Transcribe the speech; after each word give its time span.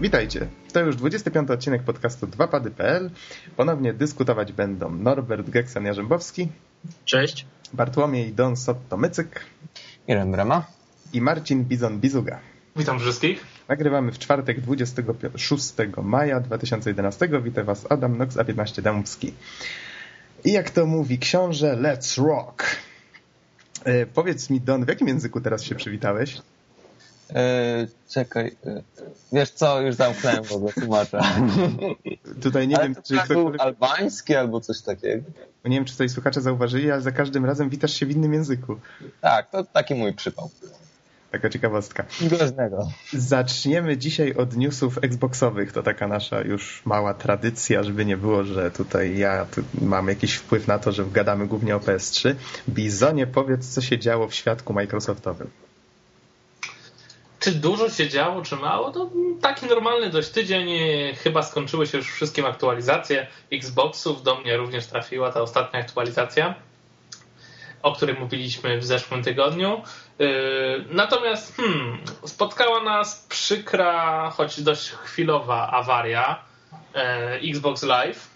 Witajcie. 0.00 0.46
To 0.72 0.80
już 0.80 0.96
25 0.96 1.50
odcinek 1.50 1.82
podcastu 1.82 2.26
2pady.pl. 2.26 3.10
Ponownie 3.56 3.92
dyskutować 3.92 4.52
będą 4.52 4.90
Norbert 4.90 5.48
Geksan-Jarzębowski. 5.48 6.48
Cześć. 7.04 7.46
Bartłomiej 7.72 8.32
Don 8.32 8.56
Sotto-Mycyk. 8.56 9.40
Irem 10.08 10.32
Brema. 10.32 10.66
I 11.12 11.20
Marcin 11.20 11.64
Bizon-Bizuga. 11.64 12.36
Witam 12.76 12.98
wszystkich. 12.98 13.44
Nagrywamy 13.68 14.12
w 14.12 14.18
czwartek 14.18 14.60
26 14.60 15.74
maja 16.02 16.40
2011. 16.40 17.28
Witam 17.42 17.64
Was 17.64 17.86
Adam 17.90 18.18
Nox, 18.18 18.36
A15 18.36 18.82
Dębski. 18.82 19.32
I 20.44 20.52
jak 20.52 20.70
to 20.70 20.86
mówi 20.86 21.18
książę, 21.18 21.76
let's 21.76 22.26
rock. 22.26 22.64
E, 23.84 24.06
powiedz 24.06 24.50
mi, 24.50 24.60
Don, 24.60 24.84
w 24.84 24.88
jakim 24.88 25.08
języku 25.08 25.40
teraz 25.40 25.62
się 25.62 25.74
przywitałeś? 25.74 26.42
E, 27.34 27.86
czekaj, 28.08 28.56
e, 28.66 28.82
wiesz 29.32 29.50
co, 29.50 29.80
już 29.80 29.94
zamknąłem 29.94 30.44
w 30.44 30.52
ogóle 30.52 30.72
tłumaczę. 30.72 31.20
Tutaj 32.42 32.68
nie 32.68 32.76
ale 32.76 32.84
wiem, 32.84 33.02
czy 33.02 33.16
tak 33.16 33.28
był 33.28 33.52
albański 33.58 34.34
albo 34.34 34.60
coś 34.60 34.82
takiego. 34.82 35.24
Nie 35.64 35.76
wiem, 35.76 35.84
czy 35.84 35.92
tutaj 35.92 36.08
słuchacze 36.08 36.40
zauważyli, 36.40 36.90
ale 36.90 37.02
za 37.02 37.12
każdym 37.12 37.44
razem 37.44 37.68
witasz 37.68 37.94
się 37.94 38.06
w 38.06 38.10
innym 38.10 38.32
języku. 38.32 38.76
Tak, 39.20 39.50
to 39.50 39.64
taki 39.64 39.94
mój 39.94 40.12
przypał. 40.12 40.50
Taka 41.30 41.50
ciekawostka. 41.50 42.04
Groźnego. 42.20 42.88
Zaczniemy 43.12 43.96
dzisiaj 43.96 44.34
od 44.34 44.56
newsów 44.56 44.98
Xboxowych. 45.02 45.72
To 45.72 45.82
taka 45.82 46.08
nasza 46.08 46.40
już 46.40 46.82
mała 46.84 47.14
tradycja, 47.14 47.82
żeby 47.82 48.04
nie 48.04 48.16
było, 48.16 48.44
że 48.44 48.70
tutaj 48.70 49.18
ja 49.18 49.46
tu 49.46 49.62
mam 49.82 50.08
jakiś 50.08 50.34
wpływ 50.34 50.66
na 50.66 50.78
to, 50.78 50.92
że 50.92 51.04
gadamy 51.04 51.46
głównie 51.46 51.76
o 51.76 51.78
PS3. 51.78 52.34
Bizonie, 52.68 53.26
powiedz, 53.26 53.68
co 53.68 53.80
się 53.80 53.98
działo 53.98 54.28
w 54.28 54.34
świadku 54.34 54.72
Microsoftowym. 54.72 55.50
Czy 57.46 57.52
dużo 57.52 57.90
się 57.90 58.08
działo, 58.08 58.42
czy 58.42 58.56
mało? 58.56 58.92
To 58.92 59.10
taki 59.42 59.66
normalny 59.66 60.10
dość 60.10 60.28
tydzień. 60.28 60.68
Chyba 61.14 61.42
skończyły 61.42 61.86
się 61.86 61.98
już 61.98 62.12
wszystkie 62.12 62.46
aktualizacje 62.46 63.26
Xboxów. 63.52 64.22
Do 64.22 64.34
mnie 64.34 64.56
również 64.56 64.86
trafiła 64.86 65.32
ta 65.32 65.40
ostatnia 65.40 65.80
aktualizacja, 65.80 66.54
o 67.82 67.92
której 67.92 68.14
mówiliśmy 68.14 68.78
w 68.78 68.84
zeszłym 68.84 69.22
tygodniu. 69.22 69.82
Natomiast 70.90 71.56
hmm, 71.56 71.98
spotkała 72.24 72.82
nas 72.82 73.26
przykra, 73.28 74.30
choć 74.30 74.60
dość 74.62 74.90
chwilowa 74.90 75.70
awaria 75.70 76.42
Xbox 77.42 77.82
Live. 77.82 78.35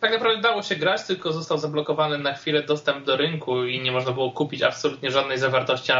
Tak 0.00 0.12
naprawdę 0.12 0.42
dało 0.42 0.62
się 0.62 0.76
grać, 0.76 1.02
tylko 1.02 1.32
został 1.32 1.58
zablokowany 1.58 2.18
na 2.18 2.34
chwilę 2.34 2.62
dostęp 2.62 3.04
do 3.04 3.16
rynku 3.16 3.64
i 3.64 3.80
nie 3.80 3.92
można 3.92 4.12
było 4.12 4.30
kupić 4.30 4.62
absolutnie 4.62 5.10
żadnej 5.10 5.38
zawartości, 5.38 5.92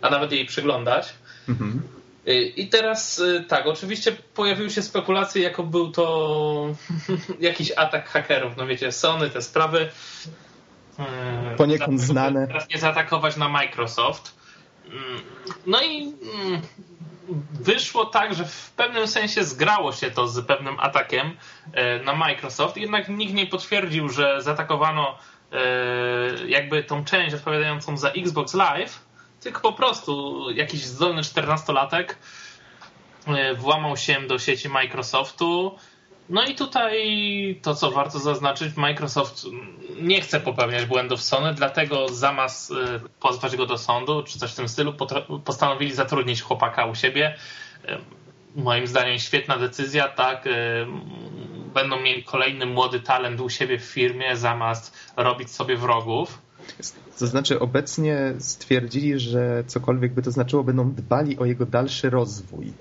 a 0.00 0.10
nawet 0.10 0.32
jej 0.32 0.46
przyglądać. 0.46 1.14
Mhm. 1.48 1.82
I 2.56 2.68
teraz 2.68 3.22
tak, 3.48 3.66
oczywiście 3.66 4.12
pojawiły 4.34 4.70
się 4.70 4.82
spekulacje, 4.82 5.42
jako 5.42 5.62
był 5.62 5.90
to 5.90 6.74
jakiś 7.40 7.72
atak 7.76 8.08
hakerów. 8.08 8.56
No 8.56 8.66
wiecie, 8.66 8.92
Sony, 8.92 9.30
te 9.30 9.42
sprawy. 9.42 9.88
Poniekąd 11.56 12.00
znane. 12.00 12.46
Teraz 12.46 12.68
nie 12.68 12.78
zaatakować 12.78 13.36
na 13.36 13.48
Microsoft. 13.48 14.34
No 15.66 15.82
i 15.82 16.12
wyszło 17.60 18.06
tak, 18.06 18.34
że 18.34 18.44
w 18.44 18.70
pewnym 18.70 19.08
sensie 19.08 19.44
zgrało 19.44 19.92
się 19.92 20.10
to 20.10 20.28
z 20.28 20.46
pewnym 20.46 20.80
atakiem 20.80 21.36
na 22.04 22.14
Microsoft, 22.14 22.76
jednak 22.76 23.08
nikt 23.08 23.34
nie 23.34 23.46
potwierdził, 23.46 24.08
że 24.08 24.42
zaatakowano 24.42 25.18
jakby 26.46 26.84
tą 26.84 27.04
część 27.04 27.34
odpowiadającą 27.34 27.96
za 27.96 28.10
Xbox 28.10 28.54
Live, 28.54 29.00
tylko 29.40 29.60
po 29.60 29.72
prostu 29.72 30.44
jakiś 30.50 30.84
zdolny 30.84 31.22
14-latek 31.22 32.14
włamał 33.56 33.96
się 33.96 34.20
do 34.20 34.38
sieci 34.38 34.68
Microsoftu. 34.68 35.78
No 36.30 36.44
i 36.44 36.54
tutaj 36.54 37.60
to, 37.62 37.74
co 37.74 37.90
warto 37.90 38.18
zaznaczyć, 38.18 38.76
Microsoft 38.76 39.46
nie 40.02 40.20
chce 40.20 40.40
popełniać 40.40 40.86
błędów 40.86 41.22
Sony, 41.22 41.54
dlatego 41.54 42.08
zamiast 42.08 42.72
pozwać 43.20 43.56
go 43.56 43.66
do 43.66 43.78
sądu, 43.78 44.22
czy 44.22 44.38
coś 44.38 44.52
w 44.52 44.56
tym 44.56 44.68
stylu, 44.68 44.92
postanowili 45.44 45.92
zatrudnić 45.92 46.42
chłopaka 46.42 46.86
u 46.86 46.94
siebie. 46.94 47.34
Moim 48.56 48.86
zdaniem 48.86 49.18
świetna 49.18 49.58
decyzja, 49.58 50.08
tak. 50.08 50.48
Będą 51.74 52.00
mieli 52.00 52.24
kolejny 52.24 52.66
młody 52.66 53.00
talent 53.00 53.40
u 53.40 53.48
siebie 53.48 53.78
w 53.78 53.84
firmie, 53.84 54.36
zamiast 54.36 55.12
robić 55.16 55.50
sobie 55.50 55.76
wrogów. 55.76 56.38
To 57.18 57.26
znaczy, 57.26 57.60
obecnie 57.60 58.34
stwierdzili, 58.38 59.18
że 59.18 59.64
cokolwiek 59.66 60.14
by 60.14 60.22
to 60.22 60.30
znaczyło, 60.30 60.64
będą 60.64 60.92
dbali 60.92 61.38
o 61.38 61.44
jego 61.44 61.66
dalszy 61.66 62.10
rozwój. 62.10 62.72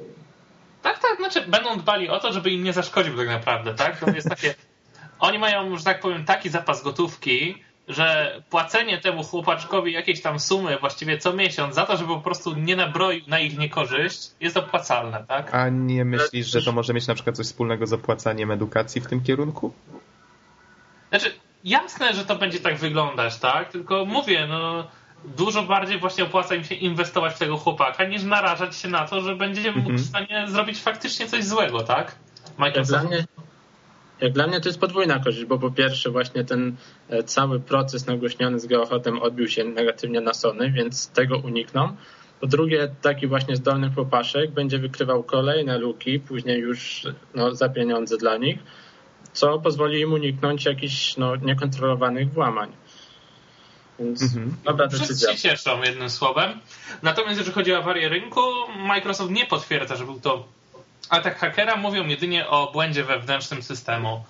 Znaczy 1.32 1.48
będą 1.48 1.78
dbali 1.78 2.10
o 2.10 2.20
to, 2.20 2.34
żeby 2.34 2.52
im 2.52 2.64
nie 2.64 2.74
zaszkodził 2.74 3.18
tak 3.18 3.28
naprawdę, 3.28 3.74
tak? 3.74 4.00
To 4.00 4.10
jest 4.10 4.30
takie. 4.30 4.56
Oni 5.20 5.40
mają, 5.40 5.78
że 5.78 5.84
tak 5.84 6.00
powiem, 6.00 6.26
taki 6.26 6.50
zapas 6.50 6.84
gotówki, 6.84 7.64
że 7.88 8.36
płacenie 8.50 8.98
temu 8.98 9.24
chłopaczkowi 9.24 9.94
jakiejś 9.94 10.22
tam 10.22 10.40
sumy 10.40 10.78
właściwie 10.80 11.18
co 11.18 11.34
miesiąc 11.34 11.76
za 11.76 11.86
to, 11.86 11.98
żeby 11.98 12.14
po 12.14 12.22
prostu 12.22 12.56
nie 12.56 12.76
nabroił 12.76 13.22
na 13.28 13.40
ich 13.40 13.58
niekorzyść, 13.58 14.32
jest 14.40 14.58
opłacalne, 14.58 15.26
tak? 15.28 15.56
A 15.56 15.70
nie 15.70 16.06
myślisz, 16.06 16.48
że 16.48 16.62
to 16.62 16.72
może 16.72 16.94
mieć 16.94 17.08
na 17.08 17.16
przykład 17.16 17.36
coś 17.36 17.46
wspólnego 17.46 17.88
z 17.88 17.94
opłacaniem 17.94 18.52
edukacji 18.52 19.02
w 19.02 19.08
tym 19.08 19.24
kierunku? 19.24 19.74
Znaczy, 21.10 21.34
jasne, 21.64 22.14
że 22.14 22.26
to 22.26 22.36
będzie 22.36 22.60
tak 22.60 22.78
wyglądać, 22.78 23.38
tak? 23.38 23.72
Tylko 23.72 24.06
mówię, 24.06 24.48
no 24.48 24.88
dużo 25.26 25.64
bardziej 25.64 26.00
właśnie 26.00 26.24
opłaca 26.24 26.56
im 26.56 26.64
się 26.64 26.76
inwestować 26.76 27.34
w 27.36 27.40
tego 27.40 27.58
chłopaka, 27.58 28.04
niż 28.04 28.24
narażać 28.24 28.76
się 28.76 28.88
na 28.88 29.08
to, 29.08 29.22
że 29.22 29.36
będzie 29.36 29.72
mógł 29.72 29.94
w 29.94 30.06
stanie 30.06 30.46
zrobić 30.48 30.82
faktycznie 30.82 31.28
coś 31.28 31.44
złego, 31.44 31.84
tak? 31.84 32.16
Jak, 32.76 32.86
dla 32.86 33.04
mnie, 33.04 33.26
jak 34.22 34.34
dla 34.34 34.48
mnie 34.48 34.62
to 34.62 34.70
jest 34.70 34.80
podwójna 34.80 35.20
korzyść, 35.20 35.46
bo 35.46 35.60
po 35.60 35.72
pierwsze 35.72 36.10
właśnie 36.10 36.44
ten 36.44 36.76
cały 37.26 37.60
proces 37.60 38.08
nagłośniony 38.08 38.60
z 38.60 38.66
Geochotem 38.66 39.22
odbił 39.22 39.48
się 39.48 39.64
negatywnie 39.64 40.22
na 40.22 40.34
Sony, 40.34 40.72
więc 40.72 41.10
tego 41.10 41.38
unikną. 41.38 41.96
Po 42.40 42.48
drugie, 42.48 42.90
taki 43.02 43.28
właśnie 43.28 43.56
zdolny 43.56 43.92
chłopaszek 43.96 44.52
będzie 44.52 44.80
wykrywał 44.80 45.24
kolejne 45.24 45.78
luki, 45.78 46.20
później 46.20 46.60
już 46.60 47.08
no, 47.36 47.56
za 47.56 47.70
pieniądze 47.70 48.18
dla 48.18 48.38
nich, 48.38 48.60
co 49.34 49.60
pozwoli 49.60 50.02
im 50.02 50.14
uniknąć 50.14 50.66
jakichś 50.66 51.18
no, 51.18 51.36
niekontrolowanych 51.36 52.34
włamań. 52.34 52.72
Więc 54.00 54.24
mhm. 54.24 54.56
dobra 54.64 54.88
decyzja. 54.88 55.06
Wszyscy 55.06 55.38
się 55.38 55.50
cieszą 55.50 55.84
jednym 55.84 56.10
słowem. 56.10 56.60
Natomiast 57.04 57.38
jeżeli 57.38 57.56
chodzi 57.56 57.74
o 57.74 57.78
awarię 57.78 58.10
rynku, 58.10 58.42
Microsoft 58.78 59.32
nie 59.32 59.46
potwierdza, 59.46 59.96
że 59.96 60.06
był 60.06 60.20
to 60.20 60.48
atak 61.10 61.40
hakera. 61.40 61.76
Mówią 61.76 62.08
jedynie 62.08 62.48
o 62.48 62.72
błędzie 62.72 63.04
wewnętrznym 63.04 63.64
systemu. 63.64 64.24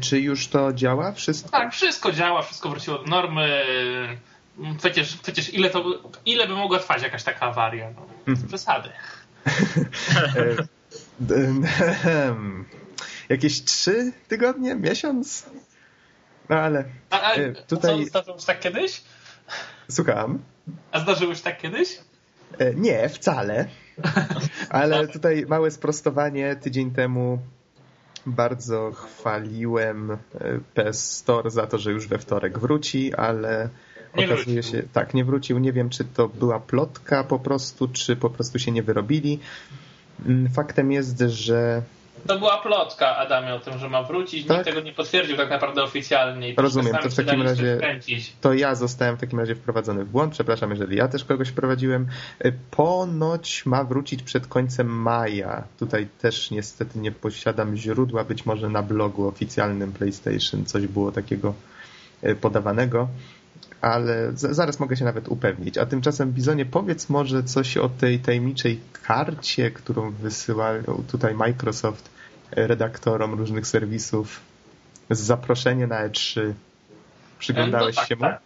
Czy 0.00 0.20
już 0.20 0.48
to 0.48 0.72
działa? 0.72 1.12
Wszystko? 1.12 1.50
Tak, 1.50 1.72
wszystko 1.72 2.12
działa, 2.12 2.42
wszystko 2.42 2.68
wróciło 2.68 2.98
do 2.98 3.04
normy. 3.04 3.64
Przecież, 4.78 5.16
przecież 5.16 5.54
ile, 5.54 5.70
to, 5.70 5.84
ile 6.26 6.48
by 6.48 6.54
mogła 6.54 6.78
trwać 6.78 7.02
jakaś 7.02 7.22
taka 7.22 7.46
awaria? 7.46 7.90
No, 7.96 8.06
mhm. 8.26 8.48
Przesady. 8.48 8.88
Jakieś 13.28 13.64
trzy 13.64 14.12
tygodnie? 14.28 14.74
Miesiąc? 14.74 15.46
No 16.48 16.56
ale 16.56 16.84
a, 17.10 17.20
a, 17.20 17.34
tutaj... 17.66 18.04
Co, 18.04 18.08
zdarzyło 18.08 18.38
się 18.38 18.46
tak 18.46 18.60
kiedyś? 18.60 19.02
Słucham. 19.90 20.38
A 20.92 21.00
zdarzyło 21.00 21.34
się 21.34 21.42
tak 21.42 21.60
kiedyś? 21.60 21.98
Nie, 22.76 23.08
wcale. 23.08 23.68
Ale 24.68 25.08
tutaj 25.08 25.44
małe 25.48 25.70
sprostowanie. 25.70 26.56
Tydzień 26.56 26.90
temu 26.90 27.38
bardzo 28.26 28.92
chwaliłem 28.92 30.16
PS 30.74 31.10
Store 31.10 31.50
za 31.50 31.66
to, 31.66 31.78
że 31.78 31.92
już 31.92 32.08
we 32.08 32.18
wtorek 32.18 32.58
wróci, 32.58 33.14
ale 33.14 33.68
nie 34.16 34.24
okazuje 34.24 34.62
wrócił. 34.62 34.80
się, 34.80 34.88
tak, 34.92 35.14
nie 35.14 35.24
wrócił. 35.24 35.58
Nie 35.58 35.72
wiem, 35.72 35.90
czy 35.90 36.04
to 36.04 36.28
była 36.28 36.60
plotka 36.60 37.24
po 37.24 37.38
prostu, 37.38 37.88
czy 37.88 38.16
po 38.16 38.30
prostu 38.30 38.58
się 38.58 38.72
nie 38.72 38.82
wyrobili. 38.82 39.38
Faktem 40.54 40.92
jest, 40.92 41.18
że 41.20 41.82
to 42.26 42.38
była 42.38 42.58
plotka 42.58 43.16
Adamie 43.16 43.54
o 43.54 43.60
tym, 43.60 43.78
że 43.78 43.88
ma 43.88 44.02
wrócić. 44.02 44.46
Tak? 44.46 44.56
Nikt 44.56 44.68
tego 44.68 44.80
nie 44.80 44.92
potwierdził 44.92 45.36
tak 45.36 45.50
naprawdę 45.50 45.82
oficjalnie. 45.82 46.50
I 46.50 46.54
Rozumiem, 46.56 46.96
to 47.02 47.10
w 47.10 47.14
takim 47.14 47.42
razie 47.42 47.78
to 48.40 48.54
ja 48.54 48.74
zostałem 48.74 49.16
w 49.16 49.20
takim 49.20 49.40
razie 49.40 49.54
wprowadzony 49.54 50.04
w 50.04 50.08
błąd. 50.08 50.32
Przepraszam, 50.32 50.70
jeżeli 50.70 50.96
ja 50.96 51.08
też 51.08 51.24
kogoś 51.24 51.48
wprowadziłem. 51.48 52.06
Ponoć 52.70 53.66
ma 53.66 53.84
wrócić 53.84 54.22
przed 54.22 54.46
końcem 54.46 54.86
maja. 54.86 55.64
Tutaj 55.78 56.08
też 56.20 56.50
niestety 56.50 56.98
nie 56.98 57.12
posiadam 57.12 57.76
źródła, 57.76 58.24
być 58.24 58.46
może 58.46 58.68
na 58.68 58.82
blogu 58.82 59.28
oficjalnym 59.28 59.92
PlayStation 59.92 60.64
coś 60.64 60.86
było 60.86 61.12
takiego 61.12 61.54
podawanego. 62.40 63.08
Ale 63.80 64.30
zaraz 64.34 64.80
mogę 64.80 64.96
się 64.96 65.04
nawet 65.04 65.28
upewnić. 65.28 65.78
A 65.78 65.86
tymczasem, 65.86 66.32
Bizonie, 66.32 66.66
powiedz 66.66 67.08
może 67.08 67.42
coś 67.42 67.76
o 67.76 67.88
tej 67.88 68.18
tajemniczej 68.18 68.80
karcie, 69.02 69.70
którą 69.70 70.10
wysyłał 70.10 70.74
tutaj 71.10 71.34
Microsoft 71.34 72.13
redaktorom 72.56 73.34
różnych 73.34 73.66
serwisów 73.66 74.40
z 75.10 75.20
zaproszenia 75.20 75.86
na 75.86 76.08
E3. 76.08 76.52
Przyglądałeś 77.38 77.96
no 77.96 78.02
tak, 78.02 78.08
się 78.08 78.16
mu? 78.16 78.22
Tak. 78.22 78.40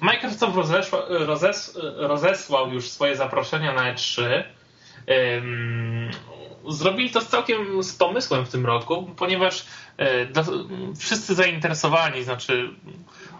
Microsoft 0.00 0.56
rozeszła, 0.56 1.02
rozes, 1.08 1.78
rozesłał 1.96 2.72
już 2.72 2.88
swoje 2.88 3.16
zaproszenia 3.16 3.72
na 3.72 3.94
E3. 3.94 4.42
zrobili 6.68 7.10
to 7.10 7.20
z 7.20 7.28
całkiem 7.28 7.82
z 7.82 7.96
pomysłem 7.96 8.46
w 8.46 8.48
tym 8.48 8.66
roku, 8.66 9.10
ponieważ 9.16 9.66
e, 9.96 10.26
do, 10.26 10.42
wszyscy 10.98 11.34
zainteresowani, 11.34 12.24
znaczy 12.24 12.70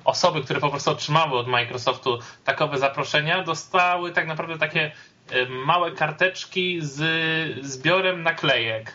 osoby, 0.04 0.42
które 0.42 0.60
po 0.60 0.70
prostu 0.70 0.90
otrzymały 0.90 1.38
od 1.38 1.48
Microsoftu 1.48 2.18
takowe 2.44 2.78
zaproszenia, 2.78 3.44
dostały 3.44 4.12
tak 4.12 4.26
naprawdę 4.26 4.58
takie 4.58 4.92
e, 5.30 5.46
małe 5.48 5.92
karteczki 5.92 6.78
z 6.82 7.66
zbiorem 7.66 8.22
naklejek. 8.22 8.92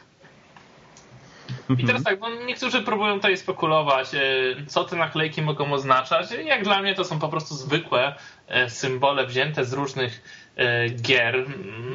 I 1.78 1.86
teraz 1.86 2.04
tak, 2.04 2.20
no 2.20 2.30
niektórzy 2.46 2.82
próbują 2.82 3.16
tutaj 3.16 3.38
spekulować, 3.38 4.16
e, 4.16 4.20
co 4.68 4.84
te 4.84 4.96
naklejki 4.96 5.42
mogą 5.42 5.74
oznaczać. 5.74 6.28
Jak 6.46 6.64
dla 6.64 6.82
mnie 6.82 6.96
to 6.96 7.04
są 7.04 7.20
po 7.20 7.30
prostu 7.30 7.56
zwykłe 7.56 8.16
symbole 8.68 9.28
wzięte 9.28 9.66
z 9.66 9.74
różnych 9.74 10.22
E, 10.56 10.90
gier 10.90 11.46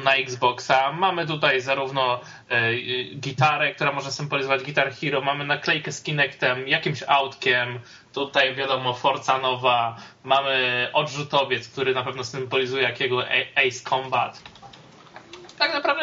na 0.03 0.15
Xboxa. 0.15 0.91
Mamy 0.91 1.27
tutaj 1.27 1.61
zarówno 1.61 2.19
e, 2.49 2.75
gitarę, 3.15 3.73
która 3.73 3.91
może 3.91 4.11
symbolizować 4.11 4.63
Guitar 4.63 4.91
Hero, 4.91 5.21
mamy 5.21 5.45
naklejkę 5.45 5.91
z 5.91 6.03
Kinectem, 6.03 6.67
jakimś 6.67 7.03
autkiem, 7.07 7.79
tutaj 8.13 8.55
wiadomo 8.55 8.93
Forza 8.93 9.37
nowa, 9.37 9.97
mamy 10.23 10.87
odrzutowiec, 10.93 11.67
który 11.67 11.93
na 11.93 12.03
pewno 12.03 12.23
symbolizuje 12.23 12.83
jakiego 12.83 13.23
Ace 13.55 13.89
Combat. 13.89 14.41
Tak 15.57 15.73
naprawdę 15.73 16.01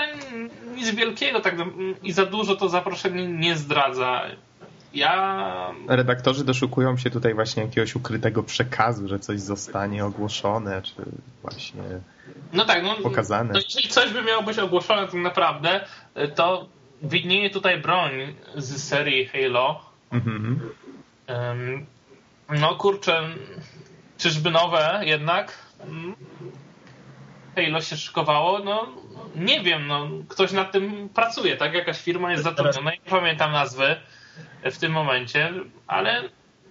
nic 0.77 0.91
wielkiego 0.91 1.41
tak, 1.41 1.55
i 2.03 2.13
za 2.13 2.27
dużo 2.27 2.57
to 2.57 2.69
zaproszenie 2.69 3.27
nie 3.27 3.57
zdradza. 3.57 4.23
Ja... 4.95 5.73
Redaktorzy 5.89 6.45
doszukują 6.45 6.97
się 6.97 7.11
tutaj 7.11 7.35
właśnie 7.35 7.63
jakiegoś 7.63 7.95
ukrytego 7.95 8.43
przekazu, 8.43 9.09
że 9.09 9.19
coś 9.19 9.41
zostanie 9.41 10.05
ogłoszone, 10.05 10.83
czy 10.83 10.95
właśnie 11.43 11.83
no 12.53 12.65
tak, 12.65 12.83
no, 12.83 12.95
pokazane. 13.03 13.53
No, 13.53 13.59
jeśli 13.59 13.91
coś 13.91 14.13
by 14.13 14.23
miało 14.23 14.43
być 14.43 14.59
ogłoszone 14.59 15.07
tak 15.07 15.15
naprawdę, 15.15 15.85
to 16.35 16.67
widnieje 17.03 17.51
tutaj 17.51 17.81
broń 17.81 18.13
z 18.57 18.83
serii 18.83 19.27
Halo. 19.27 19.81
Mhm. 20.13 20.61
Um, 21.29 21.87
no 22.61 22.75
kurczę, 22.75 23.23
czyżby 24.19 24.51
nowe 24.51 25.01
jednak? 25.05 25.59
Halo 27.57 27.81
się 27.81 27.97
szykowało? 27.97 28.59
No 28.59 28.89
nie 29.37 29.63
wiem, 29.63 29.87
no 29.87 30.09
ktoś 30.29 30.53
nad 30.53 30.73
tym 30.73 31.09
pracuje, 31.09 31.57
tak? 31.57 31.75
Jakaś 31.75 32.01
firma 32.01 32.31
jest 32.31 32.45
zatrudniona, 32.45 32.91
nie 32.91 33.11
pamiętam 33.11 33.53
nazwy 33.53 33.97
w 34.65 34.79
tym 34.79 34.93
momencie, 34.93 35.53
ale 35.87 36.23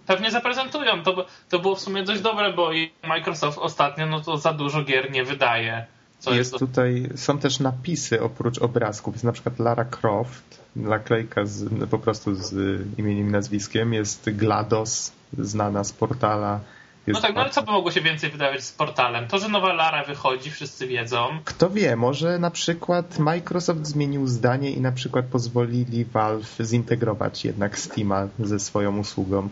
pewnie 0.08 0.32
zaprezentują. 0.32 1.04
To, 1.04 1.26
to 1.50 1.60
było 1.60 1.76
w 1.76 1.80
sumie 1.80 2.04
dość 2.04 2.22
dobre, 2.22 2.54
bo 2.54 2.70
Microsoft 3.04 3.58
ostatnio 3.58 4.06
no 4.06 4.22
to 4.22 4.38
za 4.38 4.54
dużo 4.54 4.84
gier 4.84 5.12
nie 5.12 5.24
wydaje. 5.24 5.86
jest, 6.26 6.38
jest 6.38 6.60
tutaj, 6.60 7.10
są 7.16 7.40
też 7.40 7.60
napisy 7.60 8.22
oprócz 8.22 8.58
obrazków. 8.58 9.14
Jest 9.16 9.24
na 9.24 9.32
przykład 9.32 9.60
Lara 9.60 9.86
Croft, 9.86 10.64
naklejka 10.76 11.46
z, 11.46 11.90
po 11.90 12.00
prostu 12.00 12.36
z 12.36 12.54
imieniem 13.00 13.28
i 13.30 13.32
nazwiskiem. 13.32 13.94
Jest 13.94 14.30
GLaDOS, 14.30 15.12
znana 15.38 15.84
z 15.84 15.92
portala. 15.92 16.60
Jest 17.08 17.22
no 17.22 17.28
tak, 17.28 17.36
no 17.36 17.42
ale 17.42 17.50
co 17.50 17.64
by 17.64 17.72
mogło 17.72 17.92
się 17.92 18.02
więcej 18.02 18.30
wydawać 18.30 18.64
z 18.64 18.72
portalem? 18.72 19.28
To, 19.28 19.38
że 19.40 19.50
nowa 19.50 19.74
Lara 19.74 20.04
wychodzi, 20.04 20.52
wszyscy 20.52 20.88
wiedzą. 20.88 21.40
Kto 21.46 21.70
wie, 21.70 21.96
może 21.96 22.40
na 22.40 22.52
przykład 22.52 23.20
Microsoft 23.20 23.88
zmienił 23.88 24.28
zdanie 24.28 24.72
i 24.72 24.82
na 24.82 24.92
przykład 24.92 25.26
pozwolili 25.26 26.06
Valve 26.06 26.58
zintegrować 26.62 27.46
jednak 27.46 27.80
Steama 27.80 28.28
ze 28.40 28.60
swoją 28.60 28.98
usługą. 28.98 29.50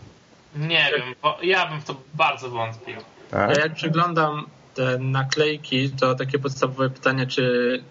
Nie 0.56 0.90
wiem, 0.96 1.14
bo 1.22 1.38
ja 1.42 1.66
bym 1.66 1.80
w 1.80 1.84
to 1.84 1.96
bardzo 2.14 2.50
wątpił. 2.50 2.96
Tak? 3.30 3.56
Ja 3.56 3.62
jak 3.62 3.74
przeglądam 3.74 4.46
te 4.74 4.98
naklejki, 4.98 5.90
to 5.90 6.14
takie 6.14 6.38
podstawowe 6.38 6.90
pytanie, 6.90 7.26
czy 7.26 7.84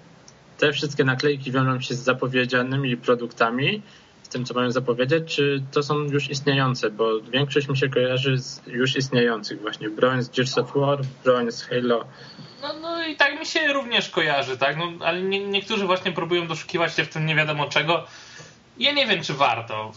te 0.58 0.74
wszystkie 0.74 1.04
naklejki 1.04 1.52
wiążą 1.52 1.82
się 1.82 1.96
z 1.96 2.00
zapowiedzianymi 2.00 2.98
produktami, 2.98 3.82
tym, 4.32 4.46
co 4.46 4.54
mają 4.54 4.72
zapowiedzieć, 4.72 5.36
czy 5.36 5.64
to 5.72 5.84
są 5.84 6.00
już 6.00 6.30
istniejące, 6.30 6.90
bo 6.90 7.22
większość 7.22 7.68
mi 7.68 7.78
się 7.78 7.90
kojarzy 7.90 8.38
z 8.38 8.62
już 8.68 8.96
istniejących 8.96 9.62
właśnie. 9.62 9.90
Broń 9.90 10.22
z 10.22 10.30
Gears 10.30 10.58
of 10.58 10.74
War, 10.76 11.00
broń 11.24 11.52
z 11.52 11.64
Halo. 11.64 12.06
No, 12.62 12.74
no 12.82 13.06
i 13.08 13.16
tak 13.16 13.40
mi 13.40 13.46
się 13.46 13.74
również 13.74 14.10
kojarzy, 14.10 14.58
tak? 14.58 14.78
No, 14.78 15.06
ale 15.06 15.22
nie, 15.22 15.48
niektórzy 15.48 15.86
właśnie 15.86 16.12
próbują 16.12 16.48
doszukiwać 16.48 16.96
się 16.96 17.04
w 17.04 17.10
tym 17.10 17.26
nie 17.26 17.36
wiadomo 17.36 17.70
czego. 17.70 18.06
Ja 18.78 18.92
nie 18.92 19.08
wiem, 19.08 19.24
czy 19.24 19.34
warto. 19.34 19.92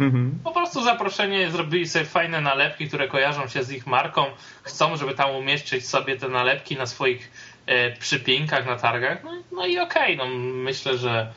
Mhm. 0.00 0.38
Po 0.44 0.52
prostu 0.52 0.82
zaproszenie, 0.82 1.50
zrobili 1.50 1.88
sobie 1.88 2.04
fajne 2.04 2.40
nalepki, 2.40 2.88
które 2.88 3.08
kojarzą 3.08 3.48
się 3.48 3.62
z 3.62 3.72
ich 3.72 3.86
marką. 3.86 4.24
Chcą, 4.62 4.96
żeby 4.96 5.14
tam 5.14 5.30
umieścić 5.30 5.88
sobie 5.88 6.16
te 6.16 6.28
nalepki 6.28 6.76
na 6.76 6.86
swoich 6.86 7.30
e, 7.66 7.96
przypinkach 7.96 8.66
na 8.66 8.76
targach. 8.76 9.24
No, 9.24 9.30
no 9.52 9.66
i 9.66 9.78
okej, 9.78 10.14
okay, 10.14 10.28
no 10.28 10.34
myślę, 10.54 10.98
że, 10.98 11.32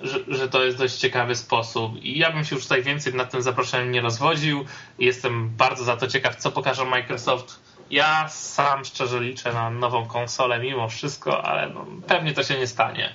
że, 0.00 0.18
że, 0.28 0.48
to 0.48 0.64
jest 0.64 0.78
dość 0.78 0.94
ciekawy 0.94 1.34
sposób. 1.34 1.92
I 2.02 2.18
ja 2.18 2.32
bym 2.32 2.44
się 2.44 2.54
już 2.54 2.64
tutaj 2.64 2.82
więcej 2.82 3.14
nad 3.14 3.30
tym 3.30 3.42
zaproszeniem 3.42 3.92
nie 3.92 4.00
rozwodził. 4.00 4.64
Jestem 4.98 5.50
bardzo 5.56 5.84
za 5.84 5.96
to 5.96 6.06
ciekaw, 6.06 6.36
co 6.36 6.50
pokaże 6.50 6.84
Microsoft. 6.84 7.60
Ja 7.90 8.28
sam 8.28 8.84
szczerze 8.84 9.20
liczę 9.20 9.52
na 9.52 9.70
nową 9.70 10.06
konsolę 10.06 10.58
mimo 10.60 10.88
wszystko, 10.88 11.44
ale 11.44 11.68
no, 11.74 11.86
pewnie 12.06 12.32
to 12.32 12.42
się 12.42 12.58
nie 12.58 12.66
stanie. 12.66 13.12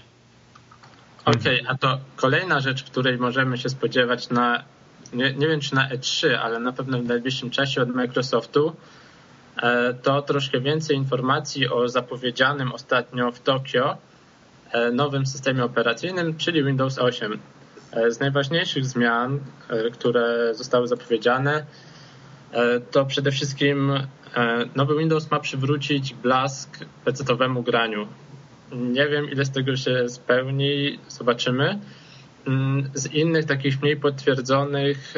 Okej, 1.25 1.61
okay, 1.61 1.71
a 1.71 1.77
to 1.77 1.99
kolejna 2.15 2.59
rzecz, 2.59 2.83
której 2.83 3.17
możemy 3.17 3.57
się 3.57 3.69
spodziewać 3.69 4.29
na 4.29 4.63
nie, 5.13 5.33
nie 5.33 5.47
wiem 5.47 5.59
czy 5.59 5.75
na 5.75 5.89
E3, 5.89 6.33
ale 6.33 6.59
na 6.59 6.73
pewno 6.73 6.99
w 6.99 7.05
najbliższym 7.05 7.49
czasie 7.49 7.81
od 7.81 7.89
Microsoftu, 7.89 8.75
e, 9.57 9.93
to 9.93 10.21
troszkę 10.21 10.59
więcej 10.59 10.97
informacji 10.97 11.67
o 11.67 11.89
zapowiedzianym 11.89 12.71
ostatnio 12.71 13.31
w 13.31 13.39
Tokio 13.39 13.97
nowym 14.93 15.25
systemie 15.25 15.63
operacyjnym, 15.63 16.37
czyli 16.37 16.63
Windows 16.63 16.99
8. 16.99 17.39
E, 17.91 18.11
z 18.11 18.19
najważniejszych 18.19 18.85
zmian, 18.85 19.39
które 19.93 20.55
zostały 20.55 20.87
zapowiedziane, 20.87 21.65
to 22.91 23.05
przede 23.05 23.31
wszystkim 23.31 23.93
nowy 24.75 24.97
Windows 24.97 25.31
ma 25.31 25.39
przywrócić 25.39 26.13
blask 26.13 26.85
PC-owemu 27.05 27.63
graniu. 27.63 28.07
Nie 28.71 29.07
wiem, 29.07 29.31
ile 29.31 29.45
z 29.45 29.51
tego 29.51 29.75
się 29.75 30.09
spełni, 30.09 30.99
zobaczymy. 31.07 31.79
Mm, 32.47 32.89
z 32.93 33.13
innych 33.13 33.45
takich 33.45 33.81
mniej 33.81 33.97
potwierdzonych. 33.97 35.13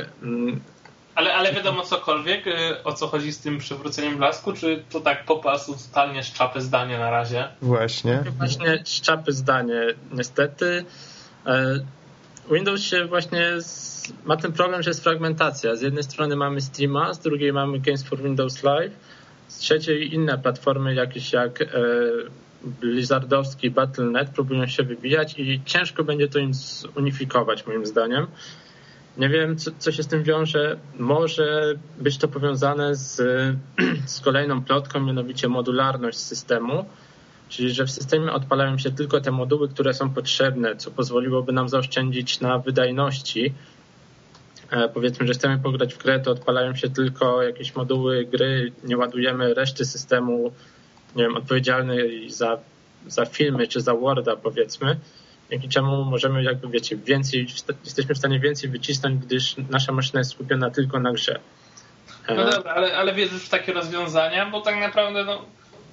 Ale, 1.16 1.34
ale 1.34 1.54
wiadomo 1.54 1.84
cokolwiek, 1.84 2.48
y, 2.48 2.84
o 2.84 2.94
co 2.94 3.08
chodzi 3.08 3.32
z 3.32 3.40
tym 3.40 3.58
przywróceniem 3.58 4.18
blasku, 4.18 4.54
czy 4.54 4.84
to 4.90 5.00
tak 5.00 5.26
po 5.26 5.38
prostu 5.38 5.74
totalnie 5.74 6.24
szczapy 6.24 6.62
zdanie 6.62 6.98
na 6.98 7.10
razie? 7.10 7.48
Właśnie. 7.62 8.24
Właśnie 8.38 8.84
szczapy 8.86 9.34
zdanie. 9.34 9.82
Niestety 10.12 10.86
e, 11.46 11.80
Windows 12.52 12.82
się 12.82 13.06
właśnie 13.06 13.62
z, 13.62 14.14
ma 14.26 14.38
ten 14.38 14.52
problem, 14.52 14.84
że 14.84 14.90
jest 14.90 15.04
fragmentacja. 15.04 15.76
Z 15.76 15.82
jednej 15.82 16.04
strony 16.04 16.36
mamy 16.36 16.62
Steama, 16.62 17.14
z 17.14 17.20
drugiej 17.20 17.54
mamy 17.54 17.80
Games 17.80 18.04
for 18.04 18.22
Windows 18.22 18.64
Live, 18.64 18.94
z 19.48 19.58
trzeciej 19.58 20.14
inne 20.14 20.38
platformy 20.38 20.96
jakieś 20.96 21.34
jak 21.34 21.62
e, 21.62 21.66
blizzardowski 22.64 23.72
Battle.net 23.72 24.30
próbują 24.30 24.68
się 24.68 24.84
wybijać 24.84 25.40
i 25.40 25.62
ciężko 25.66 26.04
będzie 26.04 26.28
to 26.28 26.40
im 26.40 26.54
zunifikować 26.54 27.68
moim 27.68 27.86
zdaniem. 27.86 28.28
Nie 29.18 29.30
wiem, 29.30 29.58
co, 29.58 29.72
co 29.80 29.92
się 29.92 30.04
z 30.04 30.08
tym 30.08 30.24
wiąże. 30.24 30.78
Może 31.00 31.76
być 32.00 32.18
to 32.18 32.28
powiązane 32.28 32.96
z, 32.96 33.22
z 34.06 34.20
kolejną 34.20 34.64
plotką, 34.64 35.00
mianowicie 35.00 35.48
modularność 35.48 36.18
systemu, 36.18 36.86
czyli 37.50 37.74
że 37.74 37.86
w 37.86 37.92
systemie 37.92 38.32
odpalają 38.32 38.78
się 38.78 38.92
tylko 38.92 39.22
te 39.22 39.32
moduły, 39.32 39.70
które 39.70 39.94
są 39.94 40.10
potrzebne, 40.10 40.76
co 40.76 40.92
pozwoliłoby 40.92 41.54
nam 41.54 41.70
zaoszczędzić 41.70 42.40
na 42.40 42.60
wydajności. 42.60 43.54
E, 44.72 44.90
powiedzmy, 44.90 45.28
że 45.28 45.34
chcemy 45.34 45.58
pograć 45.58 45.94
w 45.94 46.04
grę, 46.04 46.20
to 46.20 46.32
odpalają 46.32 46.76
się 46.76 46.90
tylko 46.90 47.44
jakieś 47.44 47.76
moduły 47.76 48.26
gry, 48.26 48.72
nie 48.84 48.98
ładujemy 48.98 49.54
reszty 49.54 49.86
systemu 49.86 50.52
nie 51.16 51.24
wiem, 51.24 51.36
odpowiedzialny 51.36 51.98
za, 52.28 52.58
za 53.08 53.26
filmy 53.26 53.68
czy 53.68 53.82
za 53.82 53.94
Worda 53.94 54.36
powiedzmy, 54.36 55.00
dzięki 55.52 55.70
czemu 55.70 56.06
możemy 56.06 56.44
jakby 56.44 56.68
wiecie, 56.68 56.98
więcej, 56.98 57.48
jesteśmy 57.84 58.16
w 58.16 58.18
stanie 58.18 58.40
więcej 58.40 58.70
wycisnąć, 58.70 59.26
gdyż 59.26 59.56
nasza 59.70 59.92
maszyna 59.92 60.20
jest 60.20 60.32
skupiona 60.32 60.72
tylko 60.72 61.00
na 61.00 61.12
grze. 61.12 61.40
No 62.30 62.52
dobra, 62.52 62.74
ale, 62.74 62.98
ale 62.98 63.14
wierzysz 63.14 63.44
w 63.44 63.50
takie 63.50 63.74
rozwiązania, 63.74 64.46
bo 64.46 64.62
tak 64.62 64.80
naprawdę 64.80 65.24
no, 65.24 65.46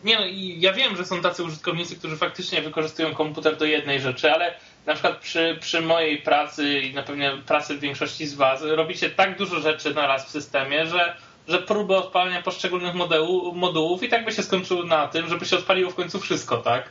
nie 0.05 0.17
no, 0.17 0.23
ja 0.59 0.73
wiem, 0.73 0.97
że 0.97 1.05
są 1.05 1.23
tacy 1.23 1.45
użytkownicy, 1.45 1.97
którzy 1.97 2.17
faktycznie 2.17 2.63
wykorzystują 2.63 3.15
komputer 3.15 3.57
do 3.57 3.65
jednej 3.65 4.01
rzeczy, 4.01 4.33
ale 4.33 4.55
na 4.87 4.93
przykład 4.93 5.19
przy, 5.19 5.59
przy 5.61 5.81
mojej 5.81 6.19
pracy 6.19 6.81
i 6.81 6.95
na 6.95 7.03
pewno 7.03 7.25
pracy 7.47 7.79
większości 7.79 8.27
z 8.27 8.35
Was 8.35 8.63
robicie 8.63 9.11
tak 9.11 9.39
dużo 9.39 9.61
rzeczy 9.61 9.95
na 9.95 10.07
raz 10.07 10.27
w 10.27 10.31
systemie, 10.31 10.87
że 10.87 11.17
że 11.49 11.59
próby 11.59 11.97
odpalenia 11.97 12.43
poszczególnych 12.43 12.95
modełu, 12.95 13.55
modułów 13.55 14.03
i 14.03 14.09
tak 14.09 14.25
by 14.25 14.33
się 14.33 14.43
skończyło 14.43 14.85
na 14.85 15.09
tym, 15.09 15.29
żeby 15.29 15.45
się 15.45 15.57
odpaliło 15.57 15.91
w 15.91 15.95
końcu 15.95 16.21
wszystko, 16.21 16.57
tak? 16.57 16.89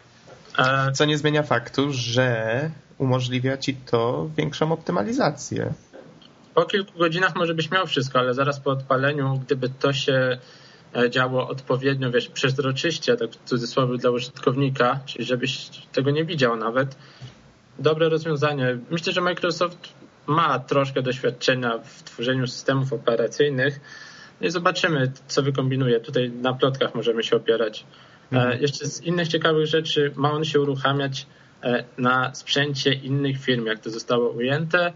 Co 0.94 1.06
nie 1.06 1.18
zmienia 1.18 1.44
faktu, 1.44 1.88
że 1.92 2.70
umożliwia 2.98 3.58
ci 3.58 3.76
to 3.76 4.30
większą 4.38 4.72
optymalizację. 4.72 5.74
Po 6.54 6.66
kilku 6.66 7.00
godzinach 7.00 7.36
może 7.36 7.54
byś 7.54 7.72
miał 7.72 7.88
wszystko, 7.88 8.20
ale 8.20 8.34
zaraz 8.34 8.60
po 8.60 8.72
odpaleniu, 8.72 9.42
gdyby 9.46 9.70
to 9.70 9.94
się 9.94 10.38
e, 10.96 11.10
działo 11.10 11.48
odpowiednio, 11.48 12.12
wiesz, 12.12 12.28
przezroczyście, 12.28 13.18
tak 13.18 13.32
w 13.32 13.44
cudzysłowie 13.46 13.98
dla 13.98 14.10
użytkownika, 14.10 15.00
czyli 15.06 15.26
żebyś 15.26 15.70
tego 15.92 16.12
nie 16.12 16.26
widział 16.26 16.56
nawet, 16.56 16.96
dobre 17.80 18.10
rozwiązanie. 18.10 18.78
Myślę, 18.90 19.14
że 19.14 19.22
Microsoft 19.22 19.94
ma 20.28 20.60
troszkę 20.60 21.02
doświadczenia 21.02 21.78
w 21.78 22.04
tworzeniu 22.04 22.48
systemów 22.48 22.94
operacyjnych 22.94 23.80
no 24.42 24.48
i 24.48 24.52
zobaczymy, 24.52 25.12
co 25.28 25.44
wykombinuje. 25.44 26.00
Tutaj 26.00 26.30
na 26.30 26.54
plotkach 26.54 26.96
możemy 26.96 27.24
się 27.24 27.36
opierać. 27.36 27.86
Mhm. 28.32 28.62
Jeszcze 28.62 28.86
z 28.86 29.02
innych 29.02 29.28
ciekawych 29.28 29.66
rzeczy 29.66 30.12
ma 30.16 30.32
on 30.32 30.46
się 30.46 30.60
uruchamiać 30.60 31.26
na 31.98 32.36
sprzęcie 32.36 32.94
innych 32.94 33.42
firm, 33.42 33.66
jak 33.66 33.80
to 33.80 33.90
zostało 33.90 34.30
ujęte. 34.30 34.94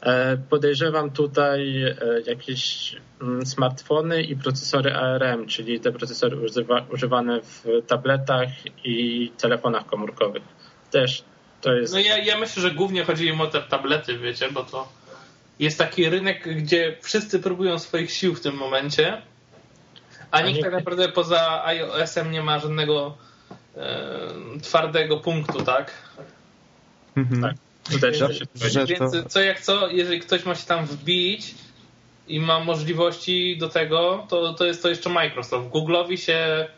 E, 0.00 0.36
podejrzewam 0.36 1.10
tutaj 1.10 1.82
e, 1.82 1.96
jakieś 2.26 2.96
mm, 3.22 3.46
smartfony 3.46 4.22
i 4.22 4.36
procesory 4.36 4.94
ARM, 4.94 5.46
czyli 5.46 5.80
te 5.80 5.92
procesory 5.92 6.36
używa, 6.36 6.86
używane 6.92 7.40
w 7.42 7.64
tabletach 7.86 8.48
i 8.84 9.30
telefonach 9.38 9.86
komórkowych. 9.86 10.42
Też 10.90 11.24
to 11.60 11.72
jest. 11.72 11.92
No 11.92 11.98
ja, 11.98 12.18
ja 12.18 12.38
myślę, 12.38 12.62
że 12.62 12.70
głównie 12.70 13.04
chodzi 13.04 13.26
im 13.26 13.40
o 13.40 13.46
te 13.46 13.62
tablety, 13.62 14.18
wiecie, 14.18 14.48
bo 14.50 14.64
to 14.64 14.88
jest 15.58 15.78
taki 15.78 16.10
rynek, 16.10 16.56
gdzie 16.56 16.96
wszyscy 17.02 17.38
próbują 17.40 17.78
swoich 17.78 18.10
sił 18.10 18.34
w 18.34 18.40
tym 18.40 18.54
momencie, 18.54 19.22
a 20.36 20.40
nikt 20.48 20.62
tak 20.62 20.72
naprawdę 20.72 21.08
poza 21.08 21.64
iOS-em 21.64 22.30
nie 22.30 22.42
ma 22.42 22.58
żadnego 22.58 23.16
e, 23.76 24.10
twardego 24.62 25.16
punktu, 25.16 25.62
tak? 25.62 25.92
Mhm. 27.16 27.42
Tak. 27.42 27.54
Tutaj 27.92 28.14
że, 28.14 28.28
że 28.54 28.86
Więc 28.86 29.12
to... 29.12 29.28
co 29.28 29.40
jak 29.40 29.60
co, 29.60 29.88
jeżeli 29.88 30.20
ktoś 30.20 30.44
ma 30.44 30.54
się 30.54 30.66
tam 30.66 30.86
wbić 30.86 31.54
i 32.28 32.40
ma 32.40 32.60
możliwości 32.60 33.58
do 33.58 33.68
tego, 33.68 34.26
to, 34.28 34.54
to 34.54 34.64
jest 34.64 34.82
to 34.82 34.88
jeszcze 34.88 35.10
Microsoft. 35.10 35.68
Google'owi 35.68 36.16
się 36.16 36.68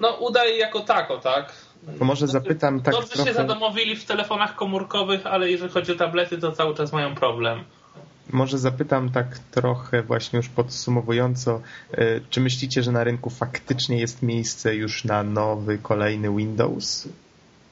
no, 0.00 0.10
udaje 0.10 0.56
jako 0.56 0.80
tako, 0.80 1.18
tak? 1.18 1.52
To 1.98 2.04
może 2.04 2.26
zapytam 2.26 2.82
tak 2.82 2.94
Dobrze 2.94 3.08
trochę... 3.08 3.30
się 3.30 3.34
zadomowili 3.34 3.96
w 3.96 4.04
telefonach 4.04 4.54
komórkowych, 4.54 5.26
ale 5.26 5.50
jeżeli 5.50 5.72
chodzi 5.72 5.92
o 5.92 5.94
tablety, 5.94 6.38
to 6.38 6.52
cały 6.52 6.74
czas 6.74 6.92
mają 6.92 7.14
problem. 7.14 7.64
Może 8.30 8.58
zapytam 8.58 9.10
tak 9.10 9.38
trochę 9.38 10.02
właśnie 10.02 10.36
już 10.36 10.48
podsumowująco, 10.48 11.60
e, 11.92 12.20
czy 12.30 12.40
myślicie, 12.40 12.82
że 12.82 12.92
na 12.92 13.04
rynku 13.04 13.30
faktycznie 13.30 13.98
jest 13.98 14.22
miejsce 14.22 14.74
już 14.74 15.04
na 15.04 15.22
nowy, 15.22 15.78
kolejny 15.78 16.36
Windows? 16.36 17.08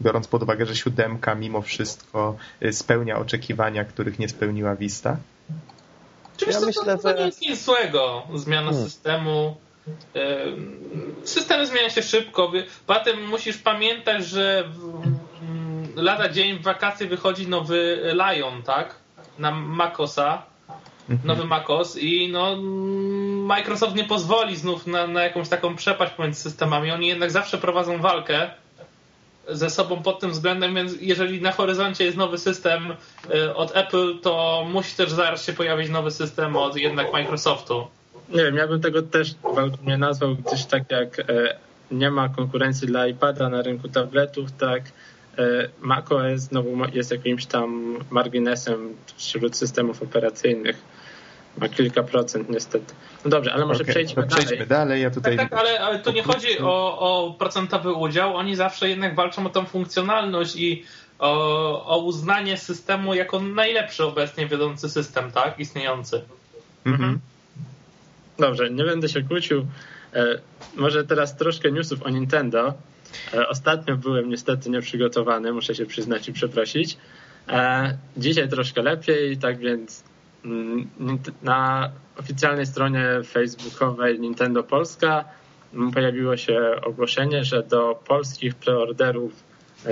biorąc 0.02 0.28
pod 0.28 0.42
uwagę, 0.42 0.66
że 0.66 0.76
siódemka 0.76 1.34
mimo 1.34 1.62
wszystko 1.62 2.36
y, 2.62 2.72
spełnia 2.72 3.18
oczekiwania, 3.18 3.84
których 3.84 4.18
nie 4.18 4.28
spełniła 4.28 4.76
Vista? 4.76 5.16
ja 6.46 6.60
myślę, 6.60 6.96
to, 6.96 7.02
to 7.02 7.18
nie 7.18 7.26
jest 7.26 7.40
nic 7.40 7.64
złego. 7.64 8.22
Zmiana 8.34 8.70
hmm. 8.70 8.84
systemu. 8.84 9.56
System 11.24 11.66
zmienia 11.66 11.90
się 11.90 12.02
szybko. 12.02 12.52
Potem 12.86 13.28
musisz 13.28 13.58
pamiętać, 13.58 14.26
że 14.26 14.68
lada 15.96 16.28
dzień 16.28 16.58
w 16.58 16.62
wakacje 16.62 17.06
wychodzi 17.06 17.48
nowy 17.48 18.00
Lion, 18.12 18.62
tak? 18.62 18.94
Na 19.38 19.50
Macosa. 19.50 20.42
Mhm. 21.10 21.28
Nowy 21.28 21.44
Macos 21.44 21.96
i 21.96 22.28
no 22.32 22.56
Microsoft 23.46 23.94
nie 23.94 24.04
pozwoli 24.04 24.56
znów 24.56 24.86
na, 24.86 25.06
na 25.06 25.22
jakąś 25.22 25.48
taką 25.48 25.76
przepaść 25.76 26.12
pomiędzy 26.12 26.40
systemami. 26.40 26.90
Oni 26.90 27.06
jednak 27.06 27.30
zawsze 27.30 27.58
prowadzą 27.58 27.98
walkę 27.98 28.50
ze 29.48 29.70
sobą 29.70 30.02
pod 30.02 30.20
tym 30.20 30.30
względem, 30.30 30.74
więc 30.74 30.92
jeżeli 31.00 31.40
na 31.40 31.52
horyzoncie 31.52 32.04
jest 32.04 32.16
nowy 32.16 32.38
system 32.38 32.94
y, 33.34 33.54
od 33.54 33.76
Apple, 33.76 34.18
to 34.22 34.64
musi 34.72 34.96
też 34.96 35.10
zaraz 35.10 35.46
się 35.46 35.52
pojawić 35.52 35.90
nowy 35.90 36.10
system 36.10 36.56
od 36.56 36.76
jednak 36.76 37.12
Microsoftu. 37.12 37.86
Nie 38.28 38.44
wiem, 38.44 38.56
ja 38.56 38.66
bym 38.66 38.80
tego 38.80 39.02
też 39.02 39.34
nie 39.82 39.98
nazwał, 39.98 40.36
gdyż 40.36 40.64
tak 40.64 40.90
jak 40.90 41.20
e, 41.20 41.24
nie 41.90 42.10
ma 42.10 42.28
konkurencji 42.28 42.86
dla 42.86 43.06
iPada 43.06 43.48
na 43.48 43.62
rynku 43.62 43.88
tabletów, 43.88 44.52
tak 44.52 44.82
e, 44.82 44.90
macOS 45.80 46.40
znowu 46.40 46.76
jest 46.92 47.10
jakimś 47.10 47.46
tam 47.46 47.98
marginesem 48.10 48.94
wśród 49.16 49.56
systemów 49.56 50.02
operacyjnych 50.02 50.76
ma 51.58 51.68
kilka 51.68 52.02
procent 52.02 52.50
niestety. 52.50 52.94
No 53.24 53.30
dobrze, 53.30 53.52
ale 53.52 53.66
może 53.66 53.82
okay, 53.82 53.94
przejdźmy, 53.94 54.26
dalej. 54.26 54.44
przejdźmy 54.44 54.66
dalej. 54.66 55.02
Ja 55.02 55.10
tutaj... 55.10 55.36
Tak, 55.36 55.50
tak 55.50 55.60
ale, 55.60 55.80
ale 55.80 55.98
to 55.98 56.12
nie 56.12 56.22
chodzi 56.22 56.58
o, 56.58 56.98
o 56.98 57.34
procentowy 57.38 57.92
udział. 57.92 58.36
Oni 58.36 58.56
zawsze 58.56 58.88
jednak 58.88 59.14
walczą 59.14 59.46
o 59.46 59.50
tą 59.50 59.64
funkcjonalność 59.64 60.56
i 60.56 60.84
o, 61.18 61.86
o 61.86 61.98
uznanie 61.98 62.56
systemu 62.56 63.14
jako 63.14 63.40
najlepszy 63.40 64.04
obecnie 64.04 64.46
wiodący 64.46 64.88
system, 64.88 65.32
tak? 65.32 65.60
Istniejący. 65.60 66.22
Mhm. 66.86 67.20
Dobrze, 68.38 68.70
nie 68.70 68.84
będę 68.84 69.08
się 69.08 69.22
kłócił. 69.22 69.66
E, 70.14 70.38
może 70.76 71.04
teraz 71.04 71.36
troszkę 71.36 71.72
newsów 71.72 72.02
o 72.02 72.08
Nintendo. 72.08 72.74
E, 73.34 73.48
ostatnio 73.48 73.96
byłem 73.96 74.28
niestety 74.28 74.70
nieprzygotowany, 74.70 75.52
muszę 75.52 75.74
się 75.74 75.86
przyznać 75.86 76.28
i 76.28 76.32
przeprosić. 76.32 76.96
E, 77.48 77.98
dzisiaj 78.16 78.48
troszkę 78.48 78.82
lepiej, 78.82 79.38
tak 79.38 79.58
więc 79.58 80.04
Mm, 80.44 80.88
na 81.42 81.90
oficjalnej 82.18 82.66
stronie 82.66 83.08
facebookowej 83.26 84.20
Nintendo 84.20 84.62
Polska 84.62 85.24
mm, 85.74 85.90
pojawiło 85.90 86.36
się 86.36 86.60
ogłoszenie, 86.82 87.44
że 87.44 87.62
do 87.62 88.02
polskich 88.06 88.54
preorderów 88.54 89.32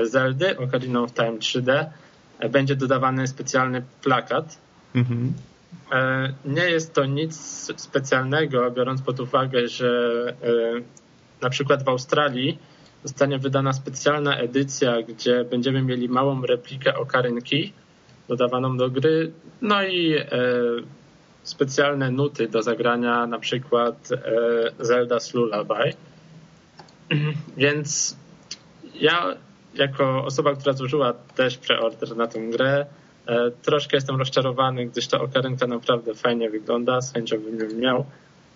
Zeldy 0.03 0.59
Ocarina 0.59 1.01
of 1.01 1.13
Time 1.13 1.33
3D 1.33 1.87
będzie 2.51 2.77
dodawany 2.77 3.27
specjalny 3.27 3.83
plakat. 4.03 4.59
Mhm. 4.95 5.33
E, 5.93 6.33
nie 6.45 6.71
jest 6.71 6.95
to 6.95 7.05
nic 7.05 7.37
specjalnego, 7.77 8.71
biorąc 8.71 9.03
pod 9.03 9.21
uwagę, 9.21 9.69
że 9.69 9.89
e, 10.43 11.43
na 11.43 11.51
przykład 11.51 11.85
w 11.85 11.89
Australii 11.89 12.59
zostanie 13.05 13.39
wydana 13.39 13.73
specjalna 13.73 14.37
edycja, 14.37 15.03
gdzie 15.03 15.45
będziemy 15.45 15.83
mieli 15.83 16.09
małą 16.09 16.43
replikę 16.43 16.95
okarynki, 16.95 17.73
dodawaną 18.29 18.77
do 18.77 18.91
gry, 18.91 19.33
no 19.63 19.83
i 19.83 20.15
e, 20.15 20.29
specjalne 21.43 22.11
nuty 22.11 22.49
do 22.49 22.63
zagrania, 22.63 23.27
na 23.27 23.39
przykład 23.39 24.09
e, 24.13 24.85
Zelda's 24.85 25.35
Lullaby. 25.35 25.93
Więc 27.57 28.17
ja 28.95 29.37
jako 29.75 30.25
osoba, 30.25 30.55
która 30.55 30.73
złożyła 30.73 31.13
też 31.13 31.59
preorder 31.59 32.17
na 32.17 32.27
tę 32.27 32.41
grę, 32.41 32.87
e, 33.27 33.51
troszkę 33.51 33.97
jestem 33.97 34.17
rozczarowany, 34.17 34.87
gdyż 34.87 35.07
ta 35.07 35.21
okarynka 35.21 35.67
naprawdę 35.67 36.15
fajnie 36.15 36.51
wygląda, 36.51 37.01
z 37.01 37.13
chęcią 37.13 37.39
bym 37.39 37.59
ją 37.59 37.77
miał. 37.77 38.07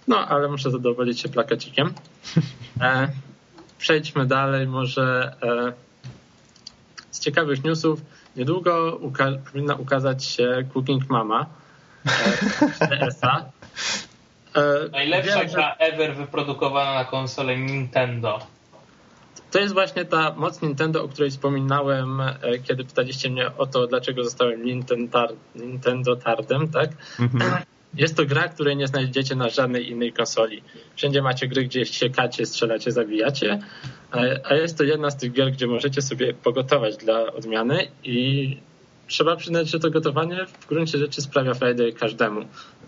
No, 0.09 0.19
ale 0.19 0.49
muszę 0.49 0.71
zadowolić 0.71 1.21
się 1.21 1.29
plakacikiem. 1.29 1.91
Przejdźmy 3.79 4.27
dalej, 4.27 4.67
może 4.67 5.33
z 7.11 7.21
ciekawych 7.21 7.65
newsów. 7.65 8.01
Niedługo 8.37 8.99
uka- 9.01 9.39
powinna 9.53 9.75
ukazać 9.75 10.25
się 10.25 10.65
Cooking 10.75 11.11
Mama 11.11 11.47
DS-a. 12.91 13.45
E, 14.55 14.89
Najlepsza 14.93 15.41
Wiem, 15.41 15.51
gra 15.55 15.75
ever 15.79 16.15
wyprodukowana 16.17 16.95
na 16.95 17.05
konsolę 17.05 17.57
Nintendo. 17.57 18.39
To 19.51 19.59
jest 19.59 19.75
właśnie 19.75 20.05
ta 20.05 20.35
moc 20.37 20.63
Nintendo, 20.63 21.05
o 21.05 21.09
której 21.09 21.31
wspominałem, 21.31 22.21
e, 22.21 22.35
kiedy 22.65 22.85
pytaliście 22.85 23.31
mnie 23.31 23.51
o 23.59 23.67
to, 23.67 23.87
dlaczego 23.87 24.25
zostałem 24.25 24.65
Nintendo, 24.65 25.29
Nintendo 25.55 26.17
Tardem, 26.17 26.69
tak? 26.69 26.91
Mhm. 27.21 27.53
Jest 27.97 28.17
to 28.17 28.27
gra, 28.27 28.49
której 28.49 28.77
nie 28.77 28.87
znajdziecie 28.87 29.35
na 29.35 29.49
żadnej 29.49 29.91
innej 29.91 30.13
konsoli. 30.13 30.63
Wszędzie 30.97 31.23
macie 31.23 31.49
gry, 31.49 31.65
gdzie 31.65 31.87
siekacie, 31.87 32.47
strzelacie, 32.47 32.93
zabijacie, 32.93 33.59
a 34.45 34.55
jest 34.55 34.79
to 34.79 34.85
jedna 34.85 35.11
z 35.11 35.17
tych 35.17 35.33
gier, 35.33 35.53
gdzie 35.53 35.67
możecie 35.67 36.03
sobie 36.03 36.35
pogotować 36.35 36.97
dla 36.97 37.33
odmiany 37.33 37.89
i 38.05 38.57
trzeba 39.07 39.37
przyznać, 39.37 39.69
że 39.69 39.81
to 39.81 39.91
gotowanie 39.91 40.47
w 40.47 40.67
gruncie 40.67 40.99
rzeczy 40.99 41.23
sprawia 41.23 41.55
frajdę 41.55 41.93
każdemu. 41.93 42.41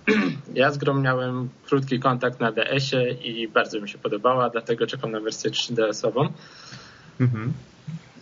Ja 0.55 0.73
z 0.73 0.79
grą 0.79 1.00
miałem 1.00 1.49
krótki 1.67 2.00
kontakt 2.00 2.41
na 2.41 2.53
DS-ie 2.53 3.12
i 3.12 3.49
bardzo 3.49 3.81
mi 3.81 3.88
się 3.88 3.99
podobała, 3.99 4.50
dlatego 4.50 4.87
czekam 4.87 5.12
na 5.12 5.21
wersję 5.21 5.50
3DS-ową. 5.50 6.29
Mhm. 7.21 7.53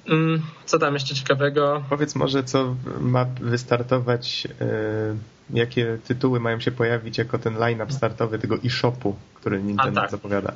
Mm, 0.09 0.43
co 0.67 0.79
tam 0.79 0.95
jeszcze 0.95 1.15
ciekawego? 1.15 1.83
Powiedz 1.91 2.15
może, 2.15 2.45
co 2.45 2.75
ma 3.01 3.25
wystartować, 3.41 4.45
yy, 4.45 5.59
jakie 5.59 5.99
tytuły 6.05 6.41
mają 6.41 6.61
się 6.61 6.71
pojawić 6.71 7.19
jako 7.19 7.39
ten 7.39 7.59
line-up 7.59 7.93
startowy 7.93 8.39
tego 8.39 8.57
e-shopu, 8.65 9.17
który 9.35 9.63
Nintendo 9.63 10.01
tak. 10.01 10.11
zapowiada. 10.11 10.53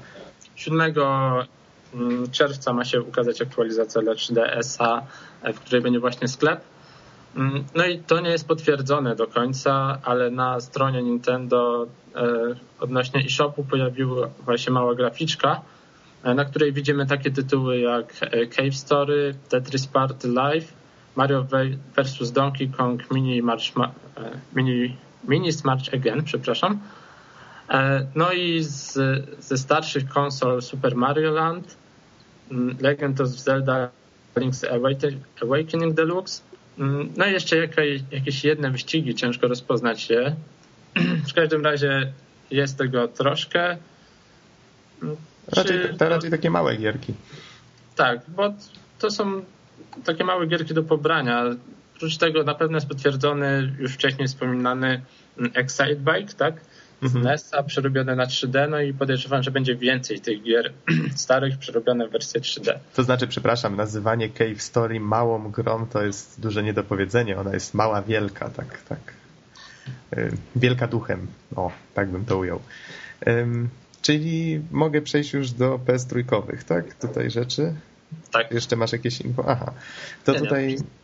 7 0.57 0.81
mm, 1.95 2.31
czerwca 2.31 2.73
ma 2.73 2.85
się 2.85 3.03
ukazać 3.03 3.43
aktualizacja 3.43 4.03
dla 4.03 4.13
3DS-a, 4.13 5.03
e, 5.43 5.53
w 5.53 5.61
której 5.61 5.83
będzie 5.83 6.01
właśnie 6.01 6.29
sklep. 6.29 6.61
Mm, 7.37 7.65
no 7.75 7.87
i 7.87 7.99
to 7.99 8.21
nie 8.21 8.31
jest 8.31 8.49
potwierdzone 8.49 9.17
do 9.17 9.27
końca, 9.27 9.99
ale 10.03 10.31
na 10.31 10.61
stronie 10.61 11.03
Nintendo 11.03 11.87
e, 12.15 12.55
odnośnie 12.81 13.21
e-shopu 13.21 13.65
pojawiła 13.65 14.29
się 14.57 14.71
mała 14.71 14.95
graficzka, 14.95 15.61
E, 15.61 15.61
na 16.25 16.45
której 16.45 16.73
widzimy 16.73 17.07
takie 17.07 17.31
tytuły 17.31 17.79
jak 17.79 18.15
e, 18.21 18.47
Cave 18.47 18.75
Story, 18.75 19.35
Tetris 19.49 19.87
Party 19.87 20.29
Live, 20.29 20.73
Mario 21.17 21.47
vs 21.97 22.33
Donkey 22.33 22.69
Kong 22.69 23.11
Mini, 23.11 23.43
March, 23.43 23.77
e, 23.77 23.91
Mini, 24.55 24.97
Mini 25.25 25.51
Again, 25.95 26.25
przepraszam. 26.25 26.81
No 28.15 28.33
i 28.33 28.63
z, 28.63 28.99
ze 29.39 29.59
starszych 29.59 30.09
konsol 30.09 30.63
Super 30.63 30.97
Mario 30.97 31.31
Land, 31.31 31.77
Legend 32.81 33.21
of 33.21 33.29
Zelda 33.29 33.91
Link's 34.37 34.65
Awakening 35.43 35.95
Deluxe. 35.95 36.43
No 37.17 37.27
i 37.27 37.33
jeszcze 37.33 37.57
jakieś 38.11 38.45
jedne 38.45 38.71
wyścigi, 38.71 39.15
ciężko 39.15 39.49
rozpoznać 39.49 40.11
je. 40.11 40.37
W 41.31 41.35
każdym 41.35 41.65
razie 41.65 42.13
jest 42.51 42.79
tego 42.79 43.09
troszkę. 43.09 43.77
Raczej, 45.53 45.79
to 45.99 46.09
raczej 46.09 46.31
takie 46.31 46.51
małe 46.51 46.77
gierki. 46.77 47.15
Tak, 47.97 48.21
bo 48.29 48.55
to 48.99 49.11
są 49.11 49.43
takie 50.05 50.25
małe 50.25 50.47
gierki 50.47 50.75
do 50.75 50.83
pobrania. 50.83 51.45
Oprócz 51.97 52.17
tego 52.17 52.45
na 52.45 52.55
pewno 52.55 52.77
jest 52.77 52.89
potwierdzony 52.89 53.73
już 53.79 53.93
wcześniej 53.95 54.29
wspominany 54.29 55.03
Excite 55.55 55.97
Bike, 55.97 56.35
tak? 56.37 56.55
Z 57.03 57.05
mhm. 57.05 57.25
NES-a 57.25 57.63
przerobione 57.63 58.17
na 58.17 58.27
3D, 58.27 58.71
no 58.71 58.81
i 58.81 58.95
podejrzewam, 58.95 59.43
że 59.43 59.51
będzie 59.51 59.77
więcej 59.77 60.21
tych 60.21 60.43
gier 60.43 60.73
starych 61.17 61.59
przerobione 61.59 62.09
w 62.09 62.11
wersję 62.11 62.41
3D. 62.41 62.79
To 62.95 63.03
znaczy, 63.03 63.27
przepraszam, 63.27 63.77
nazywanie 63.77 64.29
Cave 64.29 64.63
Story 64.63 65.01
małą 65.01 65.51
grą 65.51 65.87
to 65.87 66.03
jest 66.03 66.41
duże 66.41 66.63
niedopowiedzenie. 66.63 67.39
Ona 67.39 67.55
jest 67.55 67.75
mała, 67.75 68.03
wielka, 68.03 68.49
tak, 68.49 68.83
tak. 68.83 68.99
Y, 70.19 70.33
wielka 70.57 70.87
duchem. 70.87 71.27
O, 71.57 71.73
tak 71.95 72.09
bym 72.09 72.25
to 72.25 72.39
ujął. 72.39 72.61
Czyli 74.03 74.61
mogę 74.71 75.03
przejść 75.03 75.33
już 75.33 75.51
do 75.51 75.79
PS 75.79 76.07
trójkowych, 76.07 76.65
tak? 76.65 76.95
Tutaj 76.95 77.31
rzeczy. 77.31 77.75
Tak. 78.33 78.53
Jeszcze 78.53 78.77
masz 78.77 78.93
jakieś 78.93 79.21
info? 79.21 79.45
Aha. 79.49 79.73
To 80.25 80.35
tutaj 80.35 80.69
nie. 80.69 81.01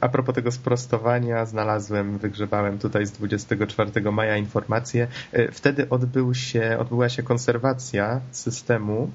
a 0.00 0.08
propos 0.08 0.34
tego 0.34 0.52
sprostowania 0.52 1.46
znalazłem, 1.46 2.18
wygrzebałem 2.18 2.78
tutaj 2.78 3.06
z 3.06 3.12
24 3.12 4.12
maja 4.12 4.36
informację. 4.36 5.08
Y, 5.34 5.48
wtedy 5.52 5.88
odbył 5.88 6.34
się, 6.34 6.76
odbyła 6.80 7.08
się 7.08 7.22
konserwacja 7.22 8.20
systemu 8.30 9.10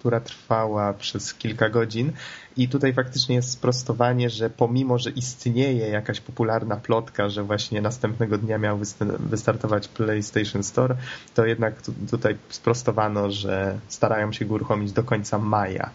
która 0.00 0.20
trwała 0.20 0.92
przez 0.92 1.34
kilka 1.34 1.68
godzin 1.68 2.12
i 2.56 2.68
tutaj 2.68 2.92
faktycznie 2.92 3.34
jest 3.34 3.50
sprostowanie, 3.50 4.30
że 4.30 4.50
pomimo, 4.50 4.98
że 4.98 5.10
istnieje 5.10 5.88
jakaś 5.88 6.20
popularna 6.20 6.76
plotka, 6.76 7.28
że 7.28 7.42
właśnie 7.42 7.80
następnego 7.82 8.38
dnia 8.38 8.58
miał 8.58 8.78
wystartować 9.18 9.88
PlayStation 9.88 10.62
Store, 10.62 10.96
to 11.34 11.46
jednak 11.46 11.74
tutaj 12.10 12.36
sprostowano, 12.48 13.30
że 13.30 13.78
starają 13.88 14.32
się 14.32 14.44
go 14.44 14.54
uruchomić 14.54 14.92
do 14.92 15.02
końca 15.02 15.38
maja. 15.38 15.90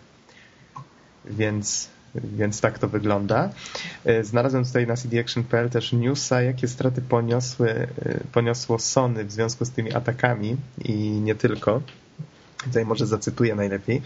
Więc 1.25 1.89
więc 2.15 2.61
tak 2.61 2.79
to 2.79 2.87
wygląda. 2.87 3.49
E, 4.05 4.23
znalazłem 4.23 4.65
tutaj 4.65 4.87
na 4.87 4.95
cdaction.pl 4.95 5.69
też 5.69 5.93
newsa, 5.93 6.41
jakie 6.41 6.67
straty 6.67 7.01
poniosły, 7.01 7.69
e, 7.69 7.87
poniosło 8.31 8.79
Sony 8.79 9.23
w 9.23 9.31
związku 9.31 9.65
z 9.65 9.71
tymi 9.71 9.93
atakami 9.93 10.57
i 10.85 10.93
nie 10.99 11.35
tylko. 11.35 11.81
Tutaj 12.65 12.85
może 12.85 13.05
zacytuję 13.05 13.55
najlepiej. 13.55 14.01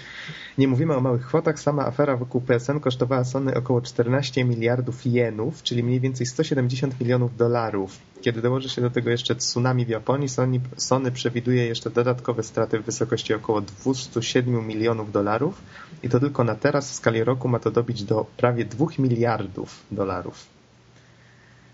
Nie 0.58 0.68
mówimy 0.68 0.96
o 0.96 1.02
małych 1.02 1.28
kwotach. 1.28 1.60
Sama 1.60 1.86
afera 1.86 2.18
wokół 2.18 2.42
PSN 2.42 2.80
kosztowała 2.80 3.24
Sony 3.24 3.56
około 3.56 3.82
14 3.82 4.44
miliardów 4.44 5.06
jenów, 5.06 5.64
czyli 5.64 5.84
mniej 5.84 6.00
więcej 6.00 6.26
170 6.26 7.00
milionów 7.00 7.38
dolarów. 7.38 7.98
Kiedy 8.22 8.42
dołoży 8.42 8.70
się 8.70 8.82
do 8.82 8.90
tego 8.90 9.10
jeszcze 9.10 9.36
tsunami 9.36 9.86
w 9.86 9.90
Japonii, 9.90 10.30
Sony, 10.30 10.60
Sony 10.78 11.12
przewiduje 11.12 11.66
jeszcze 11.66 11.90
dodatkowe 11.90 12.44
straty 12.44 12.80
w 12.80 12.86
wysokości 12.86 13.34
około 13.34 13.62
207 13.62 14.68
milionów 14.68 15.12
dolarów 15.12 15.62
i 16.04 16.10
to 16.10 16.20
tylko 16.20 16.44
na 16.44 16.56
teraz 16.56 16.92
w 16.92 16.94
skali 16.94 17.24
roku 17.24 17.48
ma 17.48 17.60
to 17.60 17.72
dobić 17.72 18.04
do 18.04 18.26
prawie 18.38 18.66
2 18.66 18.86
miliardów 19.00 19.84
dolarów. 19.92 20.48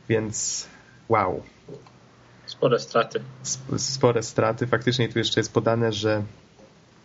Więc 0.10 0.68
wow. 1.10 1.44
Spore 2.46 2.80
straty. 2.80 3.22
Spore 3.78 4.24
straty. 4.24 4.68
Faktycznie 4.68 5.10
tu 5.10 5.20
jeszcze 5.20 5.40
jest 5.40 5.54
podane, 5.54 5.94
że 5.94 6.24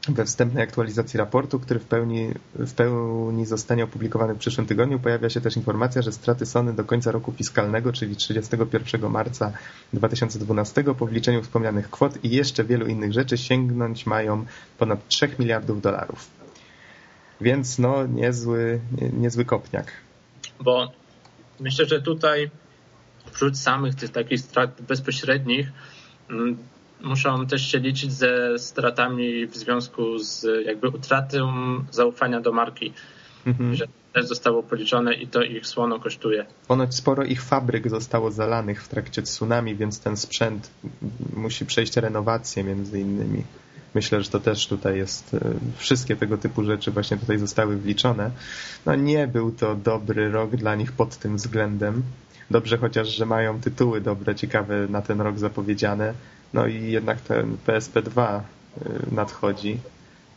we 0.09 0.25
wstępnej 0.25 0.65
aktualizacji 0.65 1.19
raportu, 1.19 1.61
który 1.61 1.81
w 1.81 1.85
pełni, 1.85 2.29
w 2.55 2.73
pełni 2.75 3.47
zostanie 3.47 3.85
opublikowany 3.85 4.35
w 4.35 4.39
przyszłym 4.39 4.67
tygodniu, 4.67 4.99
pojawia 4.99 5.31
się 5.31 5.41
też 5.41 5.57
informacja, 5.57 6.03
że 6.03 6.13
straty 6.13 6.47
Sony 6.47 6.73
do 6.73 6.85
końca 6.85 7.13
roku 7.13 7.33
fiskalnego, 7.33 7.93
czyli 7.93 8.17
31 8.17 9.11
marca 9.11 9.53
2012 9.93 10.85
po 10.85 11.07
wliczeniu 11.07 11.43
wspomnianych 11.43 11.91
kwot 11.91 12.25
i 12.25 12.31
jeszcze 12.31 12.65
wielu 12.65 12.87
innych 12.87 13.13
rzeczy 13.13 13.39
sięgnąć 13.39 14.07
mają 14.07 14.45
ponad 14.79 15.09
3 15.09 15.29
miliardów 15.39 15.83
dolarów. 15.83 16.31
Więc 17.41 17.79
no 17.79 18.07
niezły, 18.07 18.81
niezły 19.13 19.45
kopniak. 19.45 19.93
Bo 20.61 20.93
myślę, 21.61 21.87
że 21.87 22.03
tutaj 22.03 22.51
wśród 23.33 23.59
samych 23.59 23.95
tych 23.95 24.11
takich 24.11 24.41
strat 24.41 24.83
bezpośrednich 24.83 25.73
mm, 26.31 26.57
muszą 27.03 27.47
też 27.47 27.71
się 27.71 27.79
liczyć 27.79 28.13
ze 28.13 28.59
stratami 28.59 29.47
w 29.47 29.57
związku 29.57 30.19
z 30.19 30.47
jakby 30.67 30.89
utratą 30.89 31.53
zaufania 31.91 32.41
do 32.41 32.53
marki, 32.53 32.93
mhm. 33.47 33.75
że 33.75 33.87
też 34.13 34.27
zostało 34.27 34.63
policzone 34.63 35.15
i 35.15 35.27
to 35.27 35.43
ich 35.43 35.67
słono 35.67 36.01
kosztuje. 36.01 36.47
Ponoć 36.69 36.95
sporo 36.95 37.25
ich 37.25 37.43
fabryk 37.43 37.91
zostało 37.91 38.31
zalanych 38.31 38.83
w 38.83 38.89
trakcie 38.89 39.23
tsunami, 39.23 39.77
więc 39.77 40.01
ten 40.01 40.17
sprzęt 40.17 40.71
musi 41.37 41.67
przejść 41.67 41.97
renowację 41.97 42.65
między 42.65 43.01
innymi. 43.01 43.45
Myślę, 43.95 44.23
że 44.23 44.31
to 44.31 44.41
też 44.41 44.67
tutaj 44.67 44.97
jest, 44.97 45.35
e, 45.35 45.41
wszystkie 45.77 46.17
tego 46.17 46.39
typu 46.39 46.65
rzeczy 46.65 46.91
właśnie 46.91 47.17
tutaj 47.17 47.39
zostały 47.39 47.77
wliczone. 47.77 48.31
No 48.87 48.95
nie 48.95 49.29
był 49.29 49.53
to 49.53 49.75
dobry 49.75 50.31
rok 50.31 50.57
dla 50.57 50.75
nich 50.75 50.93
pod 50.93 51.17
tym 51.17 51.37
względem. 51.37 52.03
Dobrze 52.51 52.79
chociaż, 52.79 53.09
że 53.09 53.27
mają 53.27 53.61
tytuły 53.61 54.01
dobre, 54.01 54.35
ciekawe 54.35 54.87
na 54.89 55.03
ten 55.03 55.21
rok 55.21 55.39
zapowiedziane. 55.39 56.15
No 56.55 56.67
i 56.67 56.91
jednak 56.91 57.21
ten 57.21 57.57
PSP2 57.67 58.41
y, 58.41 59.15
nadchodzi, 59.15 59.79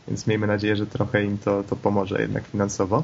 więc 0.08 0.26
miejmy 0.26 0.46
nadzieję, 0.46 0.76
że 0.76 0.86
trochę 0.86 1.24
im 1.24 1.38
to, 1.38 1.62
to 1.62 1.76
pomoże 1.76 2.20
jednak 2.20 2.46
finansowo. 2.46 3.02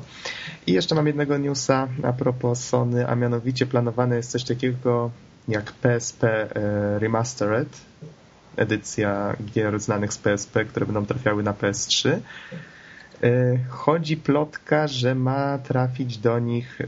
I 0.67 0.73
jeszcze 0.73 0.95
mam 0.95 1.07
jednego 1.07 1.39
newsa 1.39 1.89
a 2.03 2.13
propos 2.13 2.65
Sony, 2.65 3.09
a 3.09 3.15
mianowicie 3.15 3.67
planowane 3.67 4.17
jest 4.17 4.31
coś 4.31 4.45
takiego 4.45 5.11
jak 5.49 5.73
PSP 5.73 6.25
y, 6.25 6.99
Remastered, 6.99 7.81
edycja 8.57 9.37
gier 9.55 9.81
znanych 9.81 10.13
z 10.13 10.19
PSP, 10.19 10.65
które 10.65 10.87
będą 10.87 11.07
trafiały 11.07 11.43
na 11.43 11.53
PS3. 11.53 12.19
Y, 13.25 13.61
chodzi 13.69 14.17
plotka, 14.17 14.89
że 14.89 15.15
ma 15.15 15.59
trafić 15.59 16.19
do 16.19 16.39
nich 16.39 16.79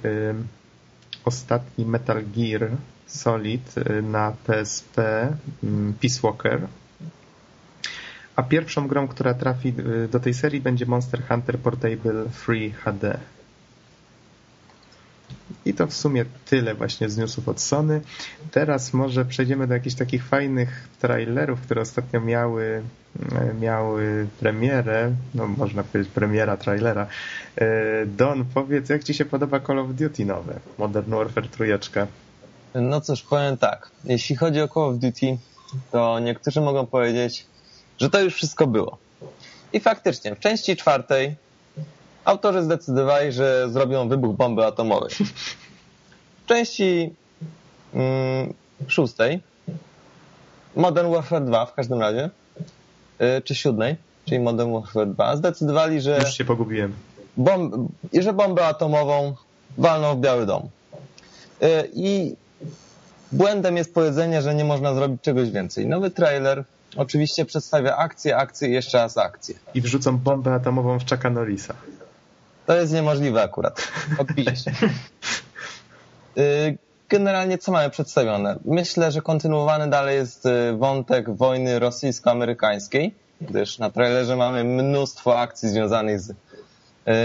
ostatni 1.24 1.87
Metal 1.87 2.22
Gear 2.37 2.70
Solid 3.12 3.79
y, 3.79 4.03
na 4.03 4.33
PSP 4.46 4.98
mm, 5.62 5.94
Peace 6.01 6.20
Walker. 6.22 6.68
A 8.37 8.42
pierwszą 8.42 8.88
grą, 8.88 9.09
która 9.09 9.35
trafi 9.35 9.68
y, 10.05 10.09
do 10.09 10.20
tej 10.20 10.35
serii 10.35 10.61
będzie 10.61 10.87
Monster 10.87 11.22
Hunter 11.29 11.59
Portable 11.59 12.25
Free 12.31 12.72
HD. 12.72 13.18
I 15.64 15.75
to 15.75 15.87
w 15.87 15.94
sumie 15.94 16.25
tyle 16.44 16.75
właśnie 16.75 17.09
z 17.09 17.16
newsów 17.16 17.48
od 17.48 17.61
Sony. 17.61 18.01
Teraz 18.51 18.92
może 18.92 19.25
przejdziemy 19.25 19.66
do 19.66 19.75
jakichś 19.75 19.96
takich 19.96 20.25
fajnych 20.25 20.88
trailerów, 21.01 21.61
które 21.61 21.81
ostatnio 21.81 22.20
miały, 22.20 22.83
y, 23.51 23.55
miały 23.61 24.27
premierę, 24.40 25.12
no 25.35 25.46
można 25.46 25.83
powiedzieć 25.85 26.12
premiera 26.12 26.57
trailera. 26.57 27.07
Don, 28.07 28.44
powiedz, 28.44 28.88
jak 28.88 29.05
Ci 29.05 29.14
się 29.14 29.25
podoba 29.25 29.61
Call 29.61 29.79
of 29.79 29.94
Duty 29.94 30.25
nowe? 30.25 30.61
Modern 30.79 31.11
Warfare 31.11 31.48
trójeczka. 31.48 32.07
No 32.74 33.00
cóż, 33.00 33.22
powiem 33.22 33.56
tak. 33.56 33.90
Jeśli 34.04 34.37
chodzi 34.37 34.61
o 34.61 34.68
Call 34.68 34.82
of 34.82 34.96
Duty, 34.96 35.38
to 35.90 36.18
niektórzy 36.18 36.61
mogą 36.61 36.87
powiedzieć, 36.87 37.46
że 37.98 38.11
to 38.11 38.20
już 38.20 38.35
wszystko 38.35 38.66
było. 38.66 38.98
I 39.72 39.80
faktycznie, 39.80 40.35
w 40.35 40.38
części 40.38 40.76
czwartej 40.76 41.37
autorzy 42.24 42.62
zdecydowali, 42.62 43.32
że 43.32 43.70
zrobią 43.70 44.08
wybuch 44.08 44.37
bomby 44.37 44.66
atomowej. 44.66 45.11
W 46.44 46.46
części 46.46 47.14
mm, 47.94 48.54
szóstej, 48.87 49.40
Modern 50.76 51.12
Warfare 51.12 51.44
2 51.44 51.66
w 51.66 51.74
każdym 51.74 52.00
razie, 52.00 52.30
yy, 53.20 53.42
czy 53.44 53.54
siódmej, 53.54 53.96
czyli 54.24 54.40
Modern 54.40 54.72
Warfare 54.72 55.08
2, 55.08 55.37
zdecydowali, 55.37 56.00
że... 56.00 56.18
Już 56.18 56.35
się 56.35 56.44
pogubiłem. 56.44 56.94
Bomb, 57.37 57.74
I 58.12 58.22
że 58.22 58.32
bombę 58.32 58.66
atomową 58.66 59.35
walną 59.78 60.16
w 60.16 60.20
Biały 60.20 60.46
Dom. 60.46 60.68
Yy, 61.61 61.68
I 61.94 62.37
Błędem 63.33 63.77
jest 63.77 63.94
powiedzenie, 63.94 64.42
że 64.42 64.55
nie 64.55 64.64
można 64.64 64.94
zrobić 64.94 65.22
czegoś 65.22 65.51
więcej. 65.51 65.87
Nowy 65.87 66.11
trailer 66.11 66.64
oczywiście 66.96 67.44
przedstawia 67.44 67.96
akcję, 67.96 68.37
akcję 68.37 68.68
i 68.68 68.72
jeszcze 68.72 68.98
raz 68.98 69.18
akcję. 69.18 69.55
I 69.75 69.81
wrzucą 69.81 70.18
bombę 70.18 70.55
atomową 70.55 70.98
w 70.98 71.03
Chucka 71.03 71.31
Norrisa. 71.31 71.75
To 72.66 72.77
jest 72.77 72.92
niemożliwe 72.92 73.42
akurat. 73.42 73.88
Odbije 74.18 74.57
się. 74.57 74.72
Y, 76.38 76.79
generalnie 77.09 77.59
co 77.59 77.72
mamy 77.72 77.90
przedstawione? 77.90 78.59
Myślę, 78.64 79.12
że 79.12 79.20
kontynuowany 79.20 79.90
dalej 79.90 80.16
jest 80.16 80.46
y, 80.46 80.77
wątek 80.77 81.31
wojny 81.31 81.79
rosyjsko-amerykańskiej, 81.79 83.14
gdyż 83.40 83.79
na 83.79 83.90
trailerze 83.90 84.37
mamy 84.37 84.64
mnóstwo 84.64 85.38
akcji 85.38 85.68
związanych 85.68 86.20
z 86.20 86.31
y, 86.31 86.35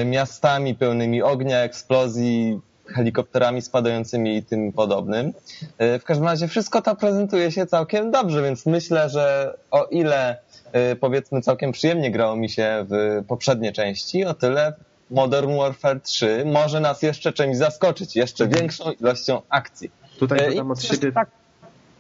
miastami 0.05 0.75
pełnymi 0.75 1.21
ognia, 1.21 1.57
eksplozji, 1.57 2.59
helikopterami 2.87 3.61
spadającymi 3.61 4.37
i 4.37 4.43
tym 4.43 4.73
podobnym. 4.73 5.33
E, 5.77 5.99
w 5.99 6.03
każdym 6.03 6.27
razie 6.27 6.47
wszystko 6.47 6.81
to 6.81 6.95
prezentuje 6.95 7.51
się 7.51 7.65
całkiem 7.65 8.11
dobrze, 8.11 8.43
więc 8.43 8.65
myślę, 8.65 9.09
że 9.09 9.53
o 9.71 9.85
ile 9.85 10.37
e, 10.71 10.95
powiedzmy 10.95 11.41
całkiem 11.41 11.71
przyjemnie 11.71 12.11
grało 12.11 12.35
mi 12.35 12.49
się 12.49 12.85
w 12.89 13.23
poprzedniej 13.27 13.73
części, 13.73 14.25
o 14.25 14.33
tyle 14.33 14.73
Modern 15.11 15.57
Warfare 15.57 16.01
3 16.01 16.43
może 16.45 16.79
nas 16.79 17.01
jeszcze 17.01 17.33
czymś 17.33 17.57
zaskoczyć, 17.57 18.15
jeszcze 18.15 18.47
większą 18.47 18.91
ilością 18.91 19.41
akcji. 19.49 19.91
Tutaj 20.19 20.39
E, 20.39 20.49
dodam 20.49 20.67
i 20.67 20.71
od 20.71 20.77
myślę, 20.77 20.95
siebie... 20.95 21.07
że 21.07 21.11
Tak, 21.11 21.29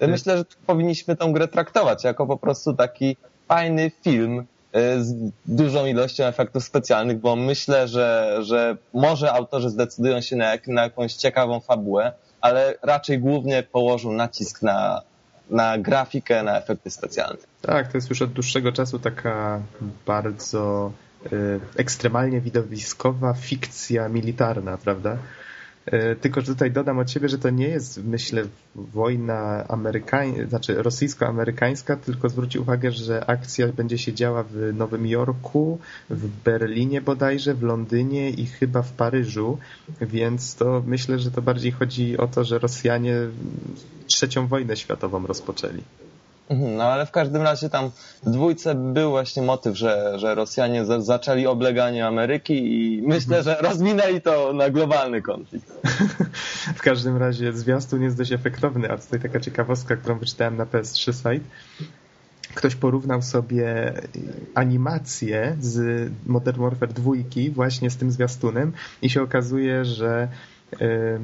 myślę, 0.01 0.37
że 0.37 0.43
powinniśmy 0.65 1.15
tą 1.15 1.33
grę 1.33 1.47
traktować 1.47 2.03
jako 2.03 2.27
po 2.27 2.37
prostu 2.37 2.73
taki 2.73 3.17
fajny 3.47 3.91
film 4.03 4.39
e, 4.39 4.43
z 4.99 5.31
dużą 5.45 5.85
ilością 5.85 6.23
efektów 6.23 6.63
specjalnych, 6.63 7.19
bo 7.19 7.35
myślę, 7.35 7.87
że, 7.87 8.37
że 8.41 8.77
może 8.93 9.33
autorzy 9.33 9.69
zdecydują 9.69 10.21
się 10.21 10.35
na, 10.35 10.53
na 10.67 10.83
jakąś 10.83 11.13
ciekawą 11.13 11.59
fabułę, 11.59 12.13
ale 12.41 12.73
raczej 12.83 13.19
głównie 13.19 13.63
położą 13.63 14.11
nacisk 14.11 14.61
na, 14.61 15.01
na 15.49 15.77
grafikę, 15.77 16.43
na 16.43 16.57
efekty 16.57 16.89
specjalne. 16.89 17.39
Tak, 17.61 17.91
to 17.91 17.97
jest 17.97 18.09
już 18.09 18.21
od 18.21 18.31
dłuższego 18.31 18.71
czasu 18.71 18.99
taka 18.99 19.61
bardzo 20.05 20.91
y, 21.33 21.59
ekstremalnie 21.77 22.41
widowiskowa 22.41 23.33
fikcja 23.33 24.09
militarna, 24.09 24.77
prawda? 24.77 25.17
Y, 25.93 26.15
tylko, 26.21 26.41
że 26.41 26.47
tutaj 26.47 26.71
dodam 26.71 26.99
od 26.99 27.11
siebie, 27.11 27.29
że 27.29 27.37
to 27.37 27.49
nie 27.49 27.67
jest, 27.67 28.03
myślę, 28.03 28.43
wojna 28.75 29.67
amerykańska, 29.67 30.47
znaczy 30.47 30.83
rosyjsko-amerykańska, 30.83 31.95
tylko 31.95 32.29
zwróć 32.29 32.55
uwagę, 32.55 32.91
że 32.91 33.29
akcja 33.29 33.67
będzie 33.67 33.97
się 33.97 34.13
działa 34.13 34.43
w 34.43 34.73
Nowym 34.73 35.07
Jorku, 35.07 35.79
w 36.09 36.27
Berlinie 36.43 37.01
bodajże, 37.01 37.53
w 37.53 37.63
Londynie 37.63 38.29
i 38.29 38.45
chyba 38.45 38.81
w 38.81 38.91
Paryżu, 38.91 39.57
więc 40.01 40.55
to 40.55 40.83
myślę, 40.85 41.19
że 41.19 41.31
to 41.31 41.41
bardziej 41.41 41.71
chodzi 41.71 42.17
o 42.17 42.27
to, 42.27 42.43
że 42.43 42.59
Rosjanie 42.59 43.15
trzecią 44.07 44.47
wojnę 44.47 44.77
światową 44.77 45.27
rozpoczęli. 45.27 45.81
Mhm, 46.49 46.75
No 46.77 46.83
ale 46.83 47.05
w 47.05 47.11
każdym 47.11 47.41
razie 47.41 47.69
tam 47.69 47.91
w 48.23 48.29
dwójce 48.29 48.75
był 48.75 49.09
właśnie 49.09 49.43
motyw, 49.43 49.77
że, 49.77 50.19
że 50.19 50.35
Rosjanie 50.35 50.85
za, 50.85 51.01
zaczęli 51.01 51.47
obleganie 51.47 52.07
Ameryki 52.07 52.53
i 52.55 53.01
myślę, 53.01 53.43
że 53.43 53.57
rozwinęli 53.61 54.21
to 54.21 54.53
na 54.53 54.69
globalny 54.69 55.21
konflikt. 55.21 55.73
W 56.75 56.81
każdym 56.81 57.17
razie 57.17 57.53
zwiastun 57.53 58.03
jest 58.03 58.17
dość 58.17 58.31
efektowny, 58.31 58.91
a 58.91 58.97
tutaj 58.97 59.19
taka 59.19 59.39
ciekawostka, 59.39 59.95
którą 59.95 60.19
wyczytałem 60.19 60.57
na 60.57 60.65
PS3 60.65 61.13
site. 61.13 61.45
Ktoś 62.55 62.75
porównał 62.75 63.21
sobie 63.21 63.93
animację 64.55 65.57
z 65.59 66.09
Modern 66.25 66.61
Warfare 66.61 66.93
2 66.93 67.11
właśnie 67.53 67.89
z 67.89 67.97
tym 67.97 68.11
zwiastunem 68.11 68.73
i 69.01 69.09
się 69.09 69.21
okazuje, 69.21 69.85
że 69.85 70.27
y, 70.81 71.19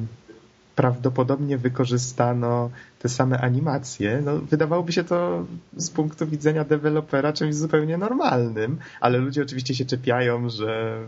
prawdopodobnie 0.76 1.58
wykorzystano 1.58 2.70
te 2.98 3.08
same 3.08 3.40
animacje. 3.40 4.22
No, 4.24 4.38
wydawałoby 4.38 4.92
się 4.92 5.04
to 5.04 5.46
z 5.76 5.90
punktu 5.90 6.26
widzenia 6.26 6.64
dewelopera 6.64 7.32
czymś 7.32 7.54
zupełnie 7.54 7.98
normalnym, 7.98 8.78
ale 9.00 9.18
ludzie 9.18 9.42
oczywiście 9.42 9.74
się 9.74 9.84
czepiają, 9.84 10.48
że, 10.48 11.00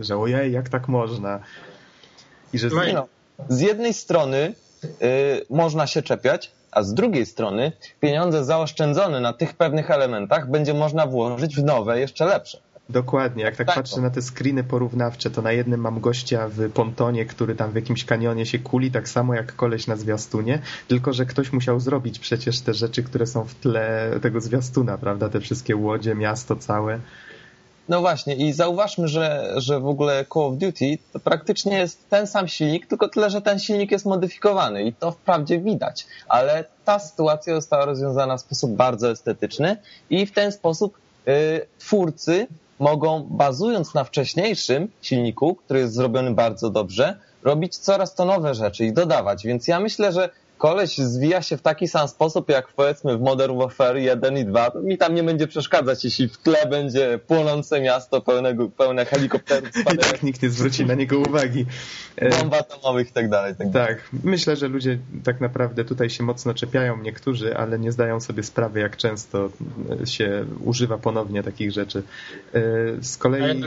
że 0.00 0.16
ojej, 0.16 0.52
jak 0.52 0.68
tak 0.68 0.88
można. 0.88 1.40
I 2.52 2.58
że 2.58 2.68
No 2.68 2.82
No, 2.94 3.08
z 3.48 3.60
jednej 3.60 3.94
strony 3.94 4.54
y, 4.84 5.46
można 5.50 5.86
się 5.86 6.02
czepiać, 6.02 6.52
a 6.70 6.82
z 6.82 6.94
drugiej 6.94 7.26
strony 7.26 7.72
pieniądze 8.00 8.44
zaoszczędzone 8.44 9.20
na 9.20 9.32
tych 9.32 9.54
pewnych 9.54 9.90
elementach 9.90 10.50
będzie 10.50 10.74
można 10.74 11.06
włożyć 11.06 11.56
w 11.56 11.64
nowe, 11.64 12.00
jeszcze 12.00 12.24
lepsze. 12.24 12.58
Dokładnie, 12.90 13.44
jak 13.44 13.56
tak 13.56 13.66
Tak. 13.66 13.76
patrzę 13.76 14.00
na 14.00 14.10
te 14.10 14.22
screeny 14.22 14.64
porównawcze, 14.64 15.30
to 15.30 15.42
na 15.42 15.52
jednym 15.52 15.80
mam 15.80 16.00
gościa 16.00 16.48
w 16.48 16.72
pontonie, 16.72 17.26
który 17.26 17.54
tam 17.54 17.72
w 17.72 17.74
jakimś 17.74 18.04
kanionie 18.04 18.46
się 18.46 18.58
kuli, 18.58 18.90
tak 18.90 19.08
samo 19.08 19.34
jak 19.34 19.56
koleś 19.56 19.86
na 19.86 19.96
zwiastunie, 19.96 20.58
tylko 20.88 21.12
że 21.12 21.26
ktoś 21.26 21.52
musiał 21.52 21.80
zrobić 21.80 22.18
przecież 22.18 22.60
te 22.60 22.74
rzeczy, 22.74 23.02
które 23.02 23.26
są 23.26 23.44
w 23.44 23.54
tle 23.54 24.10
tego 24.22 24.40
zwiastuna, 24.40 24.98
prawda? 24.98 25.28
Te 25.28 25.40
wszystkie 25.40 25.76
łodzie, 25.76 26.14
miasto 26.14 26.56
całe. 26.56 27.00
No 27.88 28.00
właśnie, 28.00 28.34
i 28.36 28.52
zauważmy, 28.52 29.08
że, 29.08 29.52
że 29.56 29.80
w 29.80 29.86
ogóle 29.86 30.24
Call 30.34 30.42
of 30.42 30.54
Duty 30.54 30.98
to 31.12 31.20
praktycznie 31.20 31.78
jest 31.78 32.08
ten 32.08 32.26
sam 32.26 32.48
silnik, 32.48 32.86
tylko 32.86 33.08
tyle, 33.08 33.30
że 33.30 33.42
ten 33.42 33.58
silnik 33.58 33.90
jest 33.90 34.06
modyfikowany 34.06 34.84
i 34.84 34.92
to 34.92 35.12
wprawdzie 35.12 35.58
widać, 35.58 36.06
ale 36.28 36.64
ta 36.84 36.98
sytuacja 36.98 37.54
została 37.54 37.84
rozwiązana 37.84 38.36
w 38.36 38.40
sposób 38.40 38.70
bardzo 38.70 39.10
estetyczny 39.10 39.76
i 40.10 40.26
w 40.26 40.32
ten 40.32 40.52
sposób 40.52 40.98
y, 41.28 41.66
twórcy 41.78 42.46
mogą, 42.80 43.26
bazując 43.30 43.94
na 43.94 44.04
wcześniejszym 44.04 44.88
silniku, 45.02 45.54
który 45.54 45.80
jest 45.80 45.94
zrobiony 45.94 46.30
bardzo 46.30 46.70
dobrze, 46.70 47.18
robić 47.42 47.76
coraz 47.76 48.14
to 48.14 48.24
nowe 48.24 48.54
rzeczy 48.54 48.84
i 48.84 48.92
dodawać. 48.92 49.46
Więc 49.46 49.68
ja 49.68 49.80
myślę, 49.80 50.12
że 50.12 50.30
koleś 50.60 50.98
zwija 50.98 51.42
się 51.42 51.56
w 51.56 51.62
taki 51.62 51.88
sam 51.88 52.08
sposób, 52.08 52.48
jak 52.48 52.68
powiedzmy 52.68 53.18
w 53.18 53.20
Modern 53.20 53.58
Warfare 53.58 53.96
1 53.96 54.38
i 54.38 54.44
2. 54.44 54.70
To 54.70 54.80
mi 54.80 54.98
tam 54.98 55.14
nie 55.14 55.22
będzie 55.22 55.46
przeszkadzać, 55.46 56.04
jeśli 56.04 56.28
w 56.28 56.38
tle 56.38 56.66
będzie 56.66 57.18
płonące 57.26 57.80
miasto 57.80 58.20
pełnego, 58.20 58.68
pełne 58.68 59.04
helikopterów, 59.04 59.70
I 59.94 59.98
tak 59.98 60.22
nikt 60.22 60.42
nie 60.42 60.50
zwróci 60.50 60.86
na 60.86 60.94
niego 60.94 61.18
uwagi. 61.18 61.66
E, 62.16 62.30
bomb 62.30 62.54
atomowych 62.54 63.08
i 63.08 63.12
tak 63.12 63.28
dalej. 63.28 63.54
Tak. 63.58 63.72
Tak, 63.72 64.08
myślę, 64.24 64.56
że 64.56 64.68
ludzie 64.68 64.98
tak 65.24 65.40
naprawdę 65.40 65.84
tutaj 65.84 66.10
się 66.10 66.24
mocno 66.24 66.54
czepiają, 66.54 67.02
niektórzy, 67.02 67.56
ale 67.56 67.78
nie 67.78 67.92
zdają 67.92 68.20
sobie 68.20 68.42
sprawy, 68.42 68.80
jak 68.80 68.96
często 68.96 69.50
się 70.04 70.44
używa 70.64 70.98
ponownie 70.98 71.42
takich 71.42 71.72
rzeczy. 71.72 72.02
E, 72.54 72.60
Z 73.02 73.16
kolei... 73.16 73.60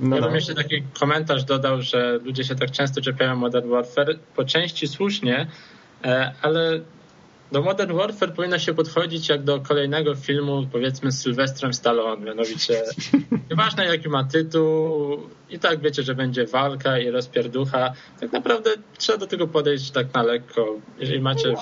No, 0.00 0.16
ja 0.16 0.22
bym 0.22 0.30
no. 0.30 0.36
jeszcze 0.36 0.54
taki 0.54 0.82
komentarz 1.00 1.44
dodał, 1.44 1.82
że 1.82 2.18
ludzie 2.24 2.44
się 2.44 2.54
tak 2.54 2.70
często 2.70 3.00
czepiają 3.00 3.36
Modern 3.36 3.70
Warfare, 3.70 4.18
po 4.36 4.44
części 4.44 4.88
słusznie, 4.88 5.40
e, 5.40 5.46
ale 6.42 6.80
do 7.52 7.62
Modern 7.62 7.92
Warfare 7.96 8.32
powinno 8.32 8.58
się 8.58 8.74
podchodzić 8.74 9.28
jak 9.28 9.42
do 9.42 9.60
kolejnego 9.60 10.14
filmu, 10.14 10.66
powiedzmy 10.72 11.12
z 11.12 11.20
Sylwestrem 11.20 11.74
Stallone, 11.74 12.24
mianowicie 12.24 12.82
nieważne 13.50 13.86
jaki 13.86 14.08
ma 14.08 14.24
tytuł, 14.24 15.18
i 15.50 15.58
tak 15.58 15.80
wiecie, 15.80 16.02
że 16.02 16.14
będzie 16.14 16.46
walka 16.46 16.98
i 16.98 17.10
rozpierducha. 17.10 17.92
Tak 18.20 18.32
naprawdę 18.32 18.70
trzeba 18.98 19.18
do 19.18 19.26
tego 19.26 19.48
podejść 19.48 19.90
tak 19.90 20.14
na 20.14 20.22
lekko. 20.22 20.74
Jeżeli 20.98 21.20
macie 21.20 21.54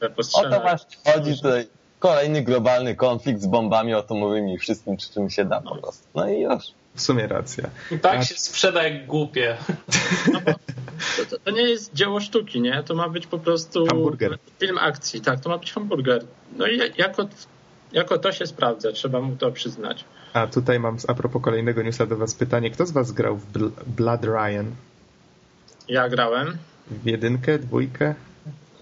O 0.00 0.10
postrzelać, 0.10 0.54
to 0.54 0.60
właśnie 0.60 1.12
chodzi 1.12 1.36
tutaj. 1.36 1.66
Kolejny 1.98 2.42
globalny 2.42 2.94
konflikt 2.94 3.40
z 3.40 3.46
bombami 3.46 3.94
atomowymi 3.94 4.54
i 4.54 4.58
wszystkim, 4.58 4.96
czym 4.96 5.30
się 5.30 5.44
da 5.44 5.60
po 5.60 5.76
prostu. 5.76 6.08
No 6.14 6.28
i 6.28 6.40
już. 6.40 6.64
W 6.98 7.02
sumie 7.02 7.26
racja. 7.28 7.70
I 7.90 7.98
tak 7.98 8.18
A- 8.18 8.24
się 8.24 8.34
sprzeda 8.34 8.82
jak 8.88 9.06
głupie. 9.06 9.56
To, 11.16 11.24
to, 11.30 11.38
to 11.44 11.50
nie 11.50 11.62
jest 11.62 11.94
dzieło 11.94 12.20
sztuki, 12.20 12.60
nie? 12.60 12.82
To 12.82 12.94
ma 12.94 13.08
być 13.08 13.26
po 13.26 13.38
prostu 13.38 13.86
Hamburger. 13.86 14.38
film 14.60 14.78
akcji, 14.78 15.20
tak, 15.20 15.40
to 15.40 15.48
ma 15.48 15.58
być 15.58 15.72
hamburger. 15.72 16.24
No 16.56 16.66
i 16.66 16.80
jako, 16.96 17.28
jako 17.92 18.18
to 18.18 18.32
się 18.32 18.46
sprawdza, 18.46 18.92
trzeba 18.92 19.20
mu 19.20 19.36
to 19.36 19.52
przyznać. 19.52 20.04
A 20.32 20.46
tutaj 20.46 20.80
mam 20.80 20.96
a 21.08 21.14
propos 21.14 21.42
kolejnego 21.42 21.82
newsa 21.82 22.06
do 22.06 22.16
was 22.16 22.34
pytanie. 22.34 22.70
Kto 22.70 22.86
z 22.86 22.90
was 22.90 23.12
grał 23.12 23.36
w 23.36 23.52
Bl- 23.52 23.70
Blood 23.86 24.24
Ryan? 24.24 24.66
Ja 25.88 26.08
grałem. 26.08 26.56
W 26.90 27.06
jedynkę, 27.06 27.58
dwójkę? 27.58 28.14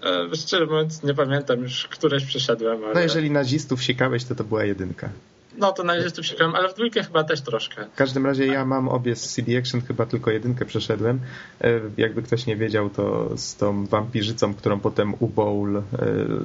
E, 0.03 0.35
szczerze 0.35 0.65
mówiąc, 0.65 1.03
nie 1.03 1.13
pamiętam 1.13 1.59
już, 1.61 1.87
któreś 1.87 2.25
przeszedłem, 2.25 2.83
ale... 2.83 2.93
No 2.93 2.99
jeżeli 2.99 3.31
nazistów 3.31 3.83
siekałeś, 3.83 4.23
to 4.25 4.35
to 4.35 4.43
była 4.43 4.63
jedynka. 4.65 5.09
No 5.57 5.71
to 5.71 5.83
na 5.83 5.95
razie 5.95 6.11
tu 6.11 6.23
siekałem, 6.23 6.55
ale 6.55 6.69
w 6.69 6.73
dwójkę 6.73 7.03
chyba 7.03 7.23
też 7.23 7.41
troszkę. 7.41 7.85
W 7.85 7.95
każdym 7.95 8.25
razie 8.25 8.45
ja 8.45 8.65
mam 8.65 8.89
obie 8.89 9.15
z 9.15 9.33
CD 9.33 9.57
Action, 9.57 9.81
chyba 9.81 10.05
tylko 10.05 10.31
jedynkę 10.31 10.65
przeszedłem. 10.65 11.19
E, 11.61 11.79
Jakby 11.97 12.23
ktoś 12.23 12.45
nie 12.45 12.55
wiedział, 12.55 12.89
to 12.89 13.37
z 13.37 13.55
tą 13.55 13.85
wampirzycą, 13.85 14.53
którą 14.53 14.79
potem 14.79 15.13
Ubowl 15.19 15.77
e, 15.77 15.83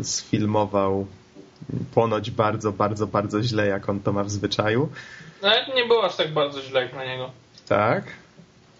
sfilmował 0.04 1.06
ponoć 1.94 2.30
bardzo, 2.30 2.72
bardzo, 2.72 3.06
bardzo 3.06 3.42
źle, 3.42 3.66
jak 3.66 3.88
on 3.88 4.00
to 4.00 4.12
ma 4.12 4.24
w 4.24 4.30
zwyczaju. 4.30 4.88
Nawet 5.42 5.68
No, 5.68 5.74
nie 5.74 5.84
było 5.86 6.04
aż 6.04 6.16
tak 6.16 6.32
bardzo 6.32 6.62
źle 6.62 6.82
jak 6.82 6.94
na 6.94 7.04
niego. 7.04 7.30
Tak? 7.68 8.04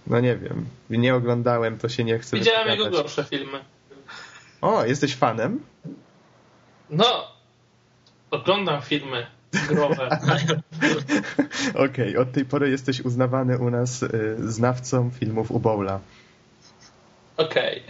No 0.06 0.20
nie 0.20 0.36
wiem. 0.36 0.66
Nie 0.90 1.14
oglądałem, 1.14 1.78
to 1.78 1.88
się 1.88 2.04
nie 2.04 2.18
chcę 2.18 2.36
Widziałem 2.36 2.68
jego 2.68 2.90
gorsze 2.90 3.24
filmy. 3.24 3.58
O, 4.60 4.84
jesteś 4.84 5.16
fanem? 5.16 5.60
No, 6.90 7.26
oglądam 8.30 8.82
filmy 8.82 9.26
growe. 9.68 10.08
Okej, 11.84 12.16
od 12.16 12.32
tej 12.32 12.44
pory 12.44 12.70
jesteś 12.70 13.00
uznawany 13.00 13.58
u 13.58 13.70
nas 13.70 14.02
y, 14.02 14.36
znawcą 14.38 15.10
filmów 15.10 15.50
Ubowla. 15.50 16.00
Okej. 17.36 17.82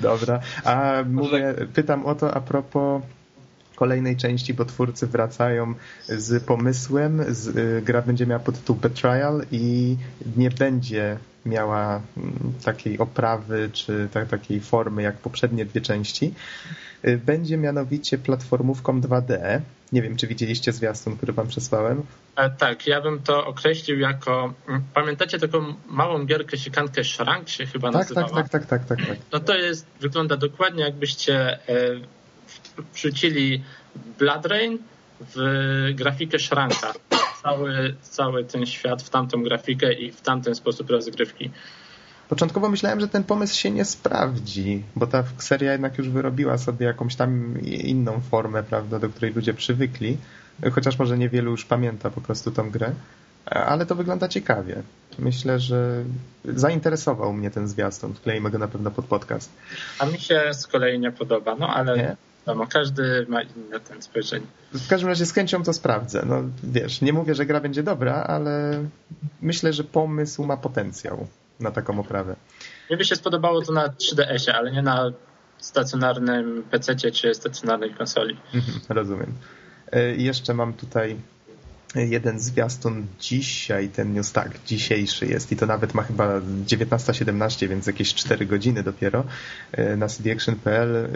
Dobra. 0.00 0.40
A 0.64 0.92
mówię, 1.10 1.54
pytam 1.74 2.06
o 2.06 2.14
to 2.14 2.34
a 2.34 2.40
propos 2.40 3.02
kolejnej 3.80 4.16
części, 4.16 4.54
bo 4.54 4.64
twórcy 4.64 5.06
wracają 5.06 5.74
z 6.08 6.44
pomysłem. 6.44 7.24
Z, 7.34 7.48
y, 7.56 7.82
gra 7.84 8.02
będzie 8.02 8.26
miała 8.26 8.40
podtytuł 8.40 8.76
Betrayal 8.76 9.42
i 9.52 9.96
nie 10.36 10.50
będzie 10.50 11.16
miała 11.46 12.00
mm, 12.16 12.32
takiej 12.64 12.98
oprawy 12.98 13.70
czy 13.72 14.08
ta, 14.12 14.26
takiej 14.26 14.60
formy 14.60 15.02
jak 15.02 15.16
poprzednie 15.16 15.64
dwie 15.66 15.80
części. 15.80 16.34
Y, 17.04 17.18
Będzie 17.26 17.56
mianowicie 17.56 18.18
platformówką 18.18 19.00
2D. 19.00 19.60
Nie 19.92 20.02
wiem, 20.02 20.16
czy 20.16 20.26
widzieliście 20.26 20.72
zwiastun, 20.72 21.16
który 21.16 21.32
wam 21.32 21.48
przesłałem. 21.48 22.02
E, 22.36 22.50
tak, 22.50 22.86
ja 22.86 23.00
bym 23.00 23.18
to 23.22 23.46
określił 23.46 23.98
jako... 23.98 24.54
mm, 24.68 24.82
Pamiętacie 24.94 25.38
taką 25.38 25.74
małą 25.88 26.24
gierkę, 26.26 26.58
siekankę 26.58 27.04
Shrank 27.04 27.48
się 27.48 27.66
chyba 27.66 27.92
Tak, 27.92 28.00
nazywała? 28.02 28.28
tak, 28.28 28.48
tak, 28.48 28.66
tak, 28.66 28.84
tak, 28.86 28.98
tak, 28.98 29.08
tak. 29.08 29.18
No 29.32 29.40
to 29.40 29.54
jest, 29.56 29.86
wygląda 30.00 30.36
dokładnie 30.36 30.84
jakbyście 30.84 31.52
e, 31.52 32.19
wrzucili 32.94 33.62
Blood 34.18 34.46
Rain 34.46 34.78
w 35.20 35.90
grafikę 35.94 36.38
Shranka. 36.38 36.92
cały, 37.42 37.94
cały 38.02 38.44
ten 38.44 38.66
świat 38.66 39.02
w 39.02 39.10
tamtą 39.10 39.42
grafikę 39.42 39.92
i 39.92 40.12
w 40.12 40.20
tamten 40.20 40.54
sposób 40.54 40.90
rozgrywki. 40.90 41.50
Początkowo 42.28 42.68
myślałem, 42.68 43.00
że 43.00 43.08
ten 43.08 43.24
pomysł 43.24 43.60
się 43.60 43.70
nie 43.70 43.84
sprawdzi, 43.84 44.82
bo 44.96 45.06
ta 45.06 45.24
seria 45.38 45.72
jednak 45.72 45.98
już 45.98 46.08
wyrobiła 46.08 46.58
sobie 46.58 46.86
jakąś 46.86 47.16
tam 47.16 47.60
inną 47.62 48.20
formę, 48.30 48.62
prawda, 48.62 48.98
do 48.98 49.08
której 49.08 49.34
ludzie 49.34 49.54
przywykli, 49.54 50.16
chociaż 50.72 50.98
może 50.98 51.18
niewielu 51.18 51.50
już 51.50 51.64
pamięta 51.64 52.10
po 52.10 52.20
prostu 52.20 52.50
tą 52.50 52.70
grę, 52.70 52.92
ale 53.44 53.86
to 53.86 53.94
wygląda 53.94 54.28
ciekawie. 54.28 54.82
Myślę, 55.18 55.60
że 55.60 56.04
zainteresował 56.44 57.32
mnie 57.32 57.50
ten 57.50 57.68
zwiastun. 57.68 58.14
Wklejmy 58.14 58.50
go 58.50 58.58
na 58.58 58.68
pewno 58.68 58.90
pod 58.90 59.04
podcast. 59.04 59.52
A 59.98 60.06
mi 60.06 60.18
się 60.18 60.42
z 60.52 60.66
kolei 60.66 60.98
nie 60.98 61.12
podoba, 61.12 61.56
no 61.58 61.68
ale 61.74 61.96
nie? 61.96 62.16
No, 62.46 62.66
każdy 62.66 63.26
ma 63.28 63.42
inne 63.42 63.80
ten 63.80 64.02
spojrzenie. 64.02 64.46
W 64.72 64.88
każdym 64.88 65.08
razie 65.08 65.26
z 65.26 65.32
chęcią 65.32 65.62
to 65.62 65.72
sprawdzę. 65.72 66.24
No 66.26 66.42
wiesz, 66.62 67.00
nie 67.00 67.12
mówię, 67.12 67.34
że 67.34 67.46
gra 67.46 67.60
będzie 67.60 67.82
dobra, 67.82 68.14
ale 68.14 68.84
myślę, 69.42 69.72
że 69.72 69.84
pomysł 69.84 70.44
ma 70.44 70.56
potencjał 70.56 71.26
na 71.60 71.70
taką 71.70 72.00
oprawę. 72.00 72.36
Mnie 72.90 72.96
by 72.96 73.04
się 73.04 73.16
spodobało 73.16 73.62
to 73.62 73.72
na 73.72 73.88
3DS-ie, 73.88 74.56
ale 74.56 74.72
nie 74.72 74.82
na 74.82 75.12
stacjonarnym 75.58 76.62
PC 76.70 76.94
czy 76.96 77.34
stacjonarnej 77.34 77.94
konsoli. 77.94 78.36
Mhm, 78.54 78.80
rozumiem. 78.88 79.34
E, 79.92 80.14
I 80.14 80.24
jeszcze 80.24 80.54
mam 80.54 80.72
tutaj 80.72 81.16
jeden 81.94 82.40
zwiastun 82.40 83.06
dzisiaj, 83.20 83.88
ten 83.88 84.14
news 84.14 84.32
tak, 84.32 84.50
dzisiejszy 84.66 85.26
jest 85.26 85.52
i 85.52 85.56
to 85.56 85.66
nawet 85.66 85.94
ma 85.94 86.02
chyba 86.02 86.40
19.17, 86.66 87.68
więc 87.68 87.86
jakieś 87.86 88.14
4 88.14 88.46
godziny 88.46 88.82
dopiero. 88.82 89.24
E, 89.72 89.96
na 89.96 90.08
cdaction.pl 90.08 91.08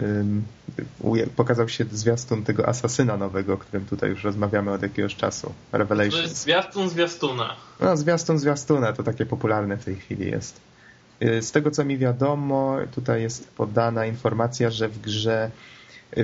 pokazał 1.35 1.69
się 1.69 1.85
zwiastun 1.91 2.43
tego 2.43 2.67
asasyna 2.67 3.17
nowego, 3.17 3.53
o 3.53 3.57
którym 3.57 3.85
tutaj 3.85 4.09
już 4.09 4.23
rozmawiamy 4.23 4.71
od 4.71 4.81
jakiegoś 4.81 5.15
czasu. 5.15 5.53
Revelation. 5.71 6.11
To 6.11 6.21
jest 6.21 6.37
zwiastun 6.37 6.89
zwiastuna. 6.89 7.55
No, 7.79 7.97
zwiastun 7.97 8.39
zwiastuna, 8.39 8.93
to 8.93 9.03
takie 9.03 9.25
popularne 9.25 9.77
w 9.77 9.85
tej 9.85 9.95
chwili 9.95 10.31
jest. 10.31 10.61
E, 11.19 11.41
z 11.41 11.51
tego 11.51 11.71
co 11.71 11.85
mi 11.85 11.97
wiadomo, 11.97 12.77
tutaj 12.95 13.21
jest 13.21 13.51
podana 13.51 14.05
informacja, 14.05 14.69
że 14.69 14.89
w 14.89 15.01
grze 15.01 15.51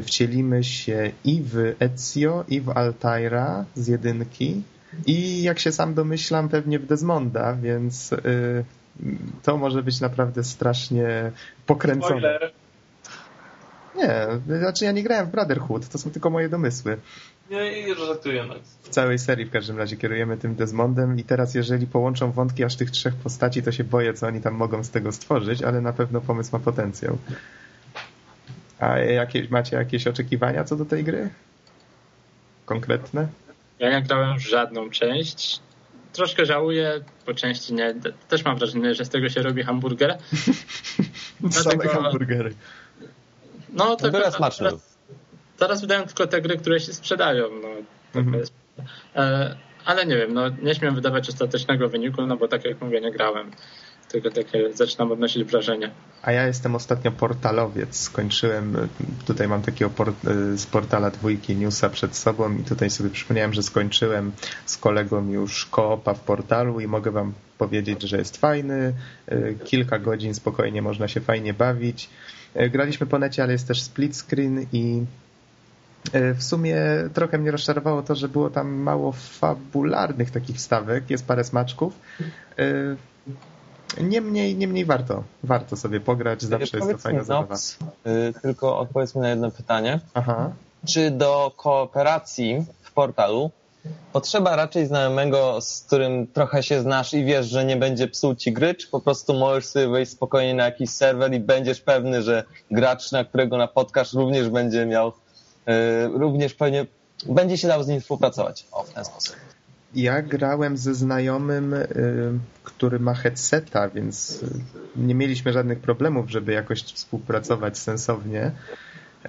wcielimy 0.04 0.64
się 0.64 1.12
i 1.26 1.42
w 1.44 1.76
Ezio, 1.80 2.46
i 2.48 2.62
w 2.62 2.70
Altaira 2.70 3.66
z 3.76 3.88
jedynki 3.88 4.62
i 5.06 5.44
jak 5.44 5.60
się 5.60 5.72
sam 5.72 5.94
domyślam 5.94 6.50
pewnie 6.50 6.80
w 6.80 6.86
Desmonda, 6.86 7.54
więc 7.54 8.14
y, 8.14 8.66
to 9.44 9.58
może 9.58 9.84
być 9.84 10.02
naprawdę 10.02 10.44
strasznie 10.44 11.32
pokręcone. 11.66 12.20
Spoiler. 12.20 12.52
Nie, 13.96 14.28
znaczy 14.60 14.86
ja 14.86 14.92
nie 14.92 15.04
grałem 15.04 15.28
w 15.28 15.32
Brotherhood, 15.32 15.90
to 15.90 15.98
są 15.98 16.12
tylko 16.12 16.30
moje 16.30 16.50
domysły. 16.50 16.98
Nie, 17.50 17.88
nie 17.88 17.96
żartuję. 17.96 18.46
No. 18.48 18.56
W 18.84 18.90
całej 18.90 19.20
serii 19.20 19.46
w 19.46 19.52
każdym 19.52 19.78
razie 19.78 19.98
kierujemy 19.98 20.38
tym 20.38 20.56
Desmondem 20.56 21.20
i 21.20 21.24
teraz 21.24 21.56
jeżeli 21.56 21.88
połączą 21.88 22.32
wątki 22.32 22.64
aż 22.64 22.76
tych 22.76 22.92
trzech 22.92 23.16
postaci, 23.16 23.64
to 23.64 23.72
się 23.72 23.84
boję, 23.84 24.14
co 24.14 24.28
oni 24.28 24.42
tam 24.42 24.54
mogą 24.54 24.84
z 24.84 24.90
tego 24.90 25.12
stworzyć, 25.12 25.62
ale 25.62 25.82
na 25.82 25.94
pewno 25.94 26.22
pomysł 26.22 26.50
ma 26.54 26.60
potencjał. 26.60 27.18
A 28.82 28.98
jakieś, 28.98 29.50
macie 29.50 29.76
jakieś 29.76 30.08
oczekiwania 30.08 30.64
co 30.64 30.76
do 30.76 30.86
tej 30.86 31.04
gry? 31.04 31.30
Konkretne? 32.66 33.28
Ja 33.80 34.00
nie 34.00 34.02
grałem 34.02 34.38
w 34.38 34.50
żadną 34.50 34.90
część. 34.90 35.60
Troszkę 36.14 36.46
żałuję, 36.46 37.02
po 37.26 37.34
części 37.34 37.74
nie. 37.74 37.96
Też 38.28 38.46
mam 38.46 38.58
wrażenie, 38.58 38.96
że 38.96 39.06
z 39.06 39.10
tego 39.10 39.30
się 39.30 39.42
robi 39.42 39.64
hamburger. 39.64 40.18
Same 41.52 41.88
hamburgery. 41.88 42.54
No, 43.74 43.96
to 43.96 44.12
teraz, 44.12 44.38
teraz, 44.58 44.98
teraz 45.58 45.82
wydają 45.82 46.06
tylko 46.06 46.28
te 46.28 46.42
gry, 46.42 46.58
które 46.58 46.80
się 46.80 46.94
sprzedają. 46.94 47.46
No, 47.62 47.70
mhm. 48.20 48.40
jest. 48.40 48.54
E, 49.16 49.56
ale 49.86 50.06
nie 50.06 50.18
wiem, 50.18 50.34
no, 50.34 50.50
nie 50.62 50.76
śmiem 50.76 50.96
wydawać 50.96 51.30
ostatecznego 51.30 51.90
wyniku, 51.90 52.26
no 52.26 52.38
bo 52.38 52.48
tak 52.48 52.66
jak 52.66 52.82
mówię, 52.82 53.02
nie 53.02 53.12
grałem 53.12 53.52
tylko 54.12 54.32
takie 54.32 54.74
zaczynam 54.74 55.12
odnosić 55.12 55.44
wrażenie. 55.44 55.92
A 56.22 56.32
ja 56.32 56.48
jestem 56.48 56.76
ostatnio 56.76 57.12
portalowiec. 57.12 58.00
Skończyłem, 58.00 58.78
tutaj 59.28 59.48
mam 59.48 59.62
takiego 59.62 59.92
port, 59.92 60.16
z 60.56 60.66
portala 60.66 61.12
dwójki 61.12 61.56
newsa 61.56 61.90
przed 61.90 62.16
sobą 62.16 62.58
i 62.58 62.64
tutaj 62.64 62.90
sobie 62.90 63.10
przypomniałem, 63.10 63.54
że 63.54 63.64
skończyłem 63.64 64.32
z 64.66 64.78
kolegą 64.78 65.30
już 65.32 65.66
koopa 65.66 66.14
w 66.14 66.20
portalu 66.20 66.80
i 66.80 66.88
mogę 66.88 67.12
wam 67.12 67.34
powiedzieć, 67.58 68.02
że 68.02 68.18
jest 68.18 68.38
fajny. 68.38 68.94
Y, 69.32 69.58
kilka 69.64 70.00
godzin 70.00 70.34
spokojnie 70.34 70.82
można 70.82 71.08
się 71.08 71.22
fajnie 71.22 71.54
bawić. 71.54 72.10
Y, 72.56 72.70
graliśmy 72.70 73.08
po 73.08 73.20
necie, 73.20 73.44
ale 73.44 73.52
jest 73.52 73.68
też 73.68 73.82
split 73.82 74.18
screen 74.18 74.66
i 74.74 75.06
w 76.14 76.44
sumie 76.44 76.78
trochę 77.14 77.38
mnie 77.38 77.52
rozczarowało 77.52 78.02
to, 78.02 78.16
że 78.16 78.30
było 78.30 78.50
tam 78.50 78.70
mało 78.74 79.12
fabularnych 79.12 80.32
takich 80.32 80.56
wstawek. 80.56 81.10
Jest 81.10 81.28
parę 81.28 81.44
smaczków. 81.44 81.94
Niemniej, 84.02 84.56
niemniej 84.56 84.86
warto. 84.86 85.24
Warto 85.44 85.76
sobie 85.76 86.00
pograć, 86.00 86.42
zawsze 86.42 86.78
jest 86.78 86.92
to 86.92 86.98
fajna 86.98 87.24
zabawa. 87.24 87.56
Yy, 88.06 88.34
tylko 88.42 88.80
odpowiedz 88.80 89.16
mi 89.16 89.22
na 89.22 89.30
jedno 89.30 89.52
pytanie. 89.52 90.00
Aha. 90.14 90.52
Czy 90.88 91.12
do 91.12 91.52
kooperacji 91.58 92.66
w 92.82 92.92
portalu 92.92 93.52
potrzeba 94.14 94.56
raczej 94.56 94.86
znajomego, 94.86 95.62
z 95.62 95.82
którym 95.82 96.28
trochę 96.28 96.64
się 96.64 96.82
znasz 96.82 97.14
i 97.14 97.26
wiesz, 97.26 97.48
że 97.48 97.66
nie 97.66 97.76
będzie 97.76 98.08
psuł 98.08 98.36
ci 98.36 98.54
gry, 98.54 98.76
czy 98.76 98.88
po 98.88 99.00
prostu 99.00 99.34
możesz 99.34 99.66
sobie 99.66 99.88
wejść 99.88 100.12
spokojnie 100.12 100.54
na 100.54 100.66
jakiś 100.66 100.90
serwer 100.90 101.34
i 101.34 101.40
będziesz 101.40 101.82
pewny, 101.82 102.22
że 102.22 102.44
gracz, 102.72 103.12
na 103.12 103.26
którego 103.26 103.58
napotkasz, 103.58 104.14
również 104.14 104.50
będzie 104.50 104.86
miał, 104.86 105.14
yy, 105.68 105.74
również 106.08 106.54
pewnie 106.54 106.86
będzie 107.26 107.58
się 107.58 107.68
dał 107.68 107.84
z 107.84 107.88
nim 107.88 108.02
współpracować. 108.02 108.66
O, 108.72 108.84
w 108.84 108.90
ten 108.90 109.06
sposób. 109.06 109.36
Ja 109.96 110.22
grałem 110.22 110.78
ze 110.78 110.96
znajomym, 110.96 111.74
y, 111.74 111.88
który 112.64 113.00
ma 113.00 113.14
headseta, 113.14 113.90
więc 113.90 114.44
y, 114.44 114.48
nie 114.96 115.16
mieliśmy 115.16 115.54
żadnych 115.54 115.80
problemów, 115.80 116.30
żeby 116.30 116.52
jakoś 116.52 116.84
współpracować 116.84 117.78
sensownie. 117.78 118.52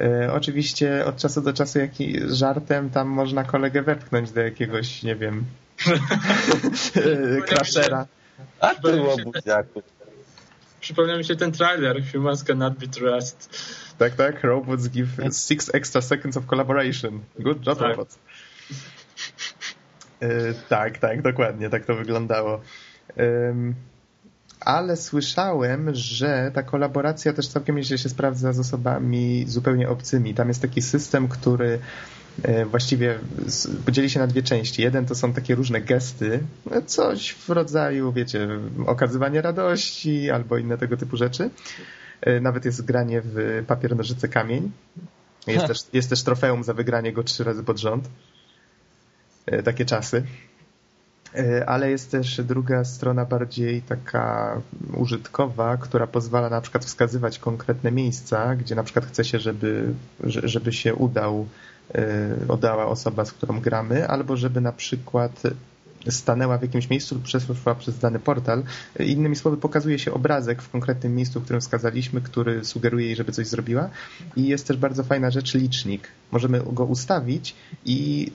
Y, 0.01 0.33
oczywiście 0.33 1.05
od 1.05 1.16
czasu 1.16 1.40
do 1.40 1.53
czasu 1.53 1.79
jaki, 1.79 2.20
żartem 2.29 2.90
tam 2.90 3.09
można 3.09 3.44
kolegę 3.44 3.83
wepchnąć 3.83 4.31
do 4.31 4.40
jakiegoś, 4.40 5.03
nie 5.03 5.16
wiem, 5.16 5.44
crashera. 7.48 8.07
A 8.61 8.75
ty 8.75 9.01
łobuziaku. 9.01 9.83
Przypomniał 10.81 11.18
mi 11.18 11.25
się 11.25 11.37
ten 11.37 11.53
trailer, 11.53 12.03
Humans 12.12 12.44
Cannot 12.44 12.75
Be 12.75 12.88
Trust. 12.88 13.48
Tak, 13.98 14.14
tak, 14.14 14.44
robots 14.44 14.88
give 14.88 15.09
six 15.33 15.75
extra 15.75 16.03
seconds 16.03 16.37
of 16.37 16.46
collaboration. 16.46 17.20
Good 17.38 17.66
job, 17.66 17.79
tak. 17.79 17.88
robots. 17.88 18.18
E, 20.23 20.55
tak, 20.69 20.99
tak, 20.99 21.23
dokładnie, 21.23 21.71
tak 21.71 21.85
to 21.85 21.95
wyglądało. 21.95 22.61
Ale 24.65 24.97
słyszałem, 24.97 25.95
że 25.95 26.51
ta 26.55 26.63
kolaboracja 26.63 27.33
też 27.33 27.49
całkiem 27.49 27.77
nieźle 27.77 27.99
się 27.99 28.09
sprawdza 28.09 28.53
z 28.53 28.59
osobami 28.59 29.45
zupełnie 29.49 29.89
obcymi. 29.89 30.35
Tam 30.35 30.49
jest 30.49 30.63
taki 30.63 30.83
system, 30.83 31.29
który 31.29 31.79
e, 32.43 32.65
właściwie 32.65 33.19
podzieli 33.87 34.11
się 34.11 34.21
na 34.21 34.27
dwie 34.27 34.43
części. 34.43 34.83
Jeden 34.83 35.07
to 35.07 35.15
są 35.15 35.33
takie 35.33 35.55
różne 35.55 35.81
gesty, 35.81 36.41
no, 36.71 36.83
coś 36.83 37.33
w 37.33 37.51
rodzaju, 37.51 38.13
wiecie, 38.13 38.49
okazywanie 38.87 39.43
radości 39.43 40.31
albo 40.31 40.59
inne 40.59 40.79
tego 40.79 40.97
typu 40.97 41.17
rzeczy. 41.17 41.51
E, 42.21 42.41
nawet 42.41 42.65
jest 42.65 42.85
granie 42.85 43.23
w 43.25 43.65
papier, 43.67 43.97
nożyce, 43.97 44.29
kamień. 44.29 44.71
Jest 45.47 45.67
też, 45.67 45.79
jest 45.93 46.11
też 46.11 46.23
trofeum 46.23 46.65
za 46.65 46.75
wygranie 46.75 47.13
go 47.13 47.23
trzy 47.23 47.45
razy 47.45 47.65
pod 47.65 47.79
rząd. 47.79 48.09
E, 49.46 49.62
takie 49.62 49.85
czasy. 49.85 50.22
E, 51.35 51.68
ale 51.68 51.90
jest 51.90 52.11
też 52.11 52.40
druga 52.42 52.85
strona 52.85 53.24
bardziej 53.24 53.83
taka 53.83 54.61
użytkowa, 54.96 55.76
która 55.76 56.07
pozwala 56.07 56.50
na 56.50 56.61
przykład 56.61 56.85
wskazywać 56.85 57.38
konkretne 57.38 57.92
miejsca, 57.92 58.57
gdzie 58.57 58.74
na 58.74 58.83
przykład 58.83 59.07
chce 59.07 59.24
się, 59.24 59.38
żeby, 59.38 59.94
żeby 60.24 60.72
się 60.72 60.94
udał, 60.94 61.46
udała 62.48 62.85
e, 62.85 62.87
osoba, 62.87 63.24
z 63.24 63.33
którą 63.33 63.61
gramy, 63.61 64.09
albo 64.09 64.37
żeby 64.37 64.61
na 64.61 64.72
przykład 64.72 65.42
stanęła 66.11 66.59
w 66.59 66.62
jakimś 66.62 66.90
miejscu 66.90 67.14
lub 67.14 67.24
przeszła 67.24 67.74
przez 67.74 67.98
dany 67.98 68.18
portal. 68.18 68.62
Innymi 69.00 69.37
słowy, 69.37 69.57
pokazuje 69.57 69.98
się 69.98 70.14
obrazek 70.14 70.62
w 70.62 70.70
konkretnym 70.70 71.14
miejscu, 71.14 71.40
w 71.40 71.44
którym 71.44 71.61
wskazaliśmy, 71.61 72.20
który 72.20 72.64
sugeruje 72.64 73.07
jej, 73.07 73.16
żeby 73.16 73.33
coś 73.33 73.46
zrobiła. 73.46 73.90
I 74.37 74.46
jest 74.46 74.66
też 74.66 74.76
bardzo 74.76 75.05
fajna 75.05 75.31
rzecz, 75.31 75.55
licznik. 75.55 76.09
Możemy 76.33 76.61
go 76.72 76.85
ustawić 76.85 77.55
i 77.85 78.31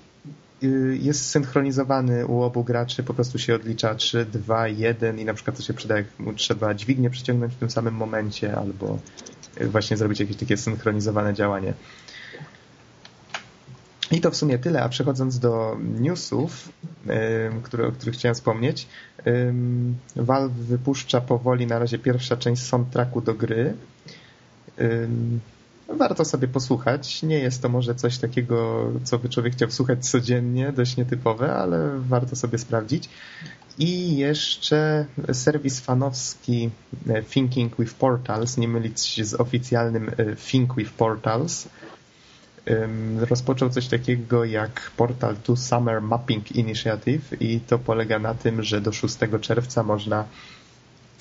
jest 0.99 1.29
synchronizowany 1.29 2.25
u 2.25 2.41
obu 2.41 2.63
graczy, 2.63 3.03
po 3.03 3.13
prostu 3.13 3.39
się 3.39 3.55
odlicza 3.55 3.95
3, 3.95 4.25
2, 4.25 4.67
1 4.67 5.19
i 5.19 5.25
na 5.25 5.33
przykład 5.33 5.57
to 5.57 5.63
się 5.63 5.73
przyda, 5.73 5.97
jak 5.97 6.19
mu 6.19 6.33
trzeba 6.33 6.73
dźwignię 6.73 7.09
przeciągnąć 7.09 7.53
w 7.53 7.57
tym 7.57 7.69
samym 7.69 7.93
momencie 7.93 8.55
albo 8.55 8.99
właśnie 9.61 9.97
zrobić 9.97 10.19
jakieś 10.19 10.35
takie 10.35 10.57
synchronizowane 10.57 11.33
działanie. 11.33 11.73
I 14.11 14.21
to 14.21 14.31
w 14.31 14.35
sumie 14.35 14.59
tyle, 14.59 14.83
a 14.83 14.89
przechodząc 14.89 15.39
do 15.39 15.77
newsów, 15.99 16.69
które, 17.63 17.87
o 17.87 17.91
których 17.91 18.15
chciałem 18.15 18.35
wspomnieć, 18.35 18.87
Valve 20.15 20.53
wypuszcza 20.53 21.21
powoli 21.21 21.67
na 21.67 21.79
razie 21.79 21.99
pierwsza 21.99 22.37
część 22.37 22.61
soundtracku 22.61 23.21
do 23.21 23.33
gry 23.33 23.73
warto 25.89 26.25
sobie 26.25 26.47
posłuchać. 26.47 27.23
Nie 27.23 27.39
jest 27.39 27.61
to 27.61 27.69
może 27.69 27.95
coś 27.95 28.17
takiego, 28.17 28.87
co 29.03 29.19
by 29.19 29.29
człowiek 29.29 29.53
chciał 29.53 29.71
słuchać 29.71 30.09
codziennie, 30.09 30.71
dość 30.71 30.97
nietypowe, 30.97 31.53
ale 31.53 31.99
warto 31.99 32.35
sobie 32.35 32.57
sprawdzić. 32.57 33.09
I 33.79 34.17
jeszcze 34.17 35.05
serwis 35.33 35.79
fanowski 35.79 36.69
e, 37.09 37.23
Thinking 37.23 37.77
with 37.79 37.93
Portals, 37.93 38.57
nie 38.57 38.67
mylić 38.67 39.27
z 39.27 39.33
oficjalnym 39.33 40.09
e, 40.17 40.35
Think 40.35 40.75
with 40.75 40.91
Portals, 40.91 41.67
rozpoczął 43.19 43.69
coś 43.69 43.87
takiego 43.87 44.45
jak 44.45 44.91
Portal 44.97 45.35
2 45.45 45.55
Summer 45.55 46.01
Mapping 46.01 46.51
Initiative 46.51 47.41
i 47.41 47.59
to 47.59 47.79
polega 47.79 48.19
na 48.19 48.33
tym, 48.33 48.63
że 48.63 48.81
do 48.81 48.91
6 48.91 49.17
czerwca 49.41 49.83
można 49.83 50.25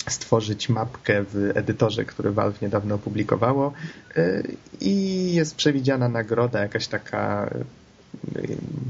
stworzyć 0.09 0.69
mapkę 0.69 1.23
w 1.23 1.51
edytorze, 1.55 2.05
który 2.05 2.31
Valve 2.31 2.61
niedawno 2.61 2.95
opublikowało 2.95 3.73
e, 4.15 4.43
i 4.81 5.33
jest 5.33 5.55
przewidziana 5.55 6.09
nagroda 6.09 6.59
jakaś 6.59 6.87
taka 6.87 7.49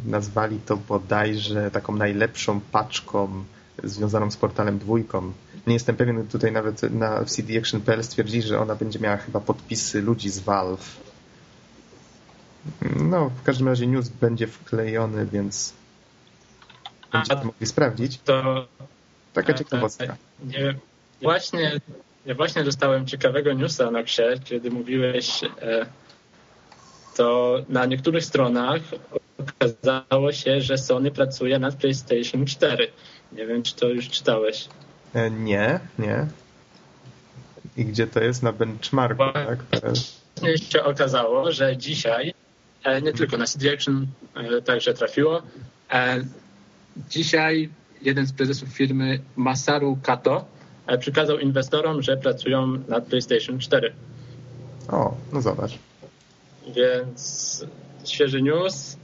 nazwali 0.05 0.59
to 0.65 0.77
bodajże 0.77 1.71
taką 1.71 1.95
najlepszą 1.95 2.59
paczką 2.59 3.43
związaną 3.83 4.31
z 4.31 4.37
portalem 4.37 4.79
dwójką. 4.79 5.31
Nie 5.67 5.73
jestem 5.73 5.95
pewien, 5.95 6.27
tutaj 6.27 6.51
nawet 6.51 6.81
na 6.93 7.25
cdaction.pl 7.25 8.03
stwierdzili, 8.03 8.41
że 8.41 8.59
ona 8.59 8.75
będzie 8.75 8.99
miała 8.99 9.17
chyba 9.17 9.39
podpisy 9.39 10.01
ludzi 10.01 10.29
z 10.29 10.39
Valve. 10.39 10.97
No, 12.95 13.29
w 13.29 13.43
każdym 13.43 13.67
razie 13.67 13.87
news 13.87 14.09
będzie 14.09 14.47
wklejony, 14.47 15.25
więc 15.25 15.73
będziecie 17.11 17.43
mogli 17.43 17.67
sprawdzić. 17.67 18.19
To 18.25 18.67
taka 19.33 19.53
ciekawostka. 19.53 20.15
Nie, 20.45 20.75
właśnie, 21.21 21.79
ja 22.25 22.35
właśnie 22.35 22.63
dostałem 22.63 23.07
ciekawego 23.07 23.53
newsa 23.53 23.91
na 23.91 24.03
Ksie, 24.03 24.39
kiedy 24.43 24.71
mówiłeś 24.71 25.43
e, 25.43 25.85
to 27.15 27.57
na 27.69 27.85
niektórych 27.85 28.25
stronach 28.25 28.81
okazało 29.37 30.31
się, 30.31 30.61
że 30.61 30.77
Sony 30.77 31.11
pracuje 31.11 31.59
nad 31.59 31.75
PlayStation 31.75 32.45
4. 32.45 32.91
Nie 33.31 33.45
wiem, 33.45 33.63
czy 33.63 33.75
to 33.75 33.87
już 33.87 34.09
czytałeś. 34.09 34.67
E, 35.13 35.31
nie, 35.31 35.79
nie. 35.99 36.27
I 37.77 37.85
gdzie 37.85 38.07
to 38.07 38.19
jest? 38.23 38.43
Na 38.43 38.51
benchmarku, 38.51 39.23
tak? 39.33 39.59
Właśnie 40.35 40.57
się 40.57 40.83
okazało, 40.83 41.51
że 41.51 41.77
dzisiaj, 41.77 42.33
e, 42.83 43.01
nie 43.01 43.13
tylko 43.13 43.37
na 43.37 43.45
CD 43.45 43.73
Action 43.73 44.07
także 44.65 44.93
trafiło, 44.93 45.41
dzisiaj 47.09 47.69
jeden 48.01 48.25
z 48.25 48.33
prezesów 48.33 48.69
firmy 48.69 49.19
Masaru 49.35 49.97
Kato 50.03 50.56
przekazał 50.99 51.39
inwestorom, 51.39 52.01
że 52.01 52.17
pracują 52.17 52.67
nad 52.87 53.05
PlayStation 53.05 53.59
4. 53.59 53.93
O, 54.91 55.15
no 55.33 55.41
zobacz. 55.41 55.71
Więc 56.75 57.65
świeży 58.05 58.41
news. 58.41 58.97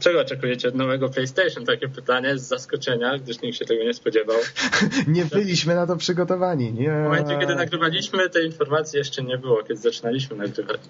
Czego 0.00 0.20
oczekujecie 0.20 0.68
od 0.68 0.74
nowego 0.74 1.08
PlayStation? 1.08 1.64
Takie 1.64 1.88
pytanie 1.88 2.38
z 2.38 2.42
zaskoczenia, 2.42 3.18
gdyż 3.18 3.42
nikt 3.42 3.58
się 3.58 3.64
tego 3.64 3.84
nie 3.84 3.94
spodziewał. 3.94 4.36
nie 5.06 5.24
byliśmy 5.24 5.74
na 5.74 5.86
to 5.86 5.96
przygotowani. 5.96 6.72
Nie. 6.72 6.90
W 6.90 7.04
momencie, 7.04 7.38
kiedy 7.38 7.54
nagrywaliśmy, 7.54 8.30
tej 8.30 8.46
informacji 8.46 8.98
jeszcze 8.98 9.22
nie 9.22 9.38
było, 9.38 9.62
kiedy 9.62 9.80
zaczynaliśmy 9.80 10.36
nagrywać. 10.36 10.80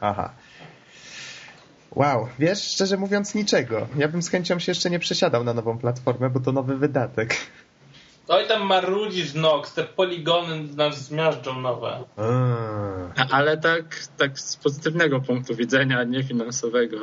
Aha. 0.00 0.32
Wow, 1.94 2.28
wiesz, 2.38 2.62
szczerze 2.62 2.96
mówiąc 2.96 3.34
niczego. 3.34 3.88
Ja 3.96 4.08
bym 4.08 4.22
z 4.22 4.28
chęcią 4.28 4.58
się 4.58 4.70
jeszcze 4.70 4.90
nie 4.90 4.98
przesiadał 4.98 5.44
na 5.44 5.54
nową 5.54 5.78
platformę, 5.78 6.30
bo 6.30 6.40
to 6.40 6.52
nowy 6.52 6.76
wydatek. 6.76 7.36
Oj 8.28 8.46
tam 8.48 8.62
marudzisz, 8.62 9.34
Nox, 9.34 9.74
te 9.74 9.84
poligony 9.84 10.64
nas 10.76 11.04
zmiażdżą 11.04 11.60
nowe. 11.60 12.04
Ale 13.30 13.56
tak, 13.56 13.84
tak 14.16 14.40
z 14.40 14.56
pozytywnego 14.56 15.20
punktu 15.20 15.54
widzenia, 15.54 16.04
nie 16.04 16.24
finansowego. 16.24 16.96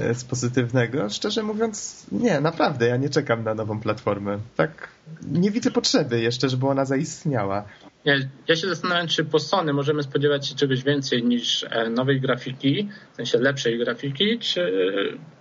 E, 0.00 0.14
z 0.14 0.24
pozytywnego? 0.24 1.10
Szczerze 1.10 1.42
mówiąc, 1.42 2.06
nie, 2.12 2.40
naprawdę, 2.40 2.88
ja 2.88 2.96
nie 2.96 3.08
czekam 3.08 3.44
na 3.44 3.54
nową 3.54 3.80
platformę. 3.80 4.38
Tak, 4.56 4.88
nie 5.22 5.50
widzę 5.50 5.70
potrzeby 5.70 6.20
jeszcze, 6.20 6.48
żeby 6.48 6.66
ona 6.66 6.84
zaistniała. 6.84 7.64
Ja, 8.04 8.14
ja 8.48 8.56
się 8.56 8.68
zastanawiam, 8.68 9.08
czy 9.08 9.24
po 9.24 9.38
Sony 9.38 9.72
możemy 9.72 10.02
spodziewać 10.02 10.48
się 10.48 10.54
czegoś 10.54 10.82
więcej 10.82 11.24
niż 11.24 11.64
e, 11.70 11.90
nowej 11.90 12.20
grafiki, 12.20 12.88
w 13.12 13.16
sensie 13.16 13.38
lepszej 13.38 13.78
grafiki, 13.78 14.38
czy, 14.38 14.72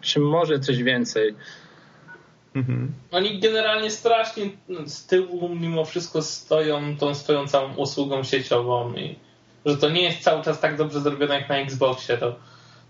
czy 0.02 0.20
może 0.20 0.60
coś 0.60 0.84
więcej. 0.84 1.36
Mhm. 2.56 2.92
Oni 3.12 3.40
generalnie 3.40 3.92
strasznie 3.92 4.50
z 4.86 5.06
tyłu 5.06 5.56
mimo 5.56 5.86
wszystko 5.86 6.22
stoją 6.22 6.98
tą 6.98 7.16
swoją 7.16 7.48
całą 7.48 7.76
usługą 7.76 8.24
sieciową 8.24 8.94
i 8.94 9.16
że 9.66 9.78
to 9.78 9.90
nie 9.90 10.02
jest 10.02 10.24
cały 10.24 10.44
czas 10.44 10.60
tak 10.60 10.78
dobrze 10.78 11.02
zrobione 11.02 11.36
jak 11.36 11.50
na 11.50 11.58
Xboxie, 11.58 12.18
to, 12.18 12.36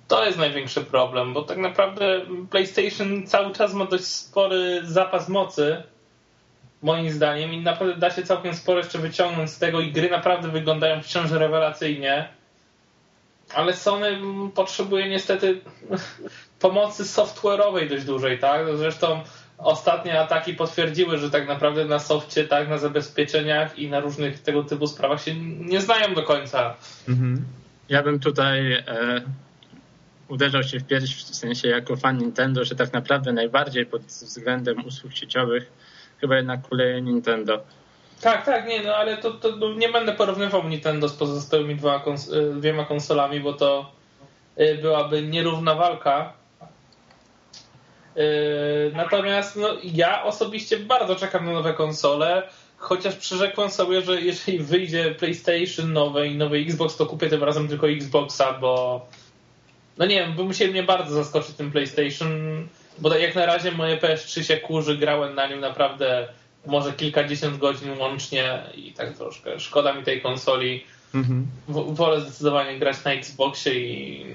to 0.08 0.26
jest 0.26 0.38
największy 0.38 0.82
problem, 0.82 1.34
bo 1.34 1.41
tak 1.41 1.58
naprawdę 1.58 2.21
PlayStation 2.50 3.28
cały 3.28 3.54
czas 3.54 3.74
ma 3.74 3.86
dość 3.86 4.06
spory 4.06 4.82
zapas 4.84 5.30
mocy, 5.30 5.84
moim 6.82 7.12
zdaniem, 7.12 7.54
i 7.54 7.62
naprawdę 7.62 7.95
da 7.95 8.12
się 8.12 8.24
całkiem 8.24 8.54
sporo 8.54 8.78
jeszcze 8.78 9.00
wyciągnąć 9.00 9.50
z 9.50 9.60
tego 9.60 9.82
i 9.82 9.91
gry 9.91 10.10
naprawdę 10.10 10.47
wyglądają 10.47 11.02
wciąż 11.02 11.32
rewelacyjnie. 11.32 12.28
Ale 13.54 13.74
Sony 13.74 14.17
potrzebuje 14.56 15.10
niestety 15.10 15.62
pomocy 16.60 17.04
software'owej 17.04 17.89
dość 17.89 18.06
dużej, 18.06 18.39
tak? 18.39 18.78
Zresztą 18.78 19.24
ostatnie 19.63 20.19
ataki 20.19 20.54
potwierdziły, 20.54 21.17
że 21.17 21.30
tak 21.30 21.47
naprawdę 21.47 21.86
na 21.86 22.00
softie, 22.00 22.43
tak, 22.43 22.69
na 22.69 22.78
zabezpieczeniach 22.78 23.80
i 23.80 23.89
na 23.89 24.00
różnych 24.00 24.39
tego 24.39 24.63
typu 24.63 24.88
sprawach 24.88 25.24
się 25.24 25.36
nie 25.60 25.82
znają 25.82 26.13
do 26.13 26.24
końca. 26.24 26.76
Mhm. 27.10 27.45
Ja 27.89 28.04
bym 28.04 28.19
tutaj 28.19 28.74
e, 28.74 29.21
uderzał 30.28 30.63
się 30.63 30.80
w 30.80 30.88
pierś 30.88 31.15
w 31.15 31.36
sensie 31.36 31.67
jako 31.67 31.95
fan 31.95 32.17
Nintendo, 32.17 32.65
że 32.65 32.76
tak 32.76 32.93
naprawdę 32.93 33.34
najbardziej 33.34 33.86
pod 33.86 34.02
względem 34.02 34.86
usług 34.86 35.13
sieciowych 35.13 35.71
chyba 36.21 36.38
jednak 36.38 36.62
kuleje 36.62 37.02
Nintendo. 37.02 37.63
Tak, 38.21 38.45
tak, 38.45 38.67
nie, 38.67 38.84
no 38.84 38.95
ale 38.95 39.17
to, 39.17 39.32
to 39.32 39.56
no, 39.56 39.74
nie 39.74 39.89
będę 39.89 40.13
porównywał 40.13 40.67
Nintendo 40.69 41.10
z 41.10 41.13
pozostałymi 41.13 41.80
kons 42.04 42.34
e, 42.34 42.54
dwiema 42.54 42.86
konsolami, 42.86 43.39
bo 43.39 43.54
to 43.54 43.91
e, 44.56 44.76
byłaby 44.76 45.21
nierówna 45.21 45.76
walka 45.76 46.40
natomiast 48.93 49.56
no, 49.56 49.67
ja 49.84 50.24
osobiście 50.24 50.78
bardzo 50.78 51.15
czekam 51.15 51.45
na 51.45 51.52
nowe 51.52 51.74
konsole, 51.74 52.43
chociaż 52.78 53.15
przyrzekłem 53.15 53.69
sobie, 53.69 54.02
że 54.02 54.21
jeżeli 54.21 54.60
wyjdzie 54.60 55.15
PlayStation 55.15 55.93
nowe 55.93 56.28
i 56.28 56.36
nowy 56.36 56.58
Xbox, 56.58 56.97
to 56.97 57.06
kupię 57.06 57.30
tym 57.30 57.43
razem 57.43 57.67
tylko 57.67 57.89
Xboxa, 57.89 58.54
bo 58.54 59.06
no 59.97 60.06
nie 60.06 60.15
wiem, 60.15 60.34
by 60.34 60.43
musieli 60.43 60.71
mnie 60.71 60.84
bardzo 60.84 61.15
zaskoczyć 61.15 61.56
tym 61.56 61.71
PlayStation, 61.71 62.30
bo 63.00 63.10
tak 63.10 63.21
jak 63.21 63.36
na 63.36 63.45
razie 63.45 63.71
moje 63.71 63.97
PS3 63.97 64.43
się 64.43 64.58
kurzy, 64.58 64.97
grałem 64.97 65.36
na 65.36 65.47
nim 65.47 65.60
naprawdę 65.60 66.28
może 66.65 66.93
kilkadziesiąt 66.93 67.58
godzin 67.58 67.97
łącznie 67.97 68.63
i 68.76 68.93
tak 68.93 69.17
troszkę 69.17 69.60
szkoda 69.60 69.93
mi 69.93 70.04
tej 70.04 70.21
konsoli. 70.21 70.86
Mhm. 71.15 71.47
Wolę 71.67 72.21
zdecydowanie 72.21 72.80
grać 72.80 73.04
na 73.04 73.12
Xboxie 73.12 73.74
i 73.74 74.26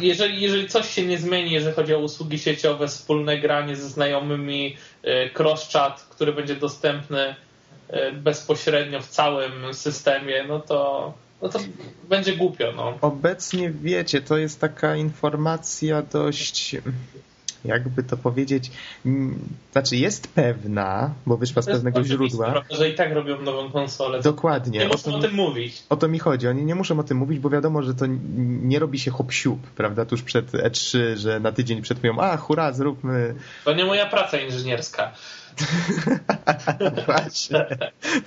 jeżeli, 0.00 0.40
jeżeli 0.40 0.68
coś 0.68 0.90
się 0.90 1.06
nie 1.06 1.18
zmieni, 1.18 1.50
jeżeli 1.50 1.76
chodzi 1.76 1.94
o 1.94 1.98
usługi 1.98 2.38
sieciowe, 2.38 2.88
wspólne 2.88 3.38
granie 3.38 3.76
ze 3.76 3.88
znajomymi, 3.88 4.76
e, 5.02 5.30
cross-chat, 5.30 6.06
który 6.10 6.32
będzie 6.32 6.56
dostępny 6.56 7.34
e, 7.88 8.12
bezpośrednio 8.12 9.00
w 9.00 9.08
całym 9.08 9.74
systemie, 9.74 10.44
no 10.48 10.60
to, 10.60 11.12
no 11.42 11.48
to 11.48 11.58
będzie 12.08 12.36
głupio. 12.36 12.72
No. 12.76 12.98
Obecnie 13.00 13.70
wiecie, 13.70 14.20
to 14.20 14.36
jest 14.36 14.60
taka 14.60 14.96
informacja 14.96 16.02
dość 16.02 16.76
jakby 17.64 18.02
to 18.02 18.16
powiedzieć, 18.16 18.70
znaczy 19.72 19.96
jest 19.96 20.28
pewna, 20.28 21.10
bo 21.26 21.36
wyszła 21.36 21.62
z 21.62 21.66
pewnego 21.66 22.04
źródła. 22.04 22.64
Że 22.70 22.88
i 22.88 22.94
tak 22.94 23.12
robią 23.12 23.42
nową 23.42 23.70
konsolę. 23.70 24.22
Dokładnie. 24.22 24.78
Nie 24.78 24.88
muszą 24.88 25.14
o, 25.14 25.18
tym 25.20 25.34
mówić. 25.34 25.82
O 25.88 25.96
to 25.96 26.08
mi 26.08 26.18
chodzi. 26.18 26.48
Oni 26.48 26.64
nie 26.64 26.74
muszą 26.74 26.98
o 26.98 27.02
tym 27.02 27.16
mówić, 27.16 27.38
bo 27.38 27.50
wiadomo, 27.50 27.82
że 27.82 27.94
to 27.94 28.04
nie 28.62 28.78
robi 28.78 28.98
się 28.98 29.10
hop 29.10 29.28
prawda, 29.76 30.04
tuż 30.04 30.22
przed 30.22 30.52
E3, 30.52 31.16
że 31.16 31.40
na 31.40 31.52
tydzień 31.52 31.82
przed 31.82 31.98
mówią, 31.98 32.18
a 32.18 32.36
hurra, 32.36 32.72
zróbmy. 32.72 33.34
To 33.64 33.74
nie 33.74 33.84
moja 33.84 34.06
praca 34.06 34.38
inżynierska. 34.38 35.12
Właśnie. 37.06 37.66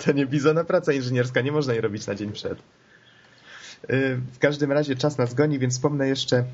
To 0.04 0.12
nie 0.12 0.26
bizona 0.26 0.64
praca 0.64 0.92
inżynierska, 0.92 1.40
nie 1.40 1.52
można 1.52 1.72
jej 1.72 1.82
robić 1.82 2.06
na 2.06 2.14
dzień 2.14 2.32
przed. 2.32 2.58
Y, 3.90 4.18
w 4.32 4.38
każdym 4.38 4.72
razie 4.72 4.96
czas 4.96 5.18
nas 5.18 5.34
goni, 5.34 5.58
więc 5.58 5.74
wspomnę 5.74 6.08
jeszcze 6.08 6.44